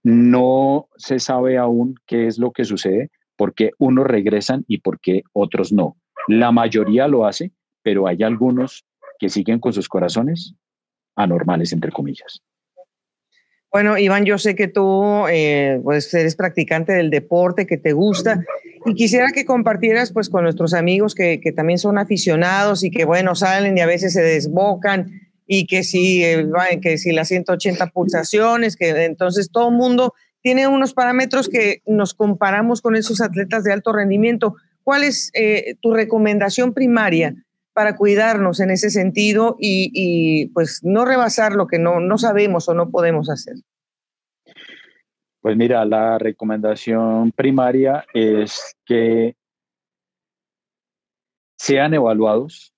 No 0.02 0.88
se 0.96 1.18
sabe 1.18 1.58
aún 1.58 1.94
qué 2.06 2.26
es 2.26 2.38
lo 2.38 2.52
que 2.52 2.64
sucede, 2.64 3.10
porque 3.36 3.72
unos 3.78 4.06
regresan 4.06 4.64
y 4.66 4.78
por 4.78 4.98
qué 5.00 5.22
otros 5.32 5.72
no. 5.72 5.96
La 6.26 6.52
mayoría 6.52 7.06
lo 7.06 7.26
hace, 7.26 7.52
pero 7.82 8.06
hay 8.06 8.22
algunos 8.22 8.84
que 9.18 9.28
siguen 9.28 9.58
con 9.60 9.72
sus 9.72 9.88
corazones 9.88 10.54
anormales, 11.16 11.72
entre 11.72 11.92
comillas. 11.92 12.42
Bueno, 13.70 13.98
Iván, 13.98 14.24
yo 14.24 14.38
sé 14.38 14.54
que 14.54 14.68
tú 14.68 15.26
eh, 15.30 15.78
pues 15.84 16.12
eres 16.14 16.36
practicante 16.36 16.92
del 16.92 17.10
deporte, 17.10 17.66
que 17.66 17.76
te 17.76 17.92
gusta, 17.92 18.42
y 18.86 18.94
quisiera 18.94 19.28
que 19.28 19.44
compartieras 19.44 20.10
pues 20.12 20.30
con 20.30 20.44
nuestros 20.44 20.72
amigos 20.72 21.14
que, 21.14 21.38
que 21.40 21.52
también 21.52 21.78
son 21.78 21.98
aficionados 21.98 22.82
y 22.82 22.90
que 22.90 23.04
bueno, 23.04 23.34
salen 23.34 23.76
y 23.76 23.80
a 23.82 23.86
veces 23.86 24.14
se 24.14 24.22
desbocan 24.22 25.10
y 25.46 25.66
que 25.66 25.82
si, 25.82 26.24
eh, 26.24 26.46
que 26.80 26.98
si 26.98 27.12
las 27.12 27.28
180 27.28 27.88
pulsaciones, 27.88 28.76
que 28.76 28.90
entonces 29.04 29.50
todo 29.50 29.70
mundo 29.70 30.14
tiene 30.42 30.66
unos 30.66 30.94
parámetros 30.94 31.48
que 31.48 31.82
nos 31.86 32.14
comparamos 32.14 32.80
con 32.80 32.96
esos 32.96 33.20
atletas 33.20 33.64
de 33.64 33.72
alto 33.72 33.92
rendimiento. 33.92 34.56
¿Cuál 34.82 35.04
es 35.04 35.30
eh, 35.34 35.74
tu 35.80 35.92
recomendación 35.92 36.72
primaria 36.72 37.34
para 37.79 37.95
cuidarnos 37.95 38.59
en 38.59 38.72
ese 38.72 38.91
sentido 38.91 39.55
y, 39.61 40.49
pues 40.49 40.81
no 40.83 41.05
rebasar 41.05 41.53
lo 41.53 41.68
que 41.68 41.79
no, 41.79 42.01
no 42.01 42.18
sabemos 42.18 42.68
o 42.68 42.74
no 42.74 42.91
podemos 42.91 43.31
hacer? 43.31 43.55
Pues 45.41 45.57
mira, 45.57 45.85
la 45.85 46.18
recomendación 46.18 47.31
primaria 47.31 48.05
es 48.12 48.76
que 48.85 49.37
sean 51.57 51.95
evaluados 51.95 52.74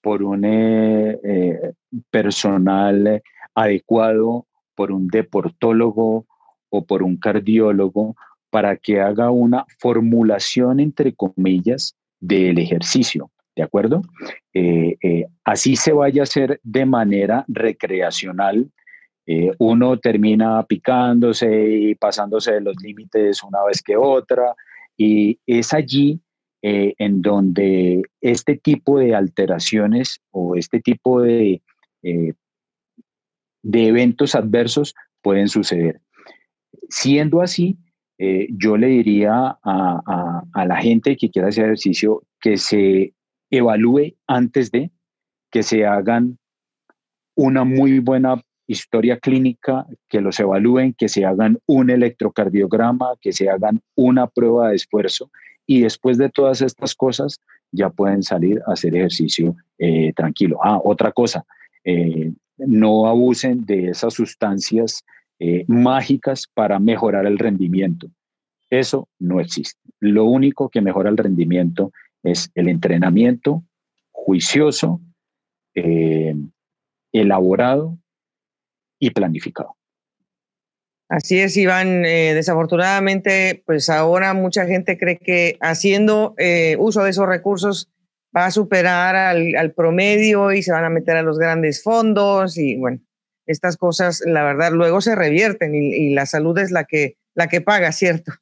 por 0.00 0.22
un 0.22 0.44
eh, 0.44 1.18
eh, 1.24 1.72
personal 2.08 3.20
adecuado, 3.52 4.46
por 4.76 4.92
un 4.92 5.08
deportólogo 5.08 6.24
o 6.68 6.84
por 6.86 7.02
un 7.02 7.16
cardiólogo, 7.16 8.14
para 8.48 8.76
que 8.76 9.00
haga 9.00 9.32
una 9.32 9.66
formulación, 9.80 10.78
entre 10.78 11.16
comillas, 11.16 11.96
del 12.20 12.60
ejercicio. 12.60 13.32
¿De 13.56 13.62
acuerdo? 13.62 14.02
Eh, 14.52 14.96
eh, 15.02 15.26
así 15.44 15.76
se 15.76 15.92
vaya 15.92 16.22
a 16.22 16.24
hacer 16.24 16.60
de 16.62 16.86
manera 16.86 17.44
recreacional. 17.48 18.70
Eh, 19.26 19.52
uno 19.58 19.98
termina 19.98 20.62
picándose 20.64 21.68
y 21.70 21.94
pasándose 21.94 22.52
de 22.52 22.60
los 22.60 22.76
límites 22.82 23.42
una 23.42 23.64
vez 23.64 23.82
que 23.82 23.96
otra, 23.96 24.54
y 24.96 25.38
es 25.46 25.72
allí 25.72 26.20
en 26.66 27.20
donde 27.20 28.00
este 28.22 28.56
tipo 28.56 28.98
de 28.98 29.14
alteraciones 29.14 30.22
o 30.30 30.56
este 30.56 30.80
tipo 30.80 31.20
de, 31.20 31.60
de 32.02 33.86
eventos 33.86 34.34
adversos 34.34 34.94
pueden 35.20 35.48
suceder. 35.48 36.00
Siendo 36.88 37.42
así, 37.42 37.76
yo 38.48 38.78
le 38.78 38.86
diría 38.86 39.58
a, 39.62 40.42
a, 40.54 40.64
la 40.64 40.76
gente 40.76 41.18
que 41.18 41.28
quiera 41.28 41.48
hacer 41.48 41.66
ejercicio 41.66 42.22
que 42.40 42.56
se 42.56 43.12
evalúe 43.56 44.16
antes 44.26 44.70
de 44.70 44.90
que 45.50 45.62
se 45.62 45.86
hagan 45.86 46.38
una 47.36 47.64
muy 47.64 47.98
buena 48.00 48.42
historia 48.66 49.18
clínica, 49.18 49.86
que 50.08 50.20
los 50.20 50.40
evalúen, 50.40 50.94
que 50.94 51.08
se 51.08 51.24
hagan 51.24 51.58
un 51.66 51.90
electrocardiograma, 51.90 53.14
que 53.20 53.32
se 53.32 53.50
hagan 53.50 53.80
una 53.94 54.26
prueba 54.26 54.70
de 54.70 54.76
esfuerzo 54.76 55.30
y 55.66 55.82
después 55.82 56.18
de 56.18 56.30
todas 56.30 56.62
estas 56.62 56.94
cosas 56.94 57.40
ya 57.72 57.90
pueden 57.90 58.22
salir 58.22 58.60
a 58.66 58.72
hacer 58.72 58.94
ejercicio 58.94 59.56
eh, 59.78 60.12
tranquilo. 60.14 60.58
Ah, 60.62 60.80
otra 60.82 61.12
cosa, 61.12 61.44
eh, 61.84 62.32
no 62.56 63.06
abusen 63.06 63.64
de 63.64 63.88
esas 63.88 64.14
sustancias 64.14 65.04
eh, 65.38 65.64
mágicas 65.66 66.46
para 66.54 66.78
mejorar 66.78 67.26
el 67.26 67.38
rendimiento. 67.38 68.08
Eso 68.70 69.08
no 69.18 69.40
existe. 69.40 69.80
Lo 70.00 70.24
único 70.24 70.68
que 70.68 70.80
mejora 70.80 71.10
el 71.10 71.16
rendimiento 71.16 71.92
es 72.24 72.50
el 72.54 72.68
entrenamiento 72.68 73.62
juicioso, 74.10 75.00
elaborado 77.12 77.98
y 78.98 79.10
planificado. 79.10 79.76
Así 81.08 81.38
es, 81.38 81.56
Iván. 81.56 82.04
Eh, 82.04 82.34
desafortunadamente, 82.34 83.62
pues 83.66 83.90
ahora 83.90 84.34
mucha 84.34 84.66
gente 84.66 84.98
cree 84.98 85.18
que 85.18 85.58
haciendo 85.60 86.34
eh, 86.38 86.76
uso 86.78 87.04
de 87.04 87.10
esos 87.10 87.26
recursos 87.26 87.90
va 88.36 88.46
a 88.46 88.50
superar 88.50 89.14
al, 89.14 89.72
promedio 89.72 90.52
y 90.52 90.62
se 90.62 90.72
van 90.72 90.84
a 90.84 90.90
meter 90.90 91.16
a 91.16 91.22
los 91.22 91.38
grandes 91.38 91.82
fondos 91.82 92.58
y 92.58 92.76
bueno, 92.76 93.00
estas 93.46 93.76
cosas, 93.76 94.22
la 94.26 94.42
verdad, 94.42 94.72
luego 94.72 95.00
se 95.00 95.14
revierten 95.14 95.74
y, 95.74 96.14
la 96.14 96.26
salud 96.26 96.58
es 96.58 96.72
la 96.72 96.84
que, 96.84 97.16
la 97.34 97.46
que 97.46 97.60
paga, 97.60 97.92
¿cierto? 97.92 98.32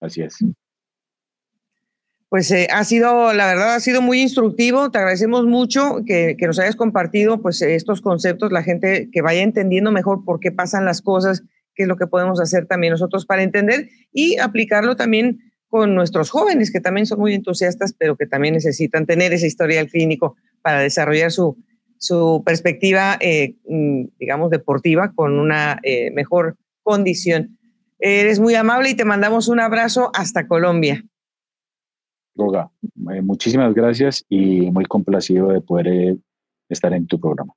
Así 0.00 0.22
es. 0.22 0.38
Pues 2.28 2.50
eh, 2.50 2.68
ha 2.70 2.84
sido, 2.84 3.32
la 3.32 3.46
verdad, 3.46 3.74
ha 3.74 3.80
sido 3.80 4.02
muy 4.02 4.20
instructivo. 4.20 4.90
Te 4.90 4.98
agradecemos 4.98 5.46
mucho 5.46 6.00
que, 6.06 6.36
nos 6.40 6.58
hayas 6.58 6.76
compartido 6.76 7.40
pues, 7.40 7.62
estos 7.62 8.02
conceptos, 8.02 8.52
la 8.52 8.62
gente 8.62 9.08
que 9.10 9.22
vaya 9.22 9.42
entendiendo 9.42 9.90
mejor 9.90 10.24
por 10.24 10.38
qué 10.38 10.52
pasan 10.52 10.84
las 10.84 11.00
cosas, 11.00 11.42
qué 11.74 11.84
es 11.84 11.88
lo 11.88 11.96
que 11.96 12.06
podemos 12.06 12.38
hacer 12.40 12.66
también 12.66 12.90
nosotros 12.92 13.24
para 13.24 13.42
entender 13.42 13.88
y 14.12 14.38
aplicarlo 14.38 14.94
también 14.94 15.38
con 15.68 15.94
nuestros 15.94 16.30
jóvenes, 16.30 16.70
que 16.70 16.80
también 16.80 17.06
son 17.06 17.18
muy 17.18 17.34
entusiastas, 17.34 17.94
pero 17.98 18.16
que 18.16 18.26
también 18.26 18.54
necesitan 18.54 19.06
tener 19.06 19.32
ese 19.32 19.46
historial 19.46 19.88
clínico 19.88 20.36
para 20.62 20.80
desarrollar 20.80 21.30
su, 21.30 21.56
su 21.98 22.42
perspectiva, 22.44 23.16
eh, 23.20 23.56
mm, 23.68 24.04
digamos, 24.18 24.50
deportiva 24.50 25.12
con 25.14 25.38
una 25.38 25.78
eh, 25.82 26.10
mejor 26.10 26.56
condición. 26.82 27.58
Eres 27.98 28.38
muy 28.38 28.54
amable 28.54 28.90
y 28.90 28.94
te 28.94 29.04
mandamos 29.04 29.48
un 29.48 29.60
abrazo 29.60 30.10
hasta 30.14 30.46
Colombia. 30.46 31.04
Goga, 32.38 32.70
eh, 33.12 33.20
muchísimas 33.20 33.74
gracias 33.74 34.24
y 34.28 34.70
muy 34.70 34.84
complacido 34.84 35.48
de 35.48 35.60
poder 35.60 35.88
eh, 35.88 36.16
estar 36.68 36.92
en 36.92 37.08
tu 37.08 37.18
programa. 37.18 37.52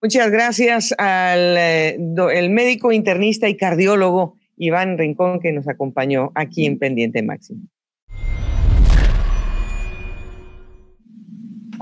Muchas 0.00 0.30
gracias 0.30 0.94
al 0.98 1.56
eh, 1.56 1.98
el 2.32 2.50
médico 2.50 2.92
internista 2.92 3.48
y 3.48 3.56
cardiólogo 3.56 4.36
Iván 4.56 4.98
Rincón 4.98 5.40
que 5.40 5.50
nos 5.50 5.66
acompañó 5.68 6.30
aquí 6.36 6.64
en 6.64 6.78
Pendiente 6.78 7.24
Máximo. 7.24 7.62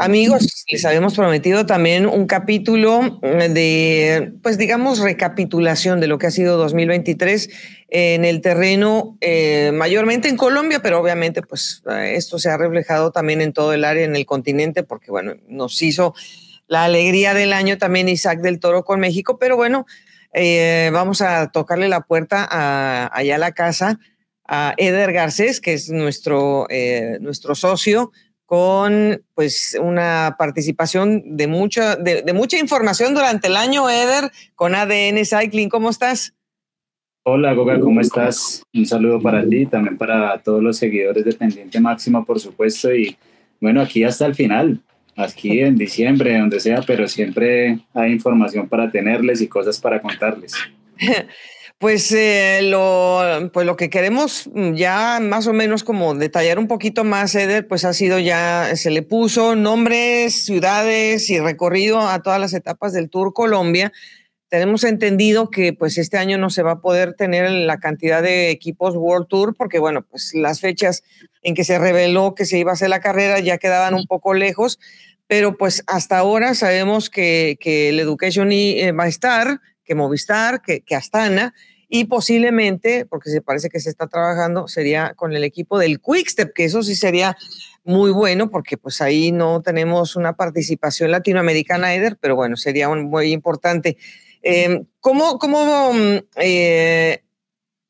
Amigos, 0.00 0.64
les 0.70 0.84
habíamos 0.86 1.14
prometido 1.14 1.66
también 1.66 2.06
un 2.06 2.26
capítulo 2.26 3.20
de, 3.20 4.32
pues 4.42 4.56
digamos, 4.56 4.98
recapitulación 5.00 6.00
de 6.00 6.06
lo 6.06 6.16
que 6.16 6.26
ha 6.26 6.30
sido 6.30 6.56
2023 6.56 7.50
en 7.90 8.24
el 8.24 8.40
terreno, 8.40 9.18
eh, 9.20 9.72
mayormente 9.74 10.28
en 10.28 10.38
Colombia, 10.38 10.80
pero 10.82 10.98
obviamente 10.98 11.42
pues 11.42 11.82
esto 12.04 12.38
se 12.38 12.48
ha 12.48 12.56
reflejado 12.56 13.10
también 13.12 13.42
en 13.42 13.52
todo 13.52 13.74
el 13.74 13.84
área, 13.84 14.06
en 14.06 14.16
el 14.16 14.24
continente, 14.24 14.84
porque 14.84 15.10
bueno, 15.10 15.34
nos 15.48 15.82
hizo 15.82 16.14
la 16.66 16.84
alegría 16.84 17.34
del 17.34 17.52
año 17.52 17.76
también 17.76 18.08
Isaac 18.08 18.40
del 18.40 18.58
Toro 18.58 18.84
con 18.84 19.00
México, 19.00 19.38
pero 19.38 19.56
bueno, 19.56 19.84
eh, 20.32 20.88
vamos 20.94 21.20
a 21.20 21.50
tocarle 21.50 21.90
la 21.90 22.00
puerta 22.00 22.48
a, 22.50 23.10
allá 23.12 23.34
a 23.34 23.38
la 23.38 23.52
casa 23.52 23.98
a 24.46 24.72
Eder 24.78 25.12
Garcés, 25.12 25.60
que 25.60 25.74
es 25.74 25.90
nuestro, 25.90 26.66
eh, 26.70 27.18
nuestro 27.20 27.54
socio, 27.54 28.12
con 28.50 29.22
pues 29.36 29.78
una 29.80 30.34
participación 30.36 31.36
de 31.36 31.46
mucha, 31.46 31.94
de, 31.94 32.32
mucha 32.34 32.58
información 32.58 33.14
durante 33.14 33.46
el 33.46 33.56
año, 33.56 33.88
Eder, 33.88 34.32
con 34.56 34.74
ADN 34.74 35.24
Cycling. 35.24 35.68
¿Cómo 35.68 35.88
estás? 35.88 36.34
Hola, 37.22 37.52
Goga, 37.54 37.78
¿cómo 37.78 38.00
estás? 38.00 38.64
Un 38.74 38.86
saludo 38.86 39.22
para 39.22 39.46
ti, 39.46 39.66
también 39.66 39.96
para 39.96 40.36
todos 40.38 40.60
los 40.64 40.78
seguidores 40.78 41.24
de 41.24 41.32
Pendiente 41.32 41.78
Máxima, 41.78 42.24
por 42.24 42.40
supuesto. 42.40 42.92
Y 42.92 43.16
bueno, 43.60 43.82
aquí 43.82 44.02
hasta 44.02 44.26
el 44.26 44.34
final, 44.34 44.80
aquí 45.14 45.60
en 45.60 45.76
diciembre, 45.76 46.36
donde 46.36 46.58
sea, 46.58 46.82
pero 46.84 47.06
siempre 47.06 47.78
hay 47.94 48.10
información 48.10 48.68
para 48.68 48.90
tenerles 48.90 49.40
y 49.42 49.46
cosas 49.46 49.78
para 49.78 50.02
contarles. 50.02 50.54
Pues, 51.80 52.12
eh, 52.12 52.60
lo, 52.64 53.50
pues 53.54 53.64
lo 53.64 53.74
que 53.74 53.88
queremos 53.88 54.50
ya 54.74 55.18
más 55.18 55.46
o 55.46 55.54
menos 55.54 55.82
como 55.82 56.14
detallar 56.14 56.58
un 56.58 56.68
poquito 56.68 57.04
más, 57.04 57.34
Eder, 57.34 57.66
pues 57.66 57.86
ha 57.86 57.94
sido 57.94 58.18
ya, 58.18 58.76
se 58.76 58.90
le 58.90 59.00
puso 59.00 59.56
nombres, 59.56 60.44
ciudades 60.44 61.30
y 61.30 61.40
recorrido 61.40 61.98
a 62.00 62.20
todas 62.20 62.38
las 62.38 62.52
etapas 62.52 62.92
del 62.92 63.08
Tour 63.08 63.32
Colombia. 63.32 63.94
Tenemos 64.50 64.84
entendido 64.84 65.48
que 65.48 65.72
pues 65.72 65.96
este 65.96 66.18
año 66.18 66.36
no 66.36 66.50
se 66.50 66.62
va 66.62 66.72
a 66.72 66.80
poder 66.82 67.14
tener 67.14 67.50
la 67.50 67.78
cantidad 67.78 68.22
de 68.22 68.50
equipos 68.50 68.94
World 68.94 69.28
Tour 69.28 69.54
porque 69.56 69.78
bueno, 69.78 70.02
pues 70.02 70.32
las 70.34 70.60
fechas 70.60 71.02
en 71.40 71.54
que 71.54 71.64
se 71.64 71.78
reveló 71.78 72.34
que 72.34 72.44
se 72.44 72.58
iba 72.58 72.72
a 72.72 72.74
hacer 72.74 72.90
la 72.90 73.00
carrera 73.00 73.40
ya 73.40 73.56
quedaban 73.56 73.94
un 73.94 74.04
poco 74.04 74.34
lejos, 74.34 74.78
pero 75.26 75.56
pues 75.56 75.82
hasta 75.86 76.18
ahora 76.18 76.52
sabemos 76.52 77.08
que, 77.08 77.56
que 77.58 77.88
el 77.88 78.00
Education 78.00 78.52
eh, 78.52 78.92
va 78.92 79.04
a 79.04 79.08
estar, 79.08 79.62
que 79.82 79.94
Movistar, 79.94 80.60
que, 80.60 80.82
que 80.82 80.94
Astana, 80.94 81.54
y 81.92 82.04
posiblemente, 82.04 83.04
porque 83.04 83.30
se 83.30 83.42
parece 83.42 83.68
que 83.68 83.80
se 83.80 83.90
está 83.90 84.06
trabajando, 84.06 84.68
sería 84.68 85.12
con 85.14 85.34
el 85.34 85.42
equipo 85.42 85.76
del 85.76 86.00
Quickstep, 86.00 86.54
que 86.54 86.64
eso 86.64 86.84
sí 86.84 86.94
sería 86.94 87.36
muy 87.82 88.12
bueno, 88.12 88.48
porque 88.48 88.76
pues 88.78 89.00
ahí 89.00 89.32
no 89.32 89.60
tenemos 89.60 90.14
una 90.14 90.36
participación 90.36 91.10
latinoamericana, 91.10 91.92
Eder, 91.92 92.16
pero 92.20 92.36
bueno, 92.36 92.56
sería 92.56 92.88
muy 92.88 93.32
importante. 93.32 93.96
Em, 94.40 94.86
¿Cómo, 95.00 95.38
cómo 95.40 95.92
eh, 96.36 97.24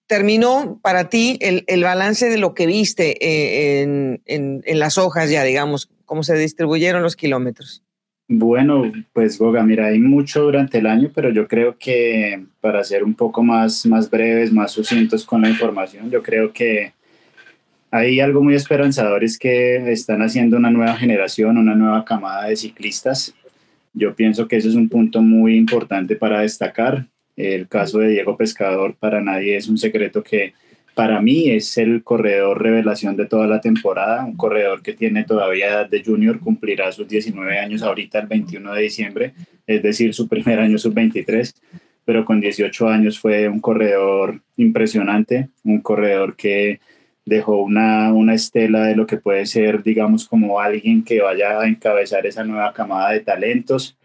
terminó 0.07 0.80
para 0.82 1.11
ti 1.11 1.38
el, 1.42 1.64
el, 1.66 1.82
balance 1.82 2.30
de 2.30 2.38
lo 2.38 2.55
que 2.55 2.66
viste 2.66 3.24
eh, 3.24 3.82
en, 3.82 4.22
en, 4.24 4.62
en 4.64 4.78
las 4.78 4.96
hojas 4.96 5.28
ya, 5.28 5.44
digamos, 5.44 5.90
cómo 6.07 6.22
se 6.22 6.34
distribuyeron 6.36 7.03
los 7.03 7.16
kilómetros? 7.16 7.84
Bueno, 8.33 8.93
pues 9.12 9.39
Goga, 9.39 9.64
mira, 9.64 9.87
hay 9.87 9.99
mucho 9.99 10.43
durante 10.45 10.78
el 10.78 10.87
año, 10.87 11.11
pero 11.12 11.31
yo 11.31 11.49
creo 11.49 11.76
que 11.76 12.45
para 12.61 12.85
ser 12.85 13.03
un 13.03 13.14
poco 13.14 13.43
más, 13.43 13.85
más 13.87 14.09
breves, 14.09 14.53
más 14.53 14.70
sucintos 14.70 15.26
con 15.26 15.43
la 15.43 15.51
información, 15.51 16.12
yo 16.12 16.22
creo 16.22 16.53
que 16.53 16.93
hay 17.91 18.20
algo 18.20 18.41
muy 18.41 18.55
esperanzador, 18.55 19.24
es 19.24 19.37
que 19.37 19.91
están 19.91 20.22
haciendo 20.22 20.59
una 20.59 20.70
nueva 20.70 20.97
generación, 20.97 21.59
una 21.59 21.74
nueva 21.74 22.05
camada 22.05 22.47
de 22.47 22.55
ciclistas. 22.55 23.35
Yo 23.95 24.14
pienso 24.14 24.47
que 24.47 24.59
eso 24.59 24.68
es 24.68 24.76
un 24.76 24.89
punto 24.89 25.22
muy 25.22 25.57
importante 25.57 26.14
para 26.14 26.43
destacar. 26.43 27.07
El 27.37 27.66
caso 27.66 27.99
de 27.99 28.11
Diego 28.11 28.37
Pescador 28.37 28.95
para 28.95 29.20
nadie 29.20 29.57
es 29.57 29.66
un 29.66 29.76
secreto 29.76 30.22
que 30.22 30.55
para 30.95 31.20
mí 31.20 31.51
es 31.51 31.78
el 31.78 32.03
corredor 32.03 32.62
revelación 32.62 33.16
de 33.16 33.26
toda 33.26 33.47
la 33.47 33.61
temporada, 33.61 34.24
un 34.24 34.36
corredor 34.36 34.82
que 34.82 34.93
tiene 34.93 35.24
todavía 35.24 35.68
edad 35.68 35.88
de 35.88 36.03
junior, 36.05 36.41
cumplirá 36.41 36.93
sus 36.93 37.09
19 37.09 37.59
años 37.59 37.82
ahorita 37.82 38.18
el 38.18 38.26
21 38.26 38.74
de 38.74 38.82
diciembre, 38.82 39.34
es 39.66 39.82
decir, 39.82 40.14
su 40.14 40.28
primer 40.28 40.59
año 40.59 40.78
sub-23, 40.78 41.55
pero 42.05 42.24
con 42.24 42.41
18 42.41 42.88
años 42.88 43.18
fue 43.18 43.49
un 43.49 43.61
corredor 43.61 44.41
impresionante, 44.57 45.49
un 45.64 45.80
corredor 45.80 46.36
que 46.36 46.80
dejó 47.24 47.62
una, 47.62 48.12
una 48.12 48.34
estela 48.34 48.84
de 48.84 48.97
lo 48.97 49.07
que 49.07 49.16
puede 49.16 49.47
ser, 49.47 49.82
digamos, 49.82 50.26
como 50.26 50.61
alguien 50.61 51.05
que 51.05 51.20
vaya 51.20 51.61
a 51.61 51.68
encabezar 51.68 52.26
esa 52.26 52.43
nueva 52.45 52.72
camada 52.72 53.12
de 53.12 53.20
talentos. 53.20 53.97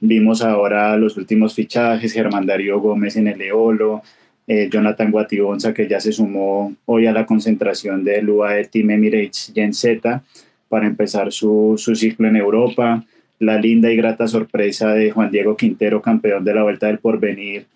Vimos 0.00 0.42
ahora 0.42 0.96
los 0.96 1.16
últimos 1.16 1.54
fichajes, 1.54 2.12
Germán 2.12 2.46
Darío 2.46 2.80
Gómez 2.80 3.16
en 3.16 3.28
el 3.28 3.42
Eolo, 3.42 4.02
eh, 4.46 4.68
Jonathan 4.70 5.10
Guatibonza, 5.10 5.72
que 5.72 5.88
ya 5.88 6.00
se 6.00 6.12
sumó 6.12 6.74
hoy 6.86 7.06
a 7.06 7.12
la 7.12 7.26
concentración 7.26 8.04
del 8.04 8.28
UAE 8.28 8.64
Team 8.66 8.90
Emirates 8.90 9.52
Gen 9.54 9.72
Z 9.72 10.22
para 10.68 10.86
empezar 10.86 11.32
su, 11.32 11.74
su 11.76 11.94
ciclo 11.94 12.28
en 12.28 12.36
Europa. 12.36 13.04
La 13.38 13.58
linda 13.58 13.90
y 13.90 13.96
grata 13.96 14.26
sorpresa 14.26 14.94
de 14.94 15.10
Juan 15.10 15.30
Diego 15.30 15.56
Quintero, 15.56 16.00
campeón 16.00 16.44
de 16.44 16.54
la 16.54 16.62
Vuelta 16.62 16.86
del 16.86 16.98
Porvenir, 16.98 17.66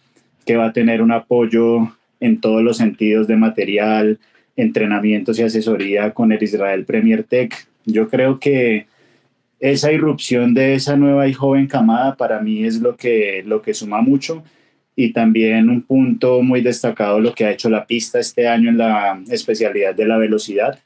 que 0.45 0.57
va 0.57 0.67
a 0.67 0.73
tener 0.73 1.03
un 1.03 1.13
apoyo 1.13 1.93
en 2.21 2.41
todos 2.41 2.63
los 2.63 2.77
sentidos 2.77 3.27
de 3.27 3.37
material, 3.37 4.19
entrenamientos 4.57 5.39
y 5.39 5.43
asesoría 5.43 6.13
con 6.13 6.33
el 6.33 6.43
Israel 6.43 6.85
Premier 6.85 7.25
Tech. 7.25 7.67
Yo 7.85 8.09
creo 8.09 8.41
que 8.41 8.87
esa 9.61 9.93
irrupción 9.93 10.55
de 10.55 10.75
esa 10.75 10.97
nueva 10.97 11.29
y 11.29 11.33
joven 11.33 11.67
camada 11.67 12.17
para 12.17 12.41
mí 12.41 12.65
es 12.65 12.81
lo 12.81 12.97
que, 12.97 13.43
lo 13.47 13.63
que 13.63 13.75
suma 13.75 14.01
mucho 14.01 14.43
y 14.97 15.13
también 15.13 15.69
un 15.69 15.83
punto 15.83 16.43
muy 16.43 16.63
destacado 16.63 17.21
lo 17.21 17.35
que 17.35 17.45
ha 17.45 17.53
hecho 17.53 17.69
la 17.69 17.87
pista 17.87 18.19
este 18.19 18.49
año 18.49 18.71
en 18.71 18.79
la 18.79 19.23
especialidad 19.31 19.95
de 19.95 20.07
la 20.07 20.17
velocidad 20.17 20.79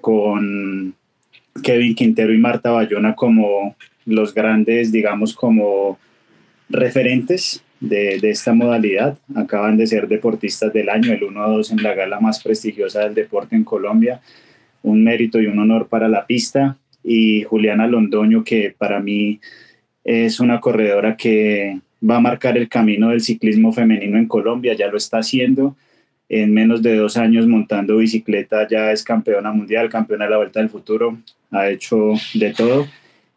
con 0.00 0.92
Kevin 1.62 1.94
Quintero 1.94 2.34
y 2.34 2.38
Marta 2.38 2.72
Bayona 2.72 3.14
como 3.14 3.76
los 4.06 4.34
grandes, 4.34 4.90
digamos, 4.90 5.34
como 5.34 5.98
referentes 6.68 7.62
de, 7.80 8.18
de, 8.18 8.30
esta 8.30 8.52
modalidad. 8.52 9.16
Acaban 9.34 9.76
de 9.76 9.86
ser 9.86 10.08
deportistas 10.08 10.72
del 10.72 10.90
año, 10.90 11.12
el 11.12 11.20
1-2 11.20 11.70
en 11.70 11.82
la 11.82 11.94
gala 11.94 12.20
más 12.20 12.42
prestigiosa 12.42 13.00
del 13.00 13.14
deporte 13.14 13.56
en 13.56 13.64
Colombia. 13.64 14.20
Un 14.82 15.02
mérito 15.04 15.40
y 15.40 15.46
un 15.46 15.58
honor 15.58 15.88
para 15.88 16.08
la 16.08 16.26
pista. 16.26 16.76
Y 17.02 17.44
Juliana 17.44 17.86
Londoño, 17.86 18.44
que 18.44 18.74
para 18.76 19.00
mí 19.00 19.40
es 20.02 20.40
una 20.40 20.60
corredora 20.60 21.16
que 21.16 21.78
va 22.08 22.16
a 22.16 22.20
marcar 22.20 22.56
el 22.58 22.68
camino 22.68 23.08
del 23.08 23.20
ciclismo 23.20 23.72
femenino 23.72 24.18
en 24.18 24.26
Colombia, 24.26 24.74
ya 24.74 24.88
lo 24.88 24.96
está 24.96 25.18
haciendo. 25.18 25.76
En 26.28 26.52
menos 26.52 26.82
de 26.82 26.96
dos 26.96 27.16
años 27.16 27.46
montando 27.46 27.98
bicicleta 27.98 28.66
ya 28.68 28.92
es 28.92 29.02
campeona 29.02 29.52
mundial, 29.52 29.88
campeona 29.88 30.24
de 30.24 30.30
la 30.30 30.36
Vuelta 30.38 30.60
del 30.60 30.70
Futuro, 30.70 31.18
ha 31.50 31.68
hecho 31.68 32.12
de 32.34 32.52
todo. 32.52 32.86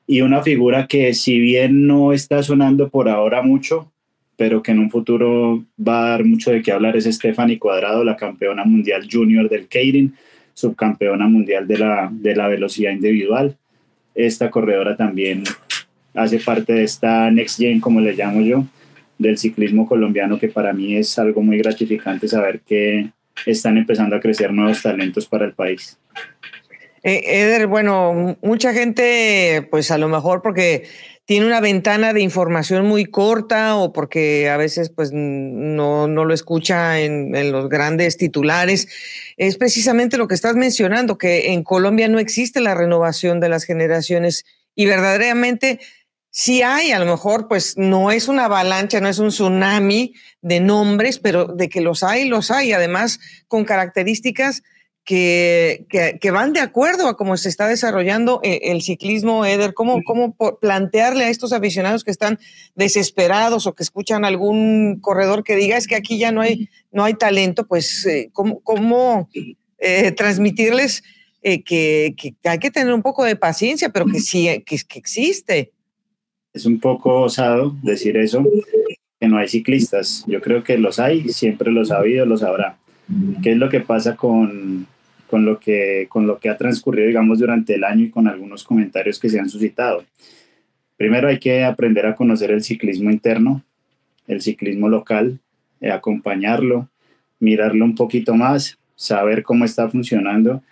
Y 0.06 0.22
una 0.22 0.42
figura 0.42 0.88
que 0.88 1.14
si 1.14 1.40
bien 1.40 1.86
no 1.86 2.14
está 2.14 2.42
sonando 2.44 2.90
por 2.90 3.10
ahora 3.10 3.42
mucho, 3.42 3.92
pero 4.38 4.62
que 4.62 4.72
en 4.72 4.80
un 4.80 4.90
futuro 4.90 5.66
va 5.86 6.06
a 6.06 6.10
dar 6.12 6.24
mucho 6.24 6.52
de 6.52 6.62
qué 6.62 6.72
hablar 6.72 6.96
es 6.96 7.06
Stephanie 7.06 7.60
Cuadrado, 7.60 8.04
la 8.04 8.16
campeona 8.16 8.64
mundial 8.64 9.08
junior 9.12 9.50
del 9.50 9.68
Keirin, 9.68 10.14
subcampeona 10.54 11.28
mundial 11.28 11.68
de 11.68 11.78
la, 11.78 12.10
de 12.12 12.36
la 12.36 12.48
velocidad 12.48 12.92
individual. 12.92 13.58
Esta 14.16 14.50
corredora 14.50 14.96
también 14.96 15.44
hace 16.18 16.40
parte 16.40 16.74
de 16.74 16.84
esta 16.84 17.30
Next 17.32 17.60
Gen, 17.60 17.80
como 17.80 18.02
le 18.02 18.14
llamo 18.14 18.42
yo, 18.42 18.66
del 19.18 19.38
ciclismo 19.38 19.88
colombiano, 19.88 20.40
que 20.40 20.50
para 20.50 20.74
mí 20.74 20.96
es 20.96 21.18
algo 21.20 21.42
muy 21.42 21.58
gratificante 21.60 22.28
saber 22.28 22.62
que 22.62 23.12
están 23.46 23.78
empezando 23.78 24.16
a 24.16 24.20
crecer 24.20 24.52
nuevos 24.52 24.82
talentos 24.82 25.28
para 25.28 25.46
el 25.46 25.54
país. 25.54 25.98
Eh, 27.04 27.22
Eder, 27.24 27.68
bueno, 27.68 28.38
mucha 28.42 28.74
gente, 28.74 29.68
pues 29.70 29.92
a 29.92 29.98
lo 29.98 30.10
mejor 30.10 30.42
porque 30.42 30.88
tiene 31.26 31.46
una 31.46 31.62
ventana 31.62 32.14
de 32.14 32.22
información 32.22 32.86
muy 32.86 33.06
corta 33.06 33.76
o 33.76 33.94
porque 33.94 34.50
a 34.50 34.58
veces 34.58 34.90
pues 34.90 35.12
no, 35.14 36.08
no 36.08 36.26
lo 36.26 36.34
escucha 36.34 37.00
en, 37.00 37.36
en, 37.36 37.52
los 37.52 37.70
grandes 37.70 38.18
titulares, 38.18 38.88
es 39.36 39.58
precisamente 39.58 40.18
lo 40.18 40.28
que 40.28 40.36
estás 40.36 40.56
mencionando, 40.56 41.18
que 41.18 41.54
en 41.54 41.64
Colombia 41.64 42.08
no 42.08 42.18
existe 42.18 42.62
la 42.62 42.76
renovación 42.76 43.40
de 43.40 43.50
las 43.50 43.66
generaciones 43.66 44.46
y 44.74 44.86
verdaderamente 44.86 45.80
sí 46.38 46.62
hay, 46.62 46.92
a 46.92 47.00
lo 47.00 47.08
mejor, 47.08 47.48
pues 47.48 47.80
no 47.80 48.12
es 48.12 48.28
una 48.28 48.46
avalancha, 48.46 49.02
no 49.02 49.10
es 49.10 49.18
un 49.18 49.30
tsunami 49.30 50.14
de 50.44 50.60
nombres, 50.60 51.18
pero 51.18 51.46
de 51.46 51.68
que 51.68 51.82
los 51.82 52.04
hay, 52.04 52.30
los 52.30 52.52
hay, 52.52 52.74
además 52.74 53.20
con 53.48 53.66
características 53.66 54.62
que, 55.04 55.88
que, 55.90 56.20
que 56.22 56.30
van 56.30 56.54
de 56.54 56.60
acuerdo 56.60 57.08
a 57.08 57.18
cómo 57.18 57.38
se 57.38 57.50
está 57.50 57.68
desarrollando 57.68 58.40
el, 58.44 58.60
el 58.62 58.82
ciclismo, 58.84 59.46
Eder, 59.46 59.74
cómo, 59.74 60.04
cómo 60.04 60.36
plantearle 60.62 61.24
a 61.24 61.30
estos 61.30 61.54
aficionados 61.54 62.04
que 62.04 62.12
están 62.12 62.38
desesperados 62.76 63.66
o 63.66 63.74
que 63.74 63.82
escuchan 63.82 64.24
algún 64.24 65.00
corredor 65.02 65.44
que 65.44 65.56
diga 65.56 65.76
es 65.76 65.88
que 65.88 65.96
aquí 65.96 66.20
ya 66.20 66.32
no 66.32 66.42
hay, 66.42 66.70
no 66.92 67.04
hay 67.04 67.16
talento, 67.16 67.66
pues 67.66 68.06
eh, 68.06 68.30
cómo, 68.32 68.60
cómo 68.60 69.28
eh, 69.80 70.12
transmitirles 70.12 71.04
eh, 71.42 71.64
que, 71.64 72.14
que, 72.16 72.36
hay 72.48 72.60
que 72.60 72.70
tener 72.70 72.94
un 72.94 73.02
poco 73.02 73.24
de 73.24 73.36
paciencia, 73.36 73.90
pero 73.90 74.06
que 74.06 74.20
sí, 74.20 74.64
que 74.68 75.00
existe 75.00 75.74
es 76.58 76.66
un 76.66 76.80
poco 76.80 77.22
osado 77.22 77.76
decir 77.84 78.18
eso, 78.18 78.44
que 79.20 79.28
no 79.28 79.38
hay 79.38 79.48
ciclistas. 79.48 80.26
Yo 80.28 80.42
creo 80.42 80.64
que 80.64 80.78
los 80.78 81.00
hay, 81.00 81.30
siempre 81.30 81.72
los 81.72 81.92
ha 81.92 81.98
habido, 81.98 82.26
los 82.26 82.44
habrá. 82.44 82.78
¿Qué 83.42 83.52
es 83.52 83.58
lo 83.58 83.70
que 83.70 83.80
pasa 83.80 84.16
con, 84.16 84.88
con, 85.28 85.46
lo 85.46 85.60
que, 85.60 86.08
con 86.10 86.26
lo 86.28 86.40
que 86.40 86.50
ha 86.50 86.58
transcurrido, 86.58 87.08
digamos, 87.08 87.40
durante 87.40 87.76
el 87.76 87.84
año 87.84 88.06
y 88.06 88.10
con 88.10 88.28
algunos 88.28 88.64
comentarios 88.64 89.20
que 89.20 89.30
se 89.30 89.40
han 89.40 89.50
suscitado? 89.50 90.04
Primero 90.98 91.28
hay 91.28 91.40
que 91.40 91.64
aprender 91.64 92.08
a 92.08 92.16
conocer 92.16 92.50
el 92.50 92.64
ciclismo 92.64 93.12
interno, 93.12 93.64
el 94.26 94.42
ciclismo 94.42 94.90
local, 94.90 95.40
eh, 95.80 95.92
acompañarlo, 95.92 96.90
mirarlo 97.40 97.86
un 97.86 97.94
poquito 97.94 98.34
más, 98.34 98.80
saber 98.96 99.44
cómo 99.44 99.64
está 99.64 99.88
funcionando. 99.90 100.64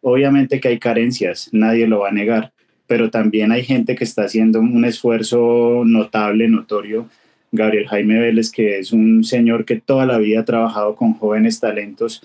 Obviamente 0.00 0.60
que 0.60 0.68
hay 0.68 0.78
carencias, 0.78 1.48
nadie 1.52 1.88
lo 1.88 1.98
va 2.00 2.10
a 2.10 2.12
negar, 2.12 2.52
pero 2.92 3.08
también 3.08 3.52
hay 3.52 3.64
gente 3.64 3.94
que 3.94 4.04
está 4.04 4.24
haciendo 4.24 4.60
un 4.60 4.84
esfuerzo 4.84 5.82
notable, 5.86 6.46
notorio. 6.46 7.08
Gabriel 7.50 7.88
Jaime 7.88 8.20
Vélez, 8.20 8.50
que 8.50 8.80
es 8.80 8.92
un 8.92 9.24
señor 9.24 9.64
que 9.64 9.80
toda 9.80 10.04
la 10.04 10.18
vida 10.18 10.40
ha 10.40 10.44
trabajado 10.44 10.94
con 10.94 11.14
jóvenes 11.14 11.58
talentos 11.58 12.22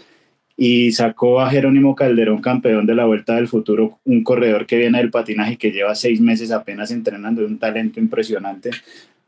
y 0.58 0.92
sacó 0.92 1.40
a 1.40 1.50
Jerónimo 1.50 1.96
Calderón 1.96 2.42
campeón 2.42 2.86
de 2.86 2.96
la 2.96 3.06
Vuelta 3.06 3.36
del 3.36 3.48
Futuro, 3.48 4.00
un 4.04 4.26
corredor 4.26 4.66
que 4.66 4.78
viene 4.78 4.98
del 4.98 5.10
patinaje 5.10 5.54
y 5.54 5.56
que 5.56 5.72
lleva 5.72 5.96
seis 5.96 6.20
meses 6.20 6.52
apenas 6.52 6.92
entrenando, 6.92 7.46
un 7.46 7.60
talento 7.60 8.02
impresionante, 8.02 8.72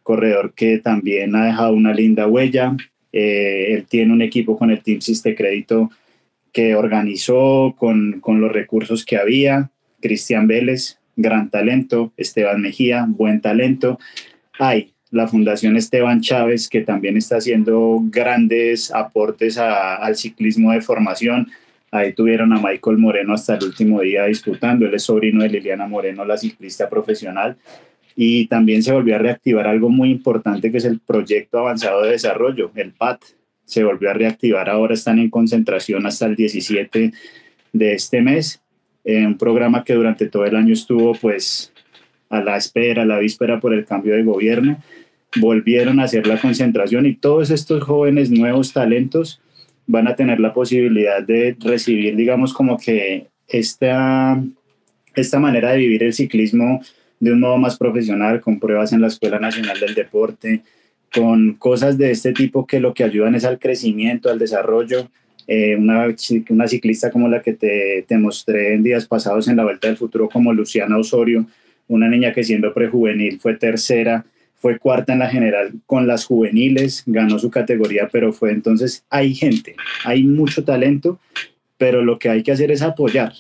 corredor 0.04 0.52
que 0.54 0.80
también 0.80 1.38
ha 1.38 1.46
dejado 1.46 1.72
una 1.72 1.94
linda 1.94 2.28
huella. 2.28 2.76
Eh, 3.14 3.76
él 3.76 3.86
tiene 3.86 4.12
un 4.12 4.22
equipo 4.22 4.58
con 4.58 4.72
el 4.72 4.82
Team 4.82 5.00
Siste 5.00 5.36
Crédito 5.36 5.90
que 6.52 6.76
organizó 6.76 7.76
con, 7.78 8.20
con 8.20 8.42
los 8.42 8.52
recursos 8.52 9.06
que 9.06 9.16
había. 9.16 9.72
Cristian 10.02 10.46
Vélez, 10.48 10.99
gran 11.22 11.50
talento, 11.50 12.14
Esteban 12.18 12.62
Mejía, 12.62 13.06
buen 13.08 13.42
talento. 13.42 14.00
Hay 14.58 14.94
la 15.12 15.28
Fundación 15.28 15.76
Esteban 15.76 16.22
Chávez, 16.22 16.70
que 16.70 16.82
también 16.82 17.18
está 17.18 17.38
haciendo 17.38 18.00
grandes 18.04 18.94
aportes 18.94 19.58
al 19.58 20.16
ciclismo 20.16 20.72
de 20.72 20.82
formación. 20.82 21.48
Ahí 21.92 22.14
tuvieron 22.14 22.54
a 22.54 22.62
Michael 22.62 23.00
Moreno 23.00 23.34
hasta 23.34 23.56
el 23.56 23.64
último 23.64 24.02
día 24.02 24.26
disputando. 24.26 24.86
Él 24.86 24.94
es 24.94 25.04
sobrino 25.04 25.42
de 25.42 25.50
Liliana 25.50 25.88
Moreno, 25.88 26.24
la 26.26 26.38
ciclista 26.38 26.88
profesional. 26.88 27.58
Y 28.16 28.48
también 28.48 28.84
se 28.84 28.94
volvió 28.94 29.16
a 29.16 29.20
reactivar 29.20 29.68
algo 29.68 29.90
muy 29.90 30.12
importante 30.12 30.72
que 30.72 30.78
es 30.78 30.86
el 30.86 31.00
Proyecto 31.00 31.60
Avanzado 31.60 32.04
de 32.04 32.12
Desarrollo, 32.12 32.72
el 32.76 32.92
PAT. 32.94 33.22
Se 33.66 33.84
volvió 33.84 34.10
a 34.12 34.14
reactivar, 34.14 34.70
ahora 34.70 34.94
están 34.94 35.20
en 35.20 35.30
concentración 35.30 36.06
hasta 36.06 36.26
el 36.28 36.36
17 36.36 37.12
de 37.74 37.94
este 37.94 38.22
mes 38.22 38.62
eh, 39.10 39.26
un 39.26 39.40
programa 39.40 39.84
que 39.84 39.96
durante 39.96 40.28
todo 40.28 40.46
el 40.46 40.56
año 40.56 40.72
estuvo 40.72 41.14
pues 41.14 41.74
a 42.30 42.42
la 42.42 42.58
espera, 42.58 43.02
a 43.02 43.06
la 43.06 43.18
víspera 43.18 43.60
por 43.60 43.74
el 43.74 43.84
cambio 43.84 44.14
de 44.14 44.22
gobierno, 44.22 44.78
volvieron 45.38 46.00
a 46.00 46.04
hacer 46.04 46.28
la 46.28 46.40
concentración 46.40 47.08
y 47.08 47.16
todos 47.16 47.50
estos 47.50 47.84
jóvenes 47.84 48.30
nuevos 48.30 48.72
talentos 48.72 49.42
van 49.88 50.08
a 50.08 50.16
tener 50.16 50.40
la 50.40 50.54
posibilidad 50.54 51.24
de 51.24 51.58
recibir, 51.60 52.16
digamos, 52.16 52.54
como 52.54 52.78
que 52.78 53.26
esta, 53.48 54.40
esta 55.16 55.40
manera 55.40 55.72
de 55.72 55.80
vivir 55.80 56.04
el 56.04 56.14
ciclismo 56.14 56.80
de 57.20 57.34
un 57.34 57.40
modo 57.40 57.58
más 57.58 57.80
profesional, 57.80 58.40
con 58.42 58.60
pruebas 58.60 58.94
en 58.94 59.02
la 59.02 59.08
Escuela 59.08 59.40
Nacional 59.40 59.80
del 59.80 59.96
Deporte, 59.96 60.62
con 61.12 61.56
cosas 61.56 61.98
de 61.98 62.12
este 62.12 62.32
tipo 62.32 62.68
que 62.68 62.80
lo 62.80 62.94
que 62.94 63.04
ayudan 63.04 63.34
es 63.34 63.44
al 63.44 63.58
crecimiento, 63.58 64.30
al 64.30 64.38
desarrollo 64.38 65.10
eh, 65.52 65.76
una, 65.76 66.08
una, 66.50 66.68
ciclista 66.68 67.10
como 67.10 67.28
la 67.28 67.42
que 67.42 67.54
te, 67.54 68.06
te, 68.08 68.20
mostré 68.20 68.76
en 68.76 68.84
días 68.84 69.08
pasados 69.08 69.48
en 69.48 69.56
la 69.56 69.64
Vuelta 69.64 69.88
del 69.88 69.98
Futuro, 69.98 70.30
como 70.30 70.54
Luciana 70.54 70.96
Osorio, 70.96 71.48
una 71.88 72.08
niña 72.08 72.32
que 72.34 72.44
siendo 72.44 72.72
prejuvenil 72.72 73.40
fue 73.40 73.56
tercera, 73.56 74.24
fue 74.58 74.78
cuarta 74.78 75.14
en 75.14 75.20
la 75.20 75.28
general 75.28 75.72
con 75.88 76.06
las 76.06 76.26
juveniles, 76.26 77.02
ganó 77.08 77.40
su 77.40 77.50
categoría, 77.50 78.10
pero 78.12 78.32
fue 78.32 78.52
entonces, 78.52 79.04
hay 79.10 79.34
gente, 79.34 79.76
hay 80.06 80.22
mucho 80.22 80.64
talento, 80.64 81.20
pero 81.80 82.04
lo 82.04 82.20
que 82.20 82.30
hay 82.30 82.44
que 82.44 82.52
hacer 82.52 82.70
es 82.70 82.84
apoyar, 82.84 83.34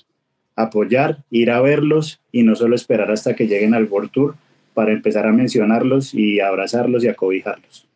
apoyar, 0.55 1.19
ir 1.29 1.51
a 1.51 1.61
verlos 1.61 2.21
y 2.31 2.41
no 2.41 2.55
solo 2.55 2.73
esperar 2.73 3.11
hasta 3.11 3.35
que 3.35 3.45
lleguen 3.45 3.75
al 3.75 3.85
World 3.85 4.09
Tour 4.09 4.35
para 4.73 4.93
empezar 4.93 5.27
a 5.27 5.31
mencionarlos 5.31 6.15
y 6.15 6.39
abrazarlos 6.39 7.03
y 7.03 7.07
acobijarlos. 7.07 7.88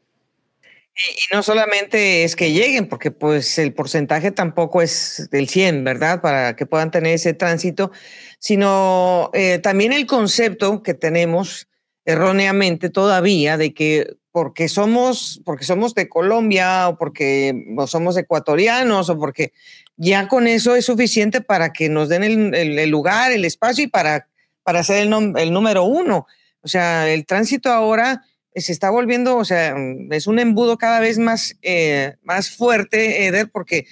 Y 0.95 1.33
no 1.35 1.41
solamente 1.41 2.23
es 2.23 2.35
que 2.35 2.51
lleguen, 2.51 2.87
porque 2.87 3.09
pues 3.09 3.57
el 3.57 3.73
porcentaje 3.73 4.31
tampoco 4.31 4.81
es 4.81 5.27
del 5.31 5.49
100, 5.49 5.83
¿verdad? 5.83 6.21
Para 6.21 6.55
que 6.55 6.67
puedan 6.67 6.91
tener 6.91 7.15
ese 7.15 7.33
tránsito, 7.33 7.91
sino 8.37 9.31
eh, 9.33 9.57
también 9.57 9.91
el 9.91 10.05
concepto 10.05 10.83
que 10.83 10.93
tenemos 10.93 11.67
erróneamente 12.05 12.89
todavía 12.89 13.57
de 13.57 13.73
que 13.73 14.17
porque 14.31 14.67
somos, 14.67 15.41
porque 15.45 15.63
somos 15.63 15.95
de 15.95 16.09
Colombia 16.09 16.89
o 16.89 16.97
porque 16.97 17.65
somos 17.87 18.15
ecuatorianos 18.17 19.09
o 19.09 19.17
porque 19.17 19.53
ya 19.95 20.27
con 20.27 20.47
eso 20.47 20.75
es 20.75 20.85
suficiente 20.85 21.41
para 21.41 21.73
que 21.73 21.89
nos 21.89 22.09
den 22.09 22.23
el, 22.23 22.53
el, 22.53 22.77
el 22.77 22.89
lugar, 22.89 23.31
el 23.31 23.45
espacio 23.45 23.83
y 23.83 23.87
para, 23.87 24.27
para 24.63 24.83
ser 24.83 25.07
el, 25.07 25.33
el 25.37 25.53
número 25.53 25.85
uno. 25.85 26.27
O 26.61 26.67
sea, 26.67 27.09
el 27.09 27.25
tránsito 27.25 27.71
ahora 27.71 28.23
se 28.55 28.71
está 28.71 28.89
volviendo, 28.89 29.37
o 29.37 29.45
sea, 29.45 29.75
es 30.11 30.27
un 30.27 30.39
embudo 30.39 30.77
cada 30.77 30.99
vez 30.99 31.17
más, 31.19 31.55
eh, 31.61 32.15
más 32.23 32.51
fuerte, 32.51 33.25
Eder, 33.25 33.49
porque 33.51 33.85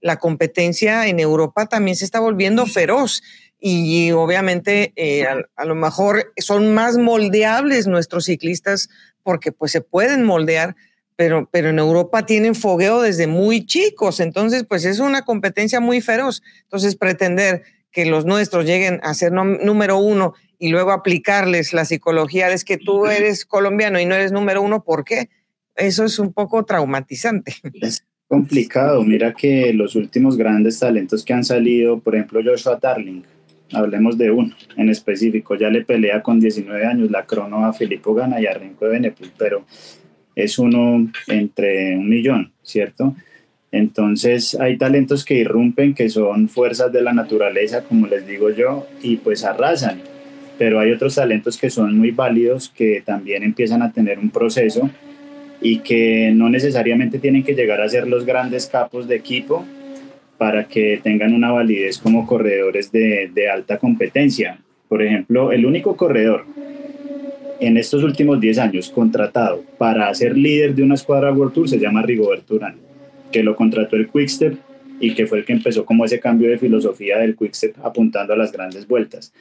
la 0.00 0.16
competencia 0.16 1.06
en 1.06 1.20
Europa 1.20 1.66
también 1.66 1.96
se 1.96 2.04
está 2.04 2.20
volviendo 2.20 2.66
feroz 2.66 3.22
y 3.60 4.12
obviamente 4.12 4.92
eh, 4.96 5.24
a, 5.26 5.38
a, 5.56 5.64
lo 5.64 5.74
mejor 5.74 6.32
son 6.36 6.74
más 6.74 6.96
moldeables 6.96 7.88
nuestros 7.88 8.26
ciclistas 8.26 8.88
porque 9.24 9.50
pues 9.50 9.72
se 9.72 9.80
pueden 9.80 10.24
moldear, 10.24 10.76
pero, 11.16 11.48
pero 11.50 11.70
en 11.70 11.80
Europa 11.80 12.24
tienen 12.24 12.54
fogueo 12.54 13.02
desde 13.02 13.26
muy 13.26 13.66
chicos, 13.66 14.20
entonces 14.20 14.64
pues 14.68 14.84
es 14.84 15.00
una 15.00 15.24
competencia 15.24 15.80
muy 15.80 16.00
feroz. 16.00 16.42
Entonces 16.62 16.94
pretender 16.94 17.64
que 17.90 18.06
los 18.06 18.24
nuestros 18.26 18.64
lleguen 18.64 19.00
a 19.02 19.14
ser 19.14 19.32
número 19.32 19.98
uno 19.98 20.34
y 20.58 20.68
luego 20.68 20.92
aplicarles 20.92 21.72
la 21.72 21.84
psicología 21.84 22.48
de 22.48 22.54
es 22.54 22.64
que 22.64 22.78
tú 22.78 23.06
eres 23.06 23.46
colombiano 23.46 24.00
y 24.00 24.06
no 24.06 24.14
eres 24.14 24.32
número 24.32 24.62
uno, 24.62 24.82
¿por 24.82 25.04
qué? 25.04 25.28
Eso 25.76 26.04
es 26.04 26.18
un 26.18 26.32
poco 26.32 26.64
traumatizante. 26.64 27.54
Es 27.80 28.04
complicado. 28.26 29.02
Mira 29.04 29.32
que 29.32 29.72
los 29.72 29.96
últimos 29.96 30.36
grandes 30.36 30.78
talentos 30.78 31.24
que 31.24 31.32
han 31.32 31.44
salido, 31.44 31.98
por 32.00 32.14
ejemplo, 32.14 32.40
Joshua 32.44 32.78
Darling, 32.80 33.22
hablemos 33.72 34.18
de 34.18 34.30
uno 34.30 34.54
en 34.76 34.88
específico, 34.90 35.54
ya 35.54 35.70
le 35.70 35.84
pelea 35.84 36.22
con 36.22 36.40
19 36.40 36.84
años 36.84 37.10
la 37.10 37.24
crono 37.24 37.64
a 37.64 37.72
Filippo 37.72 38.14
Gana 38.14 38.40
y 38.40 38.46
a 38.46 38.54
Renko 38.54 38.86
de 38.86 38.90
Benepul, 38.90 39.32
pero 39.38 39.64
es 40.34 40.58
uno 40.58 41.10
entre 41.26 41.96
un 41.96 42.08
millón, 42.08 42.52
¿cierto? 42.62 43.14
Entonces 43.70 44.56
hay 44.58 44.78
talentos 44.78 45.24
que 45.24 45.34
irrumpen, 45.34 45.94
que 45.94 46.08
son 46.08 46.48
fuerzas 46.48 46.92
de 46.92 47.02
la 47.02 47.12
naturaleza, 47.12 47.84
como 47.84 48.06
les 48.06 48.26
digo 48.26 48.50
yo, 48.50 48.86
y 49.02 49.16
pues 49.16 49.44
arrasan. 49.44 50.00
Pero 50.58 50.80
hay 50.80 50.90
otros 50.90 51.14
talentos 51.14 51.58
que 51.58 51.70
son 51.70 51.96
muy 51.96 52.10
válidos, 52.10 52.70
que 52.70 53.02
también 53.04 53.42
empiezan 53.42 53.82
a 53.82 53.92
tener 53.92 54.18
un 54.18 54.30
proceso 54.30 54.90
y 55.60 55.80
que 55.80 56.32
no 56.34 56.48
necesariamente 56.48 57.18
tienen 57.18 57.42
que 57.42 57.54
llegar 57.54 57.80
a 57.80 57.88
ser 57.88 58.08
los 58.08 58.24
grandes 58.24 58.66
capos 58.66 59.06
de 59.06 59.16
equipo 59.16 59.64
para 60.38 60.66
que 60.68 61.00
tengan 61.02 61.34
una 61.34 61.50
validez 61.50 61.98
como 61.98 62.26
corredores 62.26 62.90
de, 62.92 63.50
alta 63.52 63.78
competencia. 63.78 64.58
Por 64.88 65.02
ejemplo, 65.02 65.52
el 65.52 65.66
único 65.66 65.96
corredor 65.96 66.46
en 67.60 67.76
estos 67.76 68.04
últimos 68.04 68.40
10 68.40 68.58
años 68.58 68.88
contratado 68.88 69.64
para 69.78 70.12
ser 70.14 70.38
líder 70.38 70.74
de 70.74 70.84
una 70.84 70.94
escuadra 70.94 71.32
World 71.32 71.52
Tour 71.52 71.68
se 71.68 71.78
llama 71.78 72.02
Rigobert 72.02 72.48
Urán 72.50 72.87
que 73.30 73.42
lo 73.42 73.56
contrató 73.56 73.96
el 73.96 74.08
Quickstep 74.08 74.58
y 75.00 75.14
que 75.14 75.26
fue 75.26 75.38
el 75.38 75.44
que 75.44 75.52
empezó 75.52 75.84
como 75.84 76.04
ese 76.04 76.20
cambio 76.20 76.48
de 76.48 76.58
filosofía 76.58 77.18
del 77.18 77.36
Quickstep 77.36 77.76
apuntando 77.84 78.32
a 78.32 78.36
las 78.36 78.52
grandes 78.52 78.86
vueltas. 78.86 79.32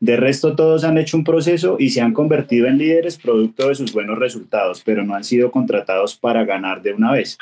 De 0.00 0.16
resto, 0.16 0.54
todos 0.54 0.84
han 0.84 0.98
hecho 0.98 1.16
un 1.16 1.24
proceso 1.24 1.76
y 1.78 1.90
se 1.90 2.00
han 2.00 2.12
convertido 2.12 2.66
en 2.66 2.78
líderes 2.78 3.16
producto 3.16 3.68
de 3.68 3.74
sus 3.74 3.92
buenos 3.92 4.18
resultados, 4.18 4.82
pero 4.84 5.04
no 5.04 5.14
han 5.14 5.24
sido 5.24 5.50
contratados 5.50 6.16
para 6.16 6.44
ganar 6.44 6.82
de 6.82 6.92
una 6.92 7.12
vez. 7.12 7.38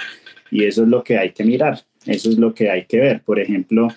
Y 0.50 0.64
eso 0.64 0.82
es 0.82 0.88
lo 0.88 1.02
que 1.02 1.18
hay 1.18 1.30
que 1.30 1.44
mirar, 1.44 1.80
eso 2.06 2.28
es 2.28 2.38
lo 2.38 2.54
que 2.54 2.70
hay 2.70 2.84
que 2.84 3.00
ver. 3.00 3.22
Por 3.22 3.40
ejemplo, 3.40 3.88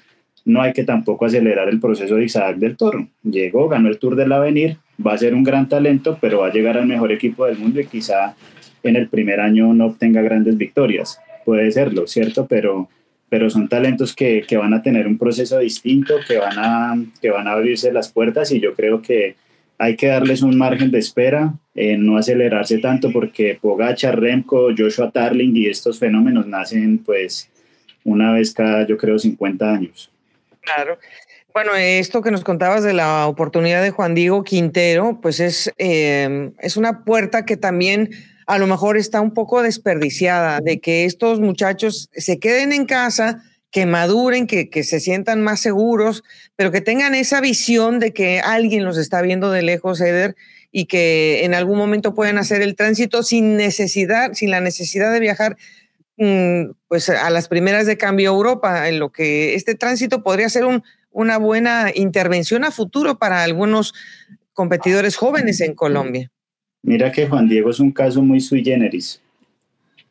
no 0.46 0.62
hay 0.62 0.74
que 0.74 0.84
tampoco 0.84 1.26
acelerar 1.26 1.68
el 1.70 1.80
proceso 1.80 2.16
de 2.16 2.26
Isaac 2.26 2.58
del 2.58 2.78
Toro. 2.78 3.08
Llegó, 3.24 3.68
ganó 3.68 3.90
el 3.90 4.00
Tour 4.00 4.16
del 4.16 4.32
Avenir, 4.32 4.78
va 5.06 5.14
a 5.14 5.18
ser 5.18 5.34
un 5.34 5.44
gran 5.44 5.68
talento, 5.68 6.18
pero 6.22 6.40
va 6.40 6.48
a 6.48 6.54
llegar 6.54 6.78
al 6.78 6.88
mejor 6.88 7.12
equipo 7.12 7.46
del 7.46 7.58
mundo 7.58 7.82
y 7.82 7.86
quizá 7.86 8.36
en 8.84 8.96
el 8.96 9.10
primer 9.10 9.42
año 9.42 9.74
no 9.74 9.88
obtenga 9.88 10.22
grandes 10.22 10.58
victorias 10.58 11.20
puede 11.46 11.72
serlo, 11.72 12.08
¿cierto? 12.08 12.48
Pero, 12.48 12.90
pero 13.30 13.50
son 13.50 13.70
talentos 13.70 14.16
que, 14.16 14.44
que, 14.48 14.58
van 14.58 14.74
a 14.74 14.82
tener 14.82 15.08
un 15.08 15.18
proceso 15.18 15.60
distinto, 15.60 16.16
que 16.28 16.38
van, 16.38 16.58
a, 16.58 16.96
que 17.22 17.30
van 17.30 17.48
a 17.48 17.54
abrirse 17.54 17.94
las 17.94 18.12
puertas 18.12 18.52
y 18.52 18.60
yo 18.60 18.74
creo 18.74 19.02
que 19.02 19.36
hay 19.78 19.96
que 19.96 20.08
darles 20.08 20.42
un 20.42 20.58
margen 20.58 20.92
de 20.92 21.00
espera, 21.00 21.54
eh, 21.74 21.98
no 21.98 22.18
acelerarse 22.18 22.78
tanto 22.78 23.12
porque 23.12 23.58
Pogacha, 23.62 24.12
Remco, 24.12 24.70
Joshua 24.76 25.12
Tarling 25.12 25.56
y 25.56 25.68
estos 25.68 26.00
fenómenos 26.00 26.48
nacen 26.48 27.00
pues 27.00 27.50
una 28.04 28.32
vez 28.34 28.54
cada, 28.54 28.88
yo 28.88 28.98
creo, 28.98 29.20
50 29.20 29.70
años. 29.70 30.12
Claro. 30.62 30.98
Bueno, 31.54 31.74
esto 31.76 32.22
que 32.22 32.32
nos 32.32 32.44
contabas 32.44 32.84
de 32.84 32.94
la 32.94 33.28
oportunidad 33.28 33.82
de 33.82 33.92
Juan 33.92 34.14
Diego 34.14 34.44
Quintero, 34.44 35.20
pues 35.22 35.40
es, 35.40 35.74
eh, 35.78 36.52
es 36.60 36.76
una 36.78 37.04
puerta 37.06 37.46
que 37.46 37.56
también 37.56 38.10
a 38.46 38.58
lo 38.58 38.68
mejor 38.68 38.98
está 38.98 39.22
un 39.22 39.34
poco 39.34 39.62
desperdiciada, 39.62 40.60
de 40.62 40.80
que 40.80 41.06
estos 41.06 41.40
muchachos 41.40 42.10
se 42.14 42.40
queden 42.40 42.74
en 42.74 42.86
casa, 42.86 43.44
que 43.72 43.86
maduren, 43.86 44.48
que, 44.48 44.70
que, 44.70 44.84
se 44.84 45.00
sientan 45.00 45.42
más 45.42 45.60
seguros, 45.60 46.24
pero 46.56 46.72
que 46.72 46.82
tengan 46.82 47.14
esa 47.16 47.42
visión 47.42 48.00
de 48.00 48.14
que 48.14 48.40
alguien 48.40 48.86
los 48.86 48.98
está 48.98 49.22
viendo 49.22 49.52
de 49.52 49.64
lejos, 49.64 50.00
Eder, 50.00 50.36
y 50.72 50.86
que 50.86 51.44
en 51.44 51.54
algún 51.54 51.78
momento 51.78 52.14
puedan 52.14 52.38
hacer 52.38 52.62
el 52.62 52.76
tránsito 52.76 53.24
sin 53.24 53.58
necesidad, 53.58 54.34
sin 54.34 54.52
la 54.52 54.62
necesidad 54.62 55.12
de 55.12 55.20
viajar 55.20 55.58
mm, 56.18 56.72
pues 56.88 57.10
a 57.10 57.30
las 57.30 57.48
primeras 57.48 57.86
de 57.86 57.98
cambio 57.98 58.30
a 58.30 58.36
Europa, 58.36 58.90
en 58.90 59.00
lo 59.00 59.12
que 59.12 59.56
este 59.56 59.76
tránsito 59.76 60.22
podría 60.22 60.50
ser 60.50 60.66
un, 60.66 60.84
una 61.12 61.38
buena 61.38 61.92
intervención 61.96 62.66
a 62.66 62.72
futuro 62.72 63.18
para 63.18 63.44
algunos 63.44 63.94
competidores 64.52 65.16
jóvenes 65.16 65.62
en 65.62 65.74
Colombia. 65.74 66.30
Mira 66.86 67.12
que 67.12 67.26
Juan 67.26 67.50
Diego 67.50 67.72
es 67.72 67.80
un 67.80 67.92
caso 67.92 68.22
muy 68.22 68.40
sui 68.40 68.64
generis. 68.64 69.20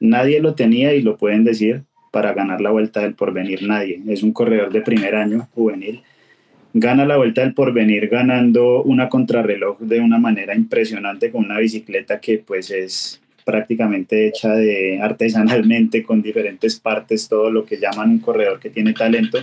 Nadie 0.00 0.40
lo 0.40 0.56
tenía 0.56 0.92
y 0.92 1.02
lo 1.02 1.16
pueden 1.16 1.44
decir 1.44 1.84
para 2.10 2.32
ganar 2.34 2.60
la 2.60 2.72
vuelta 2.72 3.00
del 3.00 3.14
porvenir. 3.14 3.62
Nadie. 3.62 4.02
Es 4.08 4.24
un 4.24 4.32
corredor 4.32 4.72
de 4.72 4.80
primer 4.80 5.14
año 5.14 5.46
juvenil. 5.54 6.02
Gana 6.72 7.06
la 7.06 7.16
vuelta 7.16 7.42
del 7.42 7.54
porvenir 7.54 8.08
ganando 8.08 8.82
una 8.82 9.08
contrarreloj 9.08 9.78
de 9.78 10.00
una 10.00 10.18
manera 10.18 10.52
impresionante 10.56 11.30
con 11.30 11.44
una 11.44 11.60
bicicleta 11.60 12.18
que 12.18 12.38
pues 12.38 12.72
es 12.72 13.22
prácticamente 13.44 14.26
hecha 14.26 14.54
de 14.54 14.98
artesanalmente 15.00 16.02
con 16.02 16.22
diferentes 16.22 16.80
partes, 16.80 17.28
todo 17.28 17.52
lo 17.52 17.64
que 17.64 17.78
llaman 17.78 18.10
un 18.10 18.18
corredor 18.18 18.58
que 18.58 18.70
tiene 18.70 18.94
talento. 18.94 19.38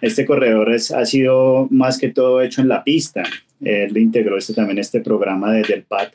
Este 0.00 0.26
corredor 0.26 0.72
es, 0.72 0.90
ha 0.90 1.06
sido 1.06 1.68
más 1.70 1.98
que 1.98 2.08
todo 2.08 2.42
hecho 2.42 2.62
en 2.62 2.68
la 2.68 2.82
pista. 2.82 3.22
Él 3.60 3.96
integró 3.96 4.36
este, 4.36 4.54
también 4.54 4.78
este 4.78 5.00
programa 5.00 5.52
desde 5.52 5.74
el 5.74 5.84
PAD 5.84 6.08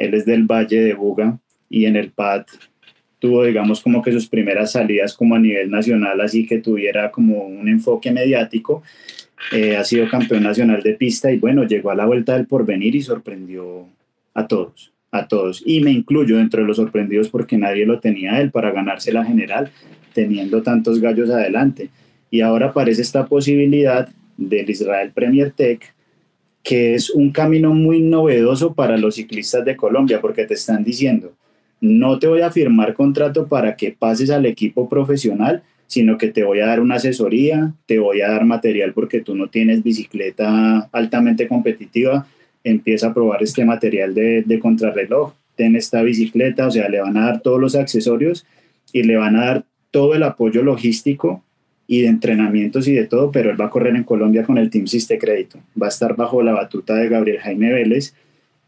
él 0.00 0.14
es 0.14 0.24
del 0.24 0.44
Valle 0.44 0.80
de 0.80 0.94
Buga 0.94 1.38
y 1.68 1.84
en 1.84 1.96
el 1.96 2.10
PAD 2.10 2.46
tuvo, 3.18 3.44
digamos, 3.44 3.82
como 3.82 4.02
que 4.02 4.12
sus 4.12 4.26
primeras 4.28 4.72
salidas 4.72 5.14
como 5.14 5.34
a 5.34 5.38
nivel 5.38 5.70
nacional, 5.70 6.20
así 6.22 6.46
que 6.46 6.58
tuviera 6.58 7.10
como 7.10 7.44
un 7.44 7.68
enfoque 7.68 8.10
mediático. 8.10 8.82
Eh, 9.52 9.76
ha 9.76 9.84
sido 9.84 10.08
campeón 10.08 10.42
nacional 10.42 10.82
de 10.82 10.94
pista 10.94 11.30
y 11.30 11.38
bueno, 11.38 11.64
llegó 11.64 11.90
a 11.90 11.94
la 11.94 12.06
vuelta 12.06 12.34
del 12.34 12.46
porvenir 12.46 12.94
y 12.96 13.02
sorprendió 13.02 13.86
a 14.34 14.48
todos, 14.48 14.92
a 15.10 15.28
todos. 15.28 15.62
Y 15.66 15.80
me 15.80 15.90
incluyo 15.90 16.38
dentro 16.38 16.62
de 16.62 16.66
los 16.66 16.78
sorprendidos 16.78 17.28
porque 17.28 17.58
nadie 17.58 17.84
lo 17.84 18.00
tenía 18.00 18.40
él 18.40 18.50
para 18.50 18.70
ganarse 18.72 19.12
la 19.12 19.24
general, 19.24 19.70
teniendo 20.14 20.62
tantos 20.62 20.98
gallos 20.98 21.30
adelante. 21.30 21.90
Y 22.30 22.40
ahora 22.40 22.68
aparece 22.68 23.02
esta 23.02 23.26
posibilidad 23.26 24.08
del 24.38 24.70
Israel 24.70 25.12
Premier 25.12 25.50
Tech 25.50 25.94
que 26.62 26.94
es 26.94 27.10
un 27.10 27.30
camino 27.30 27.72
muy 27.72 28.00
novedoso 28.00 28.74
para 28.74 28.98
los 28.98 29.14
ciclistas 29.14 29.64
de 29.64 29.76
Colombia, 29.76 30.20
porque 30.20 30.44
te 30.44 30.54
están 30.54 30.84
diciendo, 30.84 31.32
no 31.80 32.18
te 32.18 32.26
voy 32.26 32.42
a 32.42 32.50
firmar 32.50 32.94
contrato 32.94 33.46
para 33.46 33.76
que 33.76 33.92
pases 33.92 34.30
al 34.30 34.46
equipo 34.46 34.88
profesional, 34.88 35.62
sino 35.86 36.18
que 36.18 36.28
te 36.28 36.44
voy 36.44 36.60
a 36.60 36.66
dar 36.66 36.80
una 36.80 36.96
asesoría, 36.96 37.72
te 37.86 37.98
voy 37.98 38.20
a 38.20 38.28
dar 38.28 38.44
material 38.44 38.92
porque 38.92 39.22
tú 39.22 39.34
no 39.34 39.48
tienes 39.48 39.82
bicicleta 39.82 40.88
altamente 40.92 41.48
competitiva, 41.48 42.26
empieza 42.62 43.08
a 43.08 43.14
probar 43.14 43.42
este 43.42 43.64
material 43.64 44.14
de, 44.14 44.58
contrarreloj, 44.60 45.32
ten 45.56 45.74
esta 45.74 46.02
bicicleta, 46.02 46.66
o 46.66 46.70
sea, 46.70 46.88
le 46.88 47.00
van 47.00 47.16
a 47.16 47.26
dar 47.26 47.40
todos 47.40 47.60
los 47.60 47.74
accesorios 47.74 48.46
y 48.92 49.02
le 49.02 49.16
van 49.16 49.36
a 49.36 49.46
dar 49.46 49.64
todo 49.90 50.14
el 50.14 50.22
apoyo 50.22 50.62
logístico 50.62 51.42
y 51.90 52.02
de 52.02 52.06
entrenamientos 52.06 52.86
y 52.86 52.92
de 52.92 53.08
todo, 53.08 53.32
pero 53.32 53.50
él 53.50 53.60
va 53.60 53.64
a 53.64 53.70
correr 53.70 53.96
en 53.96 54.04
Colombia 54.04 54.44
con 54.44 54.58
el 54.58 54.70
Team 54.70 54.86
Siste 54.86 55.18
Crédito. 55.18 55.58
Va 55.70 55.86
a 55.86 55.88
estar 55.88 56.14
bajo 56.14 56.40
la 56.40 56.52
batuta 56.52 56.94
de 56.94 57.08
Gabriel 57.08 57.40
Jaime 57.40 57.72
Vélez 57.72 58.14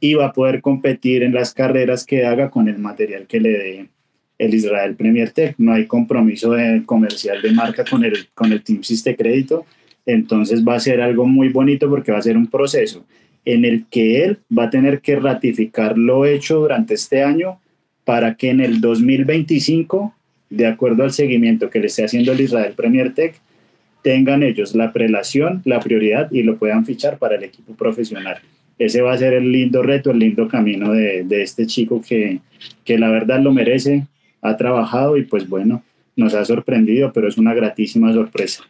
y 0.00 0.14
va 0.14 0.26
a 0.26 0.32
poder 0.32 0.60
competir 0.60 1.22
en 1.22 1.32
las 1.32 1.54
carreras 1.54 2.04
que 2.04 2.26
haga 2.26 2.50
con 2.50 2.66
el 2.66 2.78
material 2.78 3.28
que 3.28 3.38
le 3.38 3.50
dé 3.50 3.88
el 4.38 4.52
Israel 4.52 4.96
Premier 4.96 5.30
Tech. 5.30 5.54
No 5.56 5.72
hay 5.72 5.86
compromiso 5.86 6.50
de 6.50 6.82
comercial 6.84 7.40
de 7.40 7.52
marca 7.52 7.84
con 7.88 8.04
el, 8.04 8.26
con 8.34 8.50
el 8.50 8.60
Team 8.60 8.82
Siste 8.82 9.14
Crédito. 9.14 9.66
Entonces 10.04 10.64
va 10.66 10.74
a 10.74 10.80
ser 10.80 11.00
algo 11.00 11.24
muy 11.24 11.50
bonito 11.50 11.88
porque 11.88 12.10
va 12.10 12.18
a 12.18 12.22
ser 12.22 12.36
un 12.36 12.48
proceso 12.48 13.04
en 13.44 13.64
el 13.64 13.86
que 13.88 14.24
él 14.24 14.40
va 14.50 14.64
a 14.64 14.70
tener 14.70 15.00
que 15.00 15.14
ratificar 15.14 15.96
lo 15.96 16.26
hecho 16.26 16.58
durante 16.58 16.94
este 16.94 17.22
año 17.22 17.60
para 18.02 18.34
que 18.34 18.50
en 18.50 18.58
el 18.58 18.80
2025 18.80 20.12
de 20.52 20.66
acuerdo 20.66 21.02
al 21.02 21.12
seguimiento 21.12 21.70
que 21.70 21.80
le 21.80 21.86
esté 21.86 22.04
haciendo 22.04 22.32
el 22.32 22.40
Israel 22.40 22.74
Premier 22.76 23.14
Tech, 23.14 23.34
tengan 24.02 24.42
ellos 24.42 24.74
la 24.74 24.92
prelación, 24.92 25.62
la 25.64 25.80
prioridad 25.80 26.30
y 26.30 26.42
lo 26.42 26.58
puedan 26.58 26.84
fichar 26.84 27.16
para 27.18 27.36
el 27.36 27.44
equipo 27.44 27.74
profesional. 27.74 28.38
Ese 28.78 29.00
va 29.00 29.14
a 29.14 29.18
ser 29.18 29.32
el 29.32 29.50
lindo 29.50 29.82
reto, 29.82 30.10
el 30.10 30.18
lindo 30.18 30.48
camino 30.48 30.92
de, 30.92 31.24
este 31.42 31.66
chico 31.66 32.02
que, 32.06 32.40
que 32.84 32.98
la 32.98 33.08
verdad 33.10 33.40
lo 33.40 33.52
merece, 33.52 34.06
ha 34.42 34.56
trabajado 34.56 35.16
y 35.16 35.22
pues 35.24 35.48
bueno, 35.48 35.82
nos 36.16 36.34
ha 36.34 36.44
sorprendido, 36.44 37.12
pero 37.12 37.28
es 37.28 37.38
una 37.38 37.54
gratísima 37.54 38.12
sorpresa. 38.12 38.64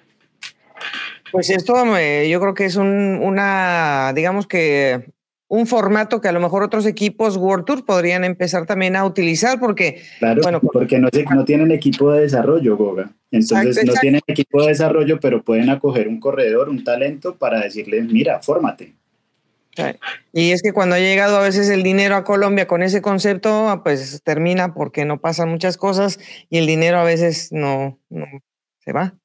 Pues 1.32 1.50
esto 1.50 1.96
eh, 1.96 2.28
yo 2.30 2.40
creo 2.40 2.54
que 2.54 2.66
es 2.66 2.76
una, 2.76 4.12
digamos 4.14 4.46
que 4.46 5.06
un 5.52 5.66
formato 5.66 6.22
que 6.22 6.28
a 6.28 6.32
lo 6.32 6.40
mejor 6.40 6.62
otros 6.62 6.86
equipos 6.86 7.36
World 7.36 7.66
Tour 7.66 7.84
podrían 7.84 8.24
empezar 8.24 8.64
también 8.64 8.96
a 8.96 9.04
utilizar 9.04 9.60
porque... 9.60 10.00
Claro, 10.18 10.40
bueno, 10.42 10.60
porque 10.60 10.98
no, 10.98 11.10
no 11.34 11.44
tienen 11.44 11.70
equipo 11.72 12.10
de 12.10 12.22
desarrollo, 12.22 12.74
Goga. 12.74 13.12
Entonces 13.30 13.84
no 13.84 13.92
tienen 14.00 14.22
equipo 14.26 14.62
de 14.62 14.68
desarrollo, 14.68 15.20
pero 15.20 15.42
pueden 15.42 15.68
acoger 15.68 16.08
un 16.08 16.20
corredor, 16.20 16.70
un 16.70 16.82
talento 16.82 17.36
para 17.36 17.60
decirle, 17.60 18.00
mira, 18.00 18.40
fórmate. 18.40 18.94
Y 20.32 20.52
es 20.52 20.62
que 20.62 20.72
cuando 20.72 20.94
ha 20.94 21.00
llegado 21.00 21.36
a 21.36 21.42
veces 21.42 21.68
el 21.68 21.82
dinero 21.82 22.16
a 22.16 22.24
Colombia 22.24 22.66
con 22.66 22.82
ese 22.82 23.02
concepto, 23.02 23.78
pues 23.84 24.22
termina 24.24 24.72
porque 24.72 25.04
no 25.04 25.20
pasan 25.20 25.50
muchas 25.50 25.76
cosas 25.76 26.18
y 26.48 26.56
el 26.56 26.66
dinero 26.66 26.96
a 26.96 27.04
veces 27.04 27.52
no, 27.52 27.98
no 28.08 28.24
se 28.78 28.92
va. 28.92 29.18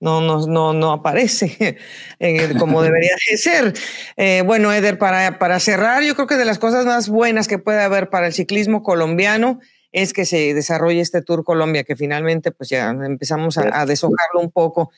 No, 0.00 0.22
no, 0.22 0.46
no, 0.46 0.72
no 0.72 0.92
aparece 0.92 1.78
eh, 2.18 2.54
como 2.58 2.82
debería 2.82 3.14
de 3.30 3.36
ser. 3.36 3.74
Eh, 4.16 4.42
bueno, 4.44 4.72
Eder, 4.72 4.98
para, 4.98 5.38
para 5.38 5.60
cerrar, 5.60 6.02
yo 6.02 6.14
creo 6.14 6.26
que 6.26 6.36
de 6.36 6.44
las 6.44 6.58
cosas 6.58 6.86
más 6.86 7.08
buenas 7.08 7.46
que 7.46 7.58
puede 7.58 7.82
haber 7.82 8.10
para 8.10 8.26
el 8.26 8.32
ciclismo 8.32 8.82
colombiano 8.82 9.60
es 9.92 10.12
que 10.12 10.24
se 10.24 10.54
desarrolle 10.54 11.00
este 11.00 11.20
Tour 11.20 11.44
Colombia, 11.44 11.84
que 11.84 11.96
finalmente 11.96 12.52
pues 12.52 12.70
ya 12.70 12.90
empezamos 12.90 13.58
a, 13.58 13.80
a 13.80 13.86
deshojarlo 13.86 14.40
un 14.40 14.50
poco. 14.50 14.90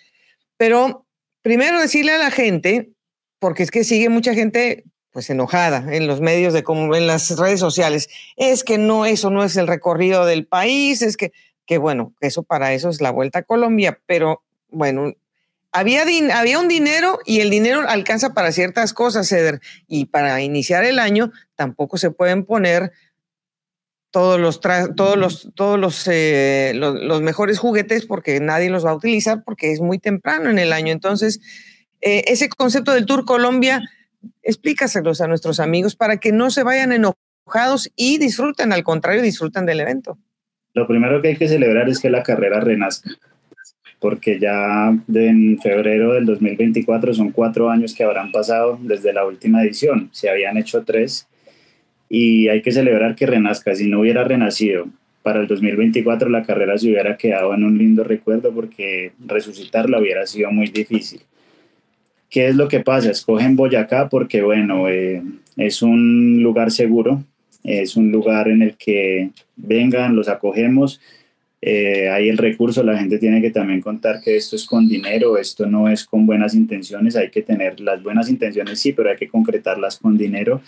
Pero 0.57 1.07
primero 1.41 1.81
decirle 1.81 2.13
a 2.13 2.19
la 2.19 2.31
gente, 2.31 2.93
porque 3.39 3.63
es 3.63 3.71
que 3.71 3.85
sigue 3.85 4.09
mucha 4.09 4.35
gente 4.35 4.85
pues 5.11 5.29
enojada 5.29 5.95
en 5.95 6.07
los 6.07 6.21
medios 6.21 6.55
de 6.55 6.63
como 6.63 6.95
en 6.95 7.07
las 7.07 7.37
redes 7.39 7.61
sociales, 7.61 8.09
es 8.37 8.65
que 8.65 8.79
no, 8.79 9.05
eso 9.05 9.31
no 9.31 9.45
es 9.45 9.57
el 9.57 9.67
recorrido 9.67 10.25
del 10.25 10.47
país, 10.47 11.03
es 11.03 11.17
que, 11.17 11.33
que 11.67 11.77
bueno, 11.79 12.15
eso 12.21 12.43
para 12.43 12.73
eso 12.73 12.89
es 12.89 13.01
la 13.01 13.11
vuelta 13.11 13.41
a 13.41 13.43
Colombia, 13.43 14.01
pero 14.07 14.43
bueno, 14.73 15.13
había, 15.73 16.05
había 16.35 16.59
un 16.59 16.69
dinero 16.69 17.19
y 17.25 17.41
el 17.41 17.51
dinero 17.51 17.89
alcanza 17.89 18.35
para 18.35 18.53
ciertas 18.53 18.93
cosas, 18.93 19.29
Ceder, 19.29 19.61
y 19.89 20.07
para 20.07 20.41
iniciar 20.43 20.85
el 20.85 20.99
año 20.99 21.33
tampoco 21.57 21.97
se 21.97 22.11
pueden 22.11 22.45
poner 22.45 22.93
todos 24.11 24.39
los, 24.39 24.61
todos 24.61 25.17
los, 25.17 25.51
todos 25.55 25.79
los, 25.79 26.07
eh, 26.07 26.73
los, 26.75 27.23
mejores 27.23 27.59
juguetes 27.59 28.05
porque 28.05 28.39
nadie 28.41 28.69
los 28.69 28.85
va 28.85 28.91
a 28.91 28.95
utilizar 28.95 29.43
porque 29.43 29.73
es 29.73 29.81
muy 29.81 29.99
temprano 29.99 30.51
en 30.51 30.59
el 30.59 30.75
año. 30.75 30.93
Entonces, 30.93 31.41
eh, 32.03 32.25
ese 32.27 32.51
concepto 32.51 32.93
del 32.93 33.07
Tour 33.07 33.25
Colombia, 33.25 33.81
explícaselos 34.43 35.23
a 35.23 35.29
nuestros 35.29 35.59
amigos 35.59 35.97
para 35.97 36.19
que 36.19 36.31
no 36.31 36.51
se 36.51 36.63
vayan 36.63 36.93
enojados 36.93 37.91
y 37.97 38.19
disfruten, 38.19 38.75
al 38.75 38.83
contrario, 38.83 39.23
disfruten 39.23 39.65
del 39.65 39.81
evento. 39.81 40.19
Lo 40.75 40.87
primero 40.87 41.23
que 41.23 41.29
hay 41.29 41.37
que 41.37 41.49
celebrar 41.49 41.89
es 41.89 41.99
que 41.99 42.11
la 42.11 42.23
carrera 42.23 42.61
renazca 42.61 43.11
porque 44.03 44.41
ya 44.41 44.93
en 45.15 45.59
febrero 45.61 46.15
del 46.15 46.27
2024 46.27 47.15
son 47.15 47.31
cuatro 47.31 47.71
años 47.71 47.95
que 47.95 48.03
habrán 48.03 48.33
pasado 48.33 48.77
desde 48.83 49.13
la 49.13 49.25
última 49.25 49.63
edición, 49.63 50.11
se 50.13 50.29
habían 50.29 50.57
hecho 50.59 50.83
tres 50.83 51.29
y 52.09 52.49
hay 52.49 52.63
que 52.63 52.73
celebrar 52.73 53.15
que 53.15 53.27
renazca, 53.27 53.75
si 53.77 53.89
no 53.89 54.01
hubiera 54.01 54.25
renacido 54.25 54.89
para 55.23 55.41
el 55.41 55.47
2024 55.47 56.29
la 56.29 56.43
carrera 56.43 56.77
se 56.77 56.89
hubiera 56.89 57.17
quedado 57.17 57.55
en 57.55 57.63
un 57.63 57.79
lindo 57.79 58.03
recuerdo 58.03 58.53
porque 58.53 59.13
resucitarla 59.25 60.01
hubiera 60.01 60.27
sido 60.27 60.51
muy 60.51 60.67
difícil. 60.67 61.21
¿Qué 62.29 62.49
es 62.49 62.57
lo 62.57 62.67
que 62.67 62.81
pasa? 62.81 63.11
Escogen 63.11 63.57
Boyacá 63.57 64.09
porque, 64.09 64.43
bueno, 64.43 64.89
eh, 64.89 65.23
es 65.57 65.83
un 65.83 66.43
lugar 66.43 66.71
seguro, 66.71 67.23
es 67.63 67.97
un 67.97 68.11
lugar 68.11 68.49
en 68.49 68.63
el 68.63 68.77
que 68.77 69.31
vengan, 69.57 70.17
los 70.17 70.29
acogemos, 70.29 71.01
eh, 71.65 72.11
hay 72.11 72.29
el 72.29 72.39
recurso, 72.39 72.83
la 72.83 72.99
gente 72.99 73.19
tiene 73.19 73.41
que 73.41 73.53
también 73.53 73.81
contar 73.81 74.21
que 74.21 74.37
esto 74.37 74.57
es 74.57 74.67
con 74.67 74.89
dinero, 74.89 75.39
esto 75.39 75.65
no 75.65 75.89
es 75.89 76.05
con 76.05 76.27
buenas 76.27 76.55
intenciones, 76.57 77.15
hay 77.15 77.31
que 77.31 77.43
tener 77.43 77.79
las 77.79 78.03
buenas 78.03 78.29
intenciones, 78.29 78.81
sí, 78.81 78.93
pero 78.93 79.11
hay 79.11 79.17
que 79.17 79.29
concretarlas 79.29 79.97
con 79.99 80.19
dinero. 80.19 80.61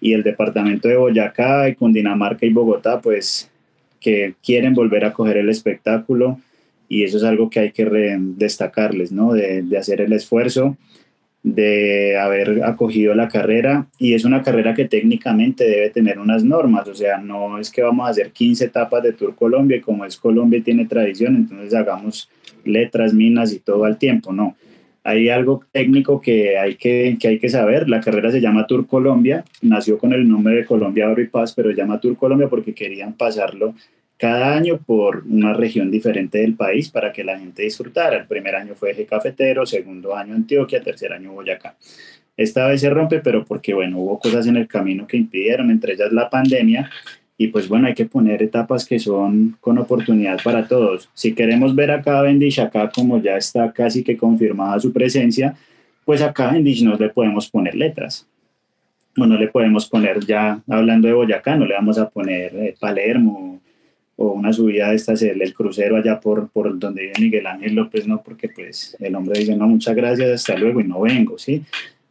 Y 0.00 0.14
el 0.14 0.24
departamento 0.24 0.88
de 0.88 0.96
Boyacá 0.96 1.68
y 1.68 1.76
Cundinamarca 1.76 2.44
y 2.44 2.52
Bogotá, 2.52 3.00
pues 3.00 3.48
que 4.00 4.34
quieren 4.44 4.74
volver 4.74 5.04
a 5.04 5.12
coger 5.12 5.36
el 5.36 5.48
espectáculo 5.48 6.40
y 6.88 7.04
eso 7.04 7.18
es 7.18 7.22
algo 7.22 7.48
que 7.48 7.60
hay 7.60 7.70
que 7.70 7.84
destacarles, 8.18 9.12
¿no? 9.12 9.32
De, 9.32 9.62
de 9.62 9.78
hacer 9.78 10.00
el 10.00 10.12
esfuerzo 10.12 10.76
de 11.42 12.16
haber 12.16 12.62
acogido 12.62 13.14
la 13.14 13.28
carrera 13.28 13.86
y 13.98 14.14
es 14.14 14.24
una 14.24 14.42
carrera 14.42 14.74
que 14.74 14.86
técnicamente 14.86 15.64
debe 15.64 15.90
tener 15.90 16.18
unas 16.18 16.44
normas, 16.44 16.86
o 16.88 16.94
sea, 16.94 17.18
no 17.18 17.58
es 17.58 17.70
que 17.70 17.82
vamos 17.82 18.06
a 18.06 18.10
hacer 18.10 18.30
15 18.30 18.66
etapas 18.66 19.02
de 19.02 19.12
Tour 19.12 19.34
Colombia 19.34 19.76
y 19.76 19.80
como 19.80 20.04
es 20.04 20.16
Colombia 20.16 20.60
y 20.60 20.62
tiene 20.62 20.86
tradición, 20.86 21.34
entonces 21.34 21.74
hagamos 21.74 22.30
letras, 22.64 23.12
minas 23.12 23.52
y 23.52 23.58
todo 23.58 23.84
al 23.84 23.98
tiempo, 23.98 24.32
no. 24.32 24.56
Hay 25.04 25.28
algo 25.30 25.64
técnico 25.72 26.20
que 26.20 26.56
hay 26.56 26.76
que, 26.76 27.16
que 27.20 27.26
hay 27.26 27.38
que 27.40 27.48
saber, 27.48 27.88
la 27.88 28.00
carrera 28.00 28.30
se 28.30 28.40
llama 28.40 28.68
Tour 28.68 28.86
Colombia, 28.86 29.44
nació 29.60 29.98
con 29.98 30.12
el 30.12 30.28
nombre 30.28 30.54
de 30.54 30.64
Colombia 30.64 31.10
Oro 31.10 31.20
y 31.20 31.26
Paz, 31.26 31.54
pero 31.56 31.70
se 31.70 31.76
llama 31.76 32.00
Tour 32.00 32.16
Colombia 32.16 32.48
porque 32.48 32.72
querían 32.72 33.14
pasarlo 33.14 33.74
cada 34.22 34.54
año 34.54 34.78
por 34.78 35.24
una 35.28 35.52
región 35.52 35.90
diferente 35.90 36.38
del 36.38 36.54
país 36.54 36.88
para 36.88 37.12
que 37.12 37.24
la 37.24 37.36
gente 37.36 37.64
disfrutara. 37.64 38.18
El 38.18 38.28
primer 38.28 38.54
año 38.54 38.76
fue 38.76 38.92
Eje 38.92 39.04
Cafetero, 39.04 39.66
segundo 39.66 40.14
año 40.14 40.36
Antioquia, 40.36 40.80
tercer 40.80 41.12
año 41.12 41.32
Boyacá. 41.32 41.74
Esta 42.36 42.68
vez 42.68 42.82
se 42.82 42.90
rompe, 42.90 43.18
pero 43.18 43.44
porque, 43.44 43.74
bueno, 43.74 43.98
hubo 43.98 44.20
cosas 44.20 44.46
en 44.46 44.56
el 44.56 44.68
camino 44.68 45.08
que 45.08 45.16
impidieron, 45.16 45.72
entre 45.72 45.94
ellas 45.94 46.12
la 46.12 46.30
pandemia, 46.30 46.88
y 47.36 47.48
pues 47.48 47.66
bueno, 47.66 47.88
hay 47.88 47.94
que 47.94 48.04
poner 48.04 48.44
etapas 48.44 48.86
que 48.86 49.00
son 49.00 49.56
con 49.58 49.76
oportunidad 49.78 50.38
para 50.44 50.68
todos. 50.68 51.10
Si 51.14 51.34
queremos 51.34 51.74
ver 51.74 51.90
a 51.90 52.00
Cavendish 52.00 52.60
acá 52.60 52.92
como 52.94 53.20
ya 53.20 53.36
está 53.36 53.72
casi 53.72 54.04
que 54.04 54.16
confirmada 54.16 54.78
su 54.78 54.92
presencia, 54.92 55.56
pues 56.04 56.22
a 56.22 56.32
Cavendish 56.32 56.84
no 56.84 56.94
le 56.94 57.08
podemos 57.08 57.50
poner 57.50 57.74
letras. 57.74 58.28
O 59.18 59.26
no 59.26 59.36
le 59.36 59.48
podemos 59.48 59.88
poner 59.88 60.24
ya, 60.24 60.62
hablando 60.68 61.08
de 61.08 61.14
Boyacá, 61.14 61.56
no 61.56 61.66
le 61.66 61.74
vamos 61.74 61.98
a 61.98 62.08
poner 62.08 62.54
eh, 62.54 62.76
Palermo, 62.78 63.60
o 64.22 64.30
una 64.34 64.52
subida 64.52 64.90
de 64.90 64.94
estas, 64.94 65.20
el, 65.22 65.42
el, 65.42 65.52
crucero 65.52 65.96
allá 65.96 66.20
por, 66.20 66.48
por 66.48 66.78
donde 66.78 67.02
vive 67.02 67.14
Miguel 67.18 67.46
Ángel 67.48 67.74
López, 67.74 68.06
no, 68.06 68.22
porque 68.22 68.48
pues 68.48 68.96
el 69.00 69.16
hombre 69.16 69.40
dice, 69.40 69.56
no, 69.56 69.66
muchas 69.66 69.96
gracias, 69.96 70.30
hasta 70.30 70.56
luego 70.56 70.80
y 70.80 70.84
no 70.84 71.00
vengo, 71.00 71.38
¿sí? 71.38 71.62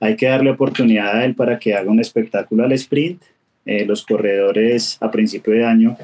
Hay 0.01 0.17
que 0.17 0.25
darle 0.25 0.49
oportunidad 0.49 1.15
a 1.15 1.23
él 1.23 1.35
para 1.35 1.57
que 1.57 1.73
haga 1.73 1.89
un 1.89 2.01
espectáculo 2.01 2.65
al 2.65 2.73
sprint. 2.73 3.21
Eh, 3.65 3.85
los 3.85 4.05
corredores 4.05 4.97
a 4.99 5.09
principio 5.09 5.53
de 5.53 5.63
año, 5.63 5.95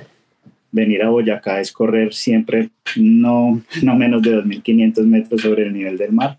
venir 0.71 1.03
a 1.03 1.09
Boyacá 1.09 1.59
es 1.59 1.73
correr 1.73 2.13
siempre 2.13 2.69
no, 2.95 3.61
no 3.83 3.95
menos 3.97 4.21
de 4.21 4.37
2.500 4.37 5.03
metros 5.05 5.41
sobre 5.41 5.63
el 5.63 5.73
nivel 5.73 5.97
del 5.97 6.13
mar. 6.13 6.37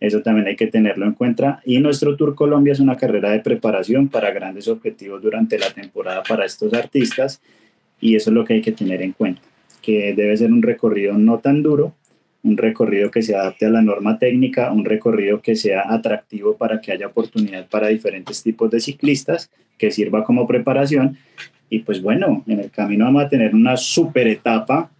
Eso 0.00 0.22
también 0.22 0.48
hay 0.48 0.56
que 0.56 0.66
tenerlo 0.66 1.06
en 1.06 1.12
cuenta. 1.12 1.60
Y 1.64 1.78
nuestro 1.78 2.16
Tour 2.16 2.34
Colombia 2.34 2.72
es 2.72 2.80
una 2.80 2.96
carrera 2.96 3.30
de 3.30 3.40
preparación 3.40 4.08
para 4.08 4.32
grandes 4.32 4.66
objetivos 4.66 5.22
durante 5.22 5.56
la 5.56 5.70
temporada 5.70 6.24
para 6.24 6.46
estos 6.46 6.74
artistas 6.74 7.40
y 8.04 8.16
eso 8.16 8.28
es 8.28 8.34
lo 8.34 8.44
que 8.44 8.52
hay 8.52 8.60
que 8.60 8.72
tener 8.72 9.00
en 9.00 9.12
cuenta, 9.12 9.40
que 9.80 10.12
debe 10.12 10.36
ser 10.36 10.52
un 10.52 10.60
recorrido 10.60 11.14
no 11.14 11.38
tan 11.38 11.62
duro, 11.62 11.94
un 12.42 12.58
recorrido 12.58 13.10
que 13.10 13.22
se 13.22 13.34
adapte 13.34 13.64
a 13.64 13.70
la 13.70 13.80
norma 13.80 14.18
técnica, 14.18 14.70
un 14.72 14.84
recorrido 14.84 15.40
que 15.40 15.56
sea 15.56 15.84
atractivo 15.88 16.54
para 16.58 16.82
que 16.82 16.92
haya 16.92 17.06
oportunidad 17.06 17.66
para 17.66 17.88
diferentes 17.88 18.42
tipos 18.42 18.70
de 18.70 18.80
ciclistas, 18.80 19.50
que 19.78 19.90
sirva 19.90 20.22
como 20.22 20.46
preparación. 20.46 21.16
Y 21.70 21.78
pues 21.78 22.02
bueno, 22.02 22.44
en 22.46 22.60
el 22.60 22.70
camino 22.70 23.06
vamos 23.06 23.24
a 23.24 23.28
tener 23.30 23.54
una 23.54 23.78
super 23.78 24.28
etapa 24.28 24.90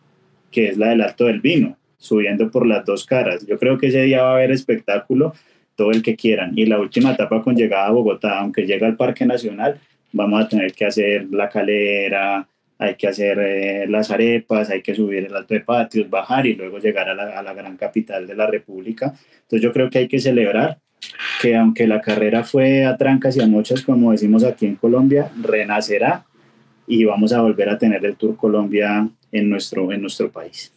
que 0.50 0.70
es 0.70 0.78
la 0.78 0.88
del 0.88 1.02
Alto 1.02 1.26
del 1.26 1.42
Vino, 1.42 1.76
subiendo 1.98 2.50
por 2.50 2.66
las 2.66 2.86
dos 2.86 3.05
caras. 3.05 3.46
Yo 3.46 3.59
creo 3.59 3.76
que 3.76 3.88
ese 3.88 4.00
día 4.00 4.22
va 4.22 4.30
a 4.30 4.34
haber 4.36 4.50
espectáculo, 4.50 5.34
todo 5.76 5.90
el 5.90 6.00
que 6.00 6.16
quieran. 6.16 6.52
Y 6.57 6.64
la 6.64 6.80
última 6.80 7.12
etapa 7.12 7.42
con 7.42 7.55
llegada 7.55 7.88
a 7.88 7.90
Bogotá, 7.90 8.38
aunque 8.38 8.62
llega 8.62 8.86
al 8.86 8.96
Parque 8.96 9.26
Nacional, 9.26 9.78
vamos 10.11 10.42
a 10.42 10.48
tener 10.48 10.72
que 10.72 10.86
hacer 10.86 11.26
la 11.30 11.50
calera, 11.50 12.48
hay 12.79 12.97
que 12.97 13.09
hacer 13.09 13.39
eh, 13.39 13.87
las 13.89 14.11
arepas, 14.11 14.70
hay 14.70 14.83
que 14.83 14.95
subir 14.95 15.25
el 15.25 15.35
alto 15.35 15.55
de 15.55 15.61
patios, 15.61 16.11
bajar 16.11 16.47
y 16.47 16.55
luego 16.55 16.79
llegar 16.79 17.09
a 17.09 17.14
la, 17.14 17.55
gran 17.55 17.77
capital 17.77 18.27
de 18.27 18.35
la 18.35 18.47
República. 18.47 19.14
Entonces 19.43 19.62
yo 19.62 19.72
creo 19.72 19.91
que 19.91 19.99
hay 19.99 20.09
que 20.09 20.18
celebrar 20.18 20.79
que 21.41 21.57
aunque 21.57 21.87
la 21.87 22.01
carrera 22.01 22.43
fue 22.45 22.85
a 22.85 22.97
trancas 22.97 23.37
y 23.37 23.43
a 23.43 23.47
muchas, 23.47 23.83
como 23.83 24.12
decimos 24.12 24.43
aquí 24.43 24.66
en 24.66 24.77
Colombia, 24.77 25.31
renacerá 25.41 26.25
y 26.87 27.05
vamos 27.05 27.33
a 27.33 27.41
volver 27.41 27.68
a 27.68 27.79
tener 27.79 28.05
el 28.05 28.16
Tour 28.16 28.37
Colombia 28.37 29.09
en 29.31 29.51
nuestro, 29.51 29.93
en 29.93 30.01
nuestro 30.01 30.31
país. 30.31 30.72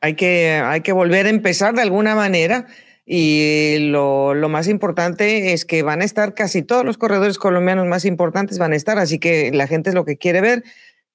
Hay 0.00 0.14
que, 0.14 0.60
hay 0.64 0.80
que 0.80 0.92
volver 0.92 1.26
a 1.26 1.30
empezar 1.30 1.74
de 1.74 1.82
alguna 1.82 2.14
manera 2.14 2.66
y 3.04 3.78
lo, 3.90 4.34
lo, 4.34 4.48
más 4.48 4.68
importante 4.68 5.52
es 5.52 5.64
que 5.64 5.82
van 5.82 6.02
a 6.02 6.04
estar 6.04 6.34
casi 6.34 6.62
todos 6.62 6.84
los 6.84 6.98
corredores 6.98 7.38
colombianos 7.38 7.86
más 7.86 8.04
importantes 8.04 8.58
van 8.58 8.72
a 8.72 8.76
estar, 8.76 8.98
así 8.98 9.18
que 9.18 9.50
la 9.52 9.66
gente 9.66 9.90
es 9.90 9.94
lo 9.94 10.04
que 10.04 10.16
quiere 10.16 10.40
ver. 10.40 10.62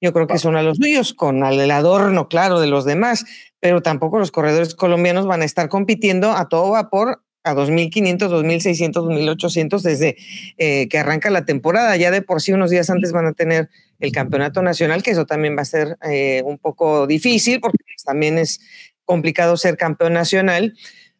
Yo 0.00 0.12
creo 0.12 0.26
que 0.26 0.38
son 0.38 0.56
a 0.56 0.62
los 0.62 0.76
suyos, 0.76 1.12
con 1.12 1.44
el 1.44 1.70
adorno, 1.70 2.28
claro, 2.28 2.60
de 2.60 2.68
los 2.68 2.84
demás, 2.84 3.24
pero 3.60 3.82
tampoco 3.82 4.18
los 4.18 4.30
corredores 4.30 4.74
colombianos 4.74 5.26
van 5.26 5.42
a 5.42 5.44
estar 5.44 5.68
compitiendo 5.68 6.32
a 6.32 6.48
todo 6.48 6.70
vapor 6.70 7.22
a 7.44 7.54
2.500, 7.54 8.28
2.600, 8.28 8.92
2.800 8.92 9.80
desde 9.80 10.16
eh, 10.58 10.88
que 10.88 10.98
arranca 10.98 11.30
la 11.30 11.44
temporada. 11.44 11.96
Ya 11.96 12.10
de 12.10 12.22
por 12.22 12.40
sí 12.40 12.52
unos 12.52 12.70
días 12.70 12.90
antes 12.90 13.12
van 13.12 13.26
a 13.26 13.32
tener 13.32 13.70
el 13.98 14.12
campeonato 14.12 14.62
nacional, 14.62 15.02
que 15.02 15.12
eso 15.12 15.26
también 15.26 15.56
va 15.56 15.62
a 15.62 15.64
ser 15.64 15.96
eh, 16.02 16.42
un 16.44 16.58
poco 16.58 17.06
difícil 17.06 17.60
porque 17.60 17.78
también 18.04 18.38
es 18.38 18.60
complicado 19.04 19.56
ser 19.56 19.76
campeón 19.76 20.12
nacional. 20.12 20.74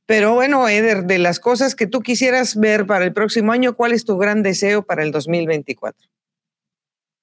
Pero 0.06 0.34
bueno, 0.34 0.68
Eder, 0.68 1.04
de 1.04 1.18
las 1.18 1.38
cosas 1.40 1.74
que 1.74 1.86
tú 1.86 2.00
quisieras 2.00 2.56
ver 2.56 2.86
para 2.86 3.04
el 3.04 3.12
próximo 3.12 3.52
año, 3.52 3.76
¿cuál 3.76 3.92
es 3.92 4.04
tu 4.04 4.16
gran 4.16 4.42
deseo 4.42 4.82
para 4.82 5.02
el 5.02 5.12
2024? 5.12 6.08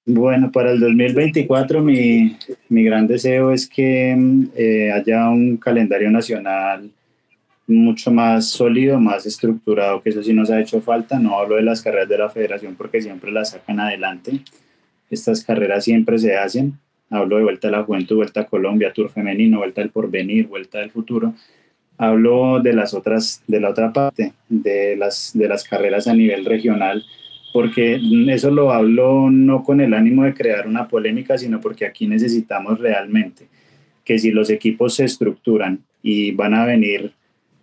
Bueno, 0.08 0.52
para 0.52 0.70
el 0.70 0.78
2024 0.78 1.82
mi, 1.82 2.36
mi 2.68 2.84
gran 2.84 3.08
deseo 3.08 3.50
es 3.50 3.68
que 3.68 4.16
eh, 4.54 4.92
haya 4.92 5.28
un 5.28 5.56
calendario 5.56 6.08
nacional 6.12 6.88
mucho 7.66 8.12
más 8.12 8.48
sólido, 8.48 9.00
más 9.00 9.26
estructurado, 9.26 10.00
que 10.00 10.10
eso 10.10 10.22
sí 10.22 10.32
nos 10.32 10.50
ha 10.50 10.60
hecho 10.60 10.80
falta. 10.80 11.18
No 11.18 11.36
hablo 11.36 11.56
de 11.56 11.62
las 11.62 11.82
carreras 11.82 12.08
de 12.08 12.18
la 12.18 12.30
federación 12.30 12.76
porque 12.76 13.02
siempre 13.02 13.32
las 13.32 13.50
sacan 13.50 13.80
adelante. 13.80 14.42
Estas 15.10 15.44
carreras 15.44 15.82
siempre 15.84 16.20
se 16.20 16.36
hacen. 16.36 16.78
Hablo 17.10 17.38
de 17.38 17.42
Vuelta 17.42 17.66
a 17.66 17.72
la 17.72 17.82
Juventud, 17.82 18.16
Vuelta 18.16 18.42
a 18.42 18.46
Colombia, 18.46 18.92
Tour 18.92 19.10
Femenino, 19.10 19.58
Vuelta 19.58 19.80
del 19.80 19.90
Porvenir, 19.90 20.46
Vuelta 20.46 20.78
del 20.78 20.90
Futuro. 20.90 21.34
hablo 21.98 22.60
de 22.60 22.74
las 22.74 22.94
otras, 22.94 23.42
de 23.48 23.58
la 23.58 23.70
otra 23.70 23.92
parte, 23.92 24.34
de 24.48 24.96
las, 24.96 25.32
de 25.34 25.48
las 25.48 25.64
carreras 25.64 26.06
a 26.06 26.14
nivel 26.14 26.44
regional, 26.44 27.04
porque 27.56 27.98
eso 28.28 28.50
lo 28.50 28.70
hablo 28.70 29.30
no 29.30 29.64
con 29.64 29.80
el 29.80 29.94
ánimo 29.94 30.24
de 30.24 30.34
crear 30.34 30.68
una 30.68 30.86
polémica, 30.86 31.38
sino 31.38 31.58
porque 31.58 31.86
aquí 31.86 32.06
necesitamos 32.06 32.78
realmente 32.78 33.46
que 34.04 34.18
si 34.18 34.30
los 34.30 34.50
equipos 34.50 34.96
se 34.96 35.06
estructuran 35.06 35.80
y 36.02 36.32
van 36.32 36.52
a 36.52 36.66
venir 36.66 37.12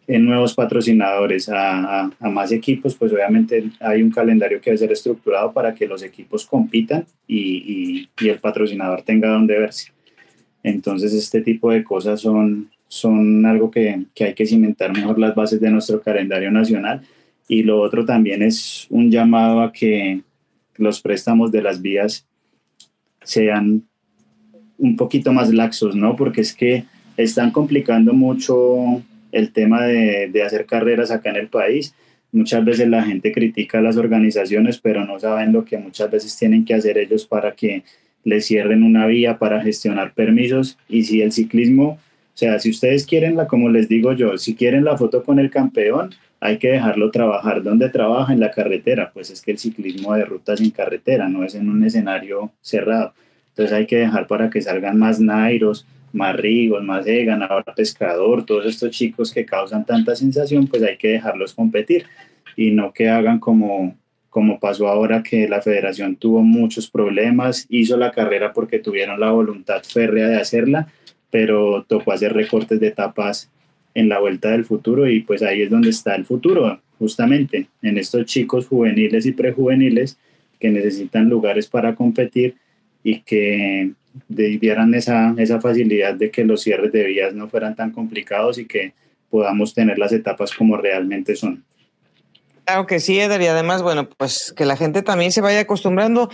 en 0.08 0.26
nuevos 0.26 0.56
patrocinadores 0.56 1.48
a, 1.48 2.12
a, 2.20 2.30
más 2.32 2.52
equipos, 2.52 2.96
pues 2.96 3.14
obviamente 3.14 3.66
hay 3.80 4.02
un 4.02 4.10
calendario 4.10 4.60
que 4.60 4.72
debe 4.72 4.80
ser 4.80 4.91
estructurado 4.91 5.54
para 5.54 5.76
que 5.76 5.86
los 5.86 6.02
equipos 6.02 6.48
compitan 6.48 7.06
y, 7.28 7.38
y, 7.38 8.10
y 8.20 8.30
el 8.30 8.39
patrocinador 8.39 9.04
tenga 9.04 9.30
donde 9.30 9.60
verse. 9.60 9.91
Entonces 10.64 11.14
este 11.14 11.44
tipo 11.44 11.70
de 11.70 11.84
cosas 11.84 12.20
son, 12.20 12.72
son 12.88 13.46
algo 13.46 13.70
que, 13.70 14.06
que, 14.16 14.24
hay 14.24 14.34
que 14.34 14.48
cimentar 14.48 14.91
mejor 14.91 15.20
las 15.20 15.36
bases 15.36 15.62
de 15.62 15.70
nuestro 15.70 16.02
calendario 16.02 16.50
nacional. 16.50 17.04
Y 17.48 17.64
lo 17.64 17.82
otro 17.82 18.06
también 18.06 18.41
es 18.41 18.88
un 18.89 19.12
llamado 19.12 19.62
a 19.62 19.72
que 19.72 20.22
los 20.76 21.02
préstamos 21.02 21.52
de 21.52 21.62
las 21.62 21.82
vías 21.82 22.26
sean 23.24 23.84
un 24.78 24.96
poquito 24.96 25.32
más 25.34 25.54
laxos, 25.54 25.96
¿no? 25.96 26.16
Porque 26.16 26.41
es 26.41 26.54
que 26.54 26.86
están 27.18 27.52
complicando 27.52 28.14
mucho 28.14 29.02
el 29.32 29.52
tema 29.52 29.84
de, 29.84 30.30
de, 30.32 30.44
hacer 30.44 30.66
carreras 30.66 31.12
acá 31.12 31.30
en 31.30 31.38
el 31.38 31.48
país. 31.48 31.94
Muchas 32.32 32.66
veces 32.66 32.88
la 32.88 33.04
gente 33.04 33.32
critica 33.32 33.80
a 33.80 33.82
las 33.82 33.98
organizaciones, 33.98 34.80
pero 34.80 35.06
no 35.06 35.20
saben 35.20 35.54
lo 35.54 35.64
que 35.64 35.78
muchas 35.78 36.10
veces 36.10 36.38
tienen 36.38 36.66
que 36.66 36.74
hacer 36.74 36.98
ellos 36.98 37.26
para 37.26 37.54
que 37.54 37.84
les 38.24 38.46
cierren 38.46 38.84
una 38.84 39.06
vía, 39.06 39.38
para 39.38 39.62
gestionar 39.62 40.14
permisos. 40.14 40.78
Y 40.88 41.04
si 41.04 41.22
el 41.22 41.32
ciclismo, 41.32 41.84
o 41.94 42.38
sea, 42.38 42.60
si 42.60 42.70
ustedes 42.70 43.06
quieren, 43.06 43.36
la, 43.36 43.48
como 43.48 43.70
les 43.70 43.88
digo 43.89 44.14
yo, 44.14 44.38
si 44.38 44.56
quieren 44.56 44.86
la 44.86 44.98
foto 44.98 45.24
con 45.24 45.39
el 45.39 45.50
campeón, 45.50 46.12
hay 46.44 46.58
que 46.58 46.68
dejarlo 46.68 47.10
trabajar. 47.10 47.64
¿Dónde 47.64 47.88
trabaja? 47.88 48.34
En 48.34 48.41
la 48.41 48.52
carretera. 48.52 49.12
Pues 49.14 49.30
es 49.30 49.41
que 49.41 49.52
el 49.52 49.58
ciclismo 49.58 50.14
de 50.14 50.26
rutas 50.26 50.60
en 50.60 50.72
carretera, 50.72 51.30
no 51.30 51.46
es 51.46 51.56
en 51.56 51.70
un 51.70 51.86
escenario 51.86 52.52
cerrado. 52.60 53.14
Entonces 53.50 53.74
hay 53.74 53.86
que 53.86 53.96
dejar 53.96 54.28
para 54.28 54.50
que 54.50 54.62
salgan 54.62 55.00
más 55.00 55.22
Nairos, 55.22 55.88
más 56.12 56.36
Rigos, 56.36 56.84
más 56.84 57.08
Egan, 57.08 57.44
ahora 57.44 57.74
Pescador, 57.74 58.46
todos 58.46 58.66
estos 58.66 58.91
chicos 58.91 59.32
que 59.32 59.46
causan 59.46 59.86
tanta 59.86 60.18
sensación, 60.18 60.68
pues 60.68 60.84
hay 60.84 60.98
que 60.98 61.10
dejarlos 61.10 61.54
competir 61.54 62.08
y 62.58 62.72
no 62.72 62.91
que 62.91 63.08
hagan 63.08 63.39
como, 63.39 63.96
como 64.30 64.60
pasó 64.60 64.89
ahora 64.89 65.24
que 65.24 65.48
la 65.48 65.62
federación 65.62 66.18
tuvo 66.18 66.41
muchos 66.41 66.89
problemas, 66.89 67.68
hizo 67.70 67.96
la 67.96 68.12
carrera 68.12 68.52
porque 68.52 68.80
tuvieron 68.80 69.18
la 69.18 69.32
voluntad 69.32 69.82
férrea 69.84 70.28
de 70.28 70.41
hacerla, 70.41 70.88
pero 71.32 71.86
tocó 71.88 72.12
hacer 72.12 72.34
recortes 72.34 72.82
de 72.82 72.88
etapas 72.88 73.50
en 73.94 74.10
la 74.10 74.20
vuelta 74.20 74.52
del 74.52 74.66
futuro 74.66 75.08
y 75.08 75.22
pues 75.22 75.41
ahí 75.41 75.62
es 75.62 75.70
donde 75.70 75.89
está 75.89 76.16
el 76.16 76.26
futuro, 76.26 76.80
justamente 77.00 77.68
en 77.82 77.98
estos 77.98 78.26
chicos 78.26 78.68
juveniles 78.68 79.26
y 79.26 79.32
prejuveniles 79.32 80.18
que 80.60 80.70
necesitan 80.70 81.30
lugares 81.30 81.68
para 81.68 81.96
competir 81.96 82.56
y 83.04 83.20
que 83.22 83.91
dieran 84.28 84.94
esa, 84.94 85.34
esa 85.38 85.60
facilidad 85.60 86.16
de 86.16 86.32
que 86.32 86.46
los 86.46 86.62
cierres 86.62 86.91
de 86.91 87.04
vías 87.04 87.34
no 87.34 87.50
fueran 87.50 87.76
tan 87.76 87.91
complicados 87.91 88.58
y 88.58 88.66
que 88.66 88.94
podamos 89.30 89.74
tener 89.74 89.98
las 89.98 90.14
etapas 90.14 90.54
como 90.54 90.78
realmente 90.78 91.36
son. 91.36 91.64
Claro 92.66 92.86
que 92.86 93.00
sí, 93.00 93.20
Eder, 93.20 93.41
y 93.41 93.48
además, 93.48 93.82
bueno, 93.82 94.08
pues 94.10 94.54
que 94.56 94.66
la 94.66 94.78
gente 94.78 95.02
también 95.02 95.32
se 95.32 95.41
vaya 95.41 95.62
acostumbrando 95.62 96.30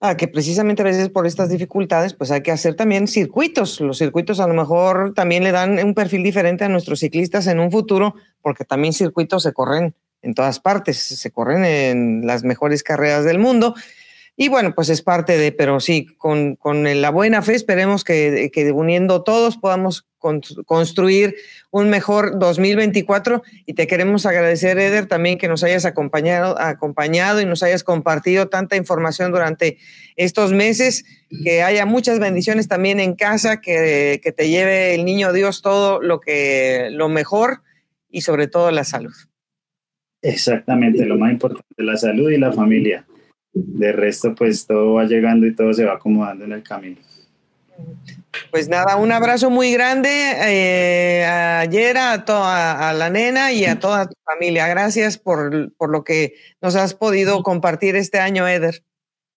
a 0.00 0.16
que 0.16 0.28
precisamente 0.28 0.82
a 0.82 0.84
veces 0.84 1.08
por 1.08 1.26
estas 1.26 1.48
dificultades, 1.48 2.14
pues 2.14 2.30
hay 2.30 2.42
que 2.42 2.52
hacer 2.52 2.74
también 2.74 3.08
circuitos. 3.08 3.80
Los 3.80 3.98
circuitos 3.98 4.38
a 4.38 4.46
lo 4.46 4.54
mejor 4.54 5.12
también 5.14 5.42
le 5.42 5.52
dan 5.52 5.84
un 5.84 5.94
perfil 5.94 6.22
diferente 6.22 6.64
a 6.64 6.68
nuestros 6.68 7.00
ciclistas 7.00 7.46
en 7.48 7.58
un 7.58 7.70
futuro, 7.70 8.14
porque 8.40 8.64
también 8.64 8.92
circuitos 8.92 9.42
se 9.42 9.52
corren 9.52 9.94
en 10.22 10.34
todas 10.34 10.60
partes, 10.60 10.98
se 10.98 11.30
corren 11.30 11.64
en 11.64 12.26
las 12.26 12.44
mejores 12.44 12.82
carreras 12.82 13.24
del 13.24 13.38
mundo 13.38 13.74
y 14.40 14.48
bueno, 14.48 14.72
pues 14.72 14.88
es 14.88 15.02
parte 15.02 15.36
de, 15.36 15.50
pero 15.50 15.80
sí, 15.80 16.06
con, 16.16 16.54
con 16.54 16.84
la 17.00 17.10
buena 17.10 17.42
fe 17.42 17.56
esperemos 17.56 18.04
que, 18.04 18.52
que 18.52 18.70
uniendo 18.70 19.24
todos 19.24 19.56
podamos 19.56 20.06
con, 20.16 20.42
construir 20.64 21.34
un 21.72 21.90
mejor 21.90 22.38
2024 22.38 23.42
y 23.66 23.74
te 23.74 23.88
queremos 23.88 24.26
agradecer, 24.26 24.78
Eder, 24.78 25.06
también 25.06 25.38
que 25.38 25.48
nos 25.48 25.64
hayas 25.64 25.84
acompañado, 25.86 26.56
acompañado 26.56 27.40
y 27.40 27.46
nos 27.46 27.64
hayas 27.64 27.82
compartido 27.82 28.48
tanta 28.48 28.76
información 28.76 29.32
durante 29.32 29.78
estos 30.14 30.52
meses, 30.52 31.04
que 31.42 31.64
haya 31.64 31.84
muchas 31.84 32.20
bendiciones 32.20 32.68
también 32.68 33.00
en 33.00 33.16
casa, 33.16 33.60
que, 33.60 34.20
que 34.22 34.30
te 34.30 34.48
lleve 34.48 34.94
el 34.94 35.04
niño 35.04 35.32
Dios 35.32 35.62
todo 35.62 36.00
lo, 36.00 36.20
que, 36.20 36.90
lo 36.92 37.08
mejor 37.08 37.62
y 38.08 38.20
sobre 38.20 38.46
todo 38.46 38.70
la 38.70 38.84
salud. 38.84 39.14
Exactamente, 40.22 41.04
lo 41.06 41.18
más 41.18 41.32
importante, 41.32 41.82
la 41.82 41.96
salud 41.96 42.30
y 42.30 42.38
la 42.38 42.52
familia 42.52 43.04
de 43.52 43.92
resto, 43.92 44.34
pues 44.34 44.66
todo 44.66 44.94
va 44.94 45.04
llegando 45.04 45.46
y 45.46 45.54
todo 45.54 45.72
se 45.72 45.84
va 45.84 45.94
acomodando 45.94 46.44
en 46.44 46.52
el 46.52 46.62
camino. 46.62 46.96
Pues 48.50 48.68
nada, 48.68 48.96
un 48.96 49.12
abrazo 49.12 49.50
muy 49.50 49.72
grande 49.72 50.10
eh, 50.10 51.24
ayer 51.24 51.96
a, 51.96 52.24
toda, 52.24 52.88
a 52.88 52.92
la 52.92 53.10
nena 53.10 53.52
y 53.52 53.64
a 53.64 53.78
toda 53.78 54.06
tu 54.06 54.14
familia. 54.24 54.66
Gracias 54.68 55.18
por, 55.18 55.72
por 55.74 55.90
lo 55.90 56.04
que 56.04 56.34
nos 56.60 56.76
has 56.76 56.94
podido 56.94 57.42
compartir 57.42 57.96
este 57.96 58.18
año, 58.18 58.46
Eder. 58.48 58.82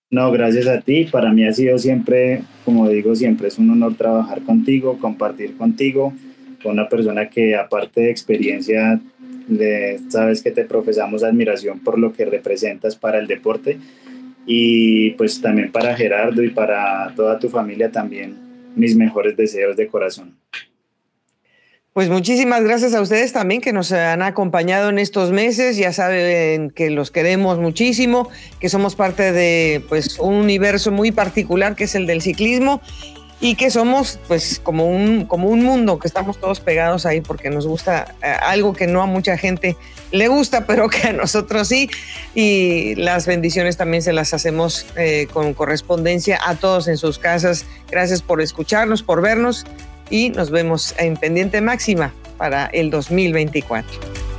No, 0.09 0.29
gracias 0.31 0.67
a 0.67 0.81
ti. 0.81 1.05
Para 1.05 1.31
mí 1.31 1.45
ha 1.45 1.53
sido 1.53 1.77
siempre, 1.77 2.43
como 2.65 2.89
digo, 2.89 3.15
siempre 3.15 3.47
es 3.47 3.57
un 3.57 3.69
honor 3.71 3.95
trabajar 3.95 4.41
contigo, 4.43 4.97
compartir 4.99 5.55
contigo, 5.55 6.13
con 6.61 6.73
una 6.73 6.89
persona 6.89 7.29
que 7.29 7.55
aparte 7.55 8.01
de 8.01 8.11
experiencia, 8.11 8.99
sabes 10.09 10.41
que 10.41 10.51
te 10.51 10.65
profesamos 10.65 11.23
admiración 11.23 11.79
por 11.79 11.99
lo 11.99 12.13
que 12.13 12.25
representas 12.25 12.95
para 12.95 13.19
el 13.19 13.27
deporte 13.27 13.77
y 14.45 15.11
pues 15.11 15.41
también 15.41 15.71
para 15.71 15.95
Gerardo 15.95 16.43
y 16.43 16.49
para 16.49 17.13
toda 17.15 17.39
tu 17.39 17.49
familia 17.49 17.91
también 17.91 18.35
mis 18.75 18.95
mejores 18.95 19.35
deseos 19.35 19.75
de 19.75 19.87
corazón. 19.87 20.37
Pues 21.93 22.07
muchísimas 22.07 22.63
gracias 22.63 22.93
a 22.93 23.01
ustedes 23.01 23.33
también 23.33 23.59
que 23.59 23.73
nos 23.73 23.91
han 23.91 24.21
acompañado 24.21 24.87
en 24.87 24.97
estos 24.97 25.31
meses. 25.31 25.75
Ya 25.75 25.91
saben 25.91 26.71
que 26.71 26.89
los 26.89 27.11
queremos 27.11 27.59
muchísimo, 27.59 28.29
que 28.61 28.69
somos 28.69 28.95
parte 28.95 29.33
de 29.33 29.83
pues 29.89 30.17
un 30.17 30.35
universo 30.35 30.93
muy 30.93 31.11
particular 31.11 31.75
que 31.75 31.83
es 31.83 31.95
el 31.95 32.07
del 32.07 32.21
ciclismo 32.21 32.81
y 33.41 33.55
que 33.55 33.71
somos 33.71 34.19
pues 34.27 34.61
como 34.63 34.85
un, 34.85 35.25
como 35.25 35.49
un 35.49 35.63
mundo, 35.63 35.97
que 35.97 36.07
estamos 36.07 36.39
todos 36.39 36.59
pegados 36.59 37.07
ahí 37.07 37.21
porque 37.21 37.49
nos 37.49 37.65
gusta 37.65 38.13
eh, 38.21 38.27
algo 38.27 38.73
que 38.73 38.85
no 38.85 39.01
a 39.01 39.07
mucha 39.07 39.35
gente 39.35 39.75
le 40.11 40.27
gusta, 40.27 40.67
pero 40.67 40.87
que 40.89 41.07
a 41.07 41.13
nosotros 41.13 41.67
sí. 41.67 41.89
Y 42.35 42.93
las 42.95 43.25
bendiciones 43.25 43.77
también 43.77 44.03
se 44.03 44.13
las 44.13 44.35
hacemos 44.35 44.85
eh, 44.95 45.27
con 45.33 45.55
correspondencia 45.55 46.39
a 46.45 46.55
todos 46.55 46.87
en 46.87 46.97
sus 46.97 47.17
casas. 47.17 47.65
Gracias 47.89 48.21
por 48.21 48.41
escucharnos, 48.41 49.01
por 49.01 49.21
vernos 49.21 49.65
y 50.11 50.29
nos 50.29 50.51
vemos 50.51 50.93
en 50.99 51.17
pendiente 51.17 51.61
máxima 51.61 52.13
para 52.37 52.67
el 52.67 52.91
2024. 52.91 54.30